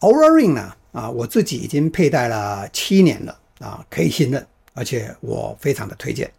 [0.00, 6.30] Aura Ring 呢啊，我自己已经佩戴了七年了啊，可以信任，而且我非常的推荐。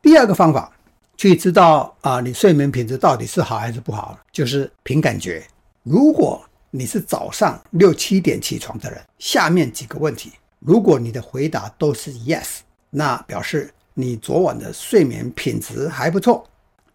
[0.00, 0.72] 第二个方法。
[1.20, 5.46] 去知道啊，你睡眠品质到底是好还是不好，就是凭感觉。
[5.82, 16.42] 如果你是早上六七点起床的人，下面几个问题，如果你的回答都是 yes，那表示你昨晚的睡眠品质还不错。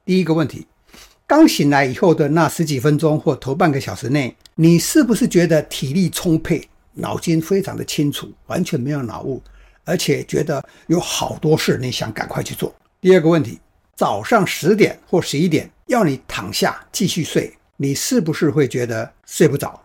[0.03, 0.65] 第一个问题，
[1.27, 9.39] 刚醒来以后的那十几分钟或头半个小时内，你是不是觉得体力充沛，脑筋非常的清楚，完全没有脑雾，
[9.83, 12.73] 而且觉得有好多事你想赶快去做？
[12.99, 13.59] 第二个问题。
[13.95, 19.81] 早上十点或十一点要你躺下继续睡，你是不是会觉得睡不着？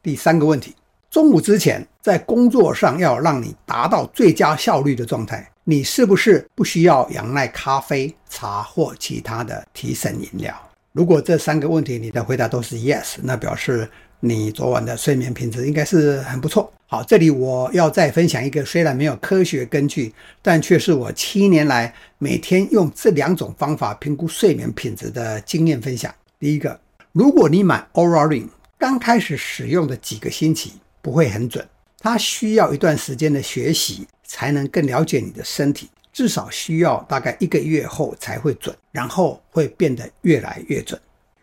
[0.00, 0.76] 第三个问题，
[1.10, 10.54] 中午之前在工作上要让你达到最佳效率的状态，你是不是不需要仰赖咖啡、茶或其他的提神饮料？
[10.92, 16.72] 如果这三个问题你的回答都是 yes，那表示你昨晚的睡眠品质应该是很不错。
[16.86, 20.12] 好，这里我要再分享一个虽然没有科学根据，
[20.42, 26.12] 但却是我七年来每天用这两种方法评估睡眠品质的经验分享。
[26.38, 26.80] 第一个，
[27.12, 30.72] 如果你买 Oura Ring，刚开始使用的几个星期
[31.02, 31.66] 不会很准，
[31.98, 40.98] 它需要一段时间的学习才能更了解你的身体，至少需要大概一个月后才会准，然后会变得越来越准。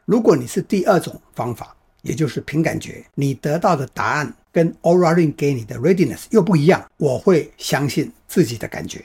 [0.05, 1.74] 如果你是第二种方法，
[2.05, 4.33] 也就是凭感觉，你得到的答案。
[4.53, 9.03] 跟 Oura Ring 给你的 Readiness 又不一样，我会相信自己的感觉。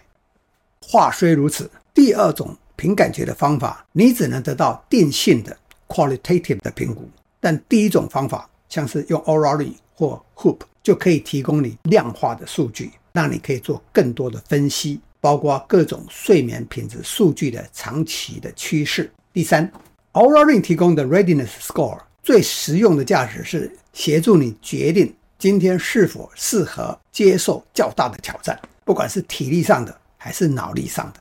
[0.81, 5.56] 话虽如此，第二种凭感觉的方法，你只能得到定性的
[5.89, 7.10] qualitative 的评估，
[7.40, 19.10] 但第一种方法，像是用 Oura Ring 或 Hoop，就可以提供你量化的数据，让你可以做更多的分析，包括各种睡眠品质数据的长期的趋势。
[19.32, 19.68] 第三
[20.12, 25.14] ，Oura Ring 提供的 Readiness Score 最实用的价值是协助你决定。
[25.38, 28.60] 今天是否适合接受较大的挑战？
[28.84, 31.20] 不管是体力上的还是脑力上的。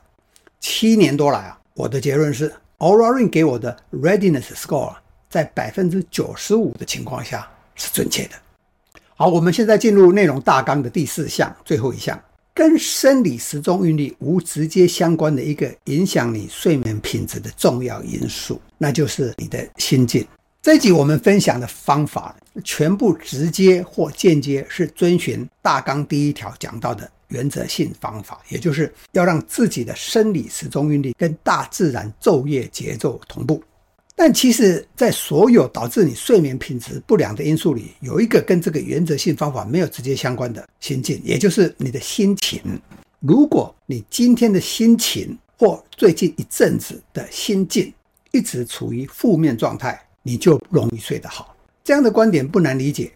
[0.60, 4.94] 七年多来啊，我的结论是，Oura Ring 给我的 Readiness Score
[5.30, 8.32] 在百分之九十五的情况下是准确的。
[9.16, 12.22] 好，我们现在进入内容大纲的第四项，最后一项，
[12.52, 20.26] 跟生理时钟韵律无直接相关的一个影响你睡眠品质的重要因素，那就是你的心境。
[20.62, 33.62] 这集我们分享的方法，全部直接或间接是遵循大纲第一条讲到的原则性方法，也就是要让自己的生理时钟韵律跟大自然昼夜节奏同步。
[34.14, 42.60] 但其实，在所有导致你睡眠品质不良的因素里，有一个跟这个原则性方法没有直接相关的心境，也就是你的心情。
[43.20, 47.90] 如果你今天的心情或最近一阵子的心境
[48.30, 51.54] 一直处于负面状态，你就不容易睡得好。
[51.82, 53.10] 这样的观点不难理解，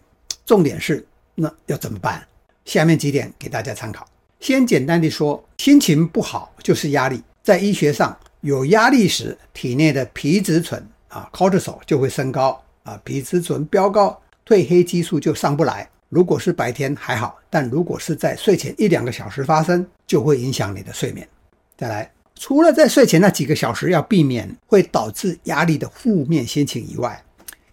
[0.47, 2.27] 重点是那要怎么办？
[2.65, 4.07] 下面几点给大家参考。
[4.41, 7.23] 先简单地说，心情不好就是压力。
[7.43, 15.89] 在医学上，有压力时，体内的皮质醇啊 （cortisol） 就会升高啊，皮质醇飙高，褪黑激素就上不来。
[16.09, 21.29] 如果是白天还好，但如果是在睡前一两个小时发生，就会影响你的睡眠。
[21.77, 22.11] 再来。
[22.39, 27.25] 除了在睡前那几个小时要避免会导致压力的负面心情以外，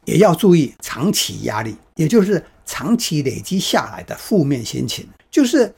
[0.06, 5.08] 也要注意长期压力，也就是长期累积下来的负面心情。
[5.30, 5.74] 就是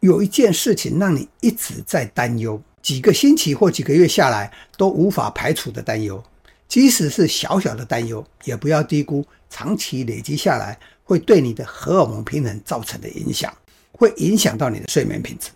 [0.00, 6.22] 有一件事情让你一直在担忧，几个星期或几个月下来都无法排除的担忧，
[6.68, 13.52] 即使是小小的担忧，也不要低估长期累积下来会对你的荷尔蒙平衡造成的影响，
[13.92, 15.50] 会影响到你的睡眠品质。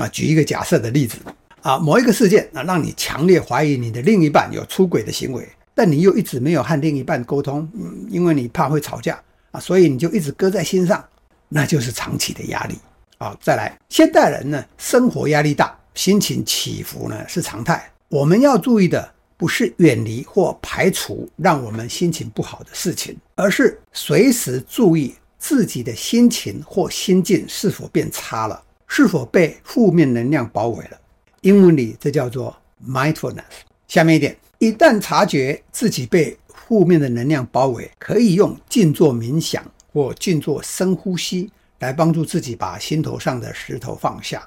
[0.00, 1.18] 啊，举一个假设的例子
[1.62, 9.20] 啊，某一个事件啊，让你强烈怀疑你的另一半有出轨的行为，但你又一直没有和另一半沟通，嗯，因为你怕会吵架
[9.52, 11.02] 啊，所以你就一直搁在心上，
[11.48, 12.76] 那就是长期的压力。
[13.18, 17.88] 啊，再来，现代人呢，生活压力大，心情起伏呢是常态。
[18.08, 30.98] 我们要注意的不是远离或排除让我们心情不好的事情，而是随时注意自己的心情或心境是否变差了，是否被负面能量包围了。
[31.42, 33.42] 英文里这叫做 mindfulness。
[33.86, 41.50] 下面一点，一旦察觉自己被负面的能量包围，可以用静坐冥想或静坐深呼吸。
[41.80, 44.46] 来帮助自己把心头上的石头放下，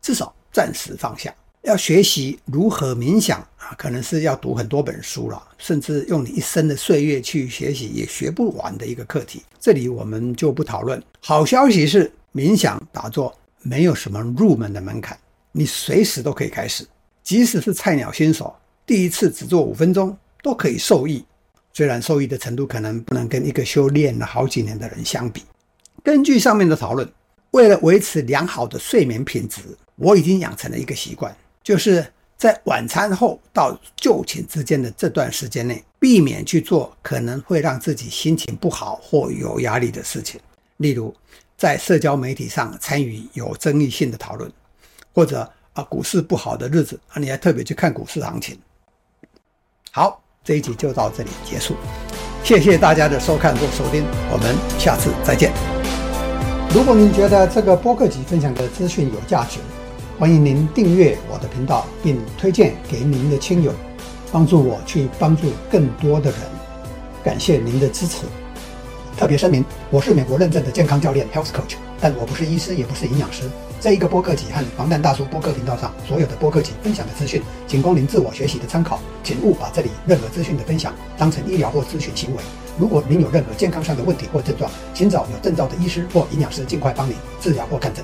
[0.00, 1.34] 至少暂时放下。
[1.62, 9.42] 要学习如何冥想啊，可能是要读很多本书了，甚至用你一生的岁月去学习，也学不完的一个课题。
[9.58, 11.02] 这里我们就不讨论。
[11.18, 15.18] 好消息是，冥想打坐没有什么入门的门槛，
[15.56, 16.86] 你随时都可以开始，
[17.22, 18.54] 即使是菜鸟新手，
[18.84, 21.24] 第一次只做五分钟都可以受益。
[21.72, 25.42] 虽然受益的程度可能不能跟一个修炼了好几年的人相比。
[26.04, 27.10] 根据上面的讨论，
[27.52, 29.62] 为了维持良好的睡眠品质，
[29.96, 32.06] 我已经养成了一个习惯，就是
[32.36, 40.38] 在晚餐后到就寝之间的这段时间内，避免去做可能会让自己心情不好或有压力的事情，
[40.76, 41.14] 例如
[41.56, 44.52] 在社交媒体上参与有争议性的讨论，
[45.16, 48.54] 或者啊股市不好的日子啊，你还特别去看股市行情。
[49.90, 51.74] 好，这一集就到这里结束，
[52.44, 55.54] 谢谢大家的收看或收听，我们下次再见。
[56.74, 59.58] 如果您觉得这个播客集分享的资讯有价值，
[60.18, 63.72] 欢迎您订阅我的频道，并推荐给您的亲友，
[64.30, 66.40] 帮助我去帮助更多的人。
[67.24, 68.26] 感谢您的支持。
[69.16, 73.44] 特别声明：我是美国认证的健康教练 （Health Coach），但我不是医师，也不是营养师。
[73.78, 82.42] 这一个播客集和防弹大叔播客频道上所有的播客集分享的资讯，仅供您自我学习的参考，请勿把这里任何资讯的分享当成医疗或咨询行为。
[82.78, 88.02] 如果您有任何健康上的问题或症状，请找有证照的医师或营养师尽快帮您治疗或看诊。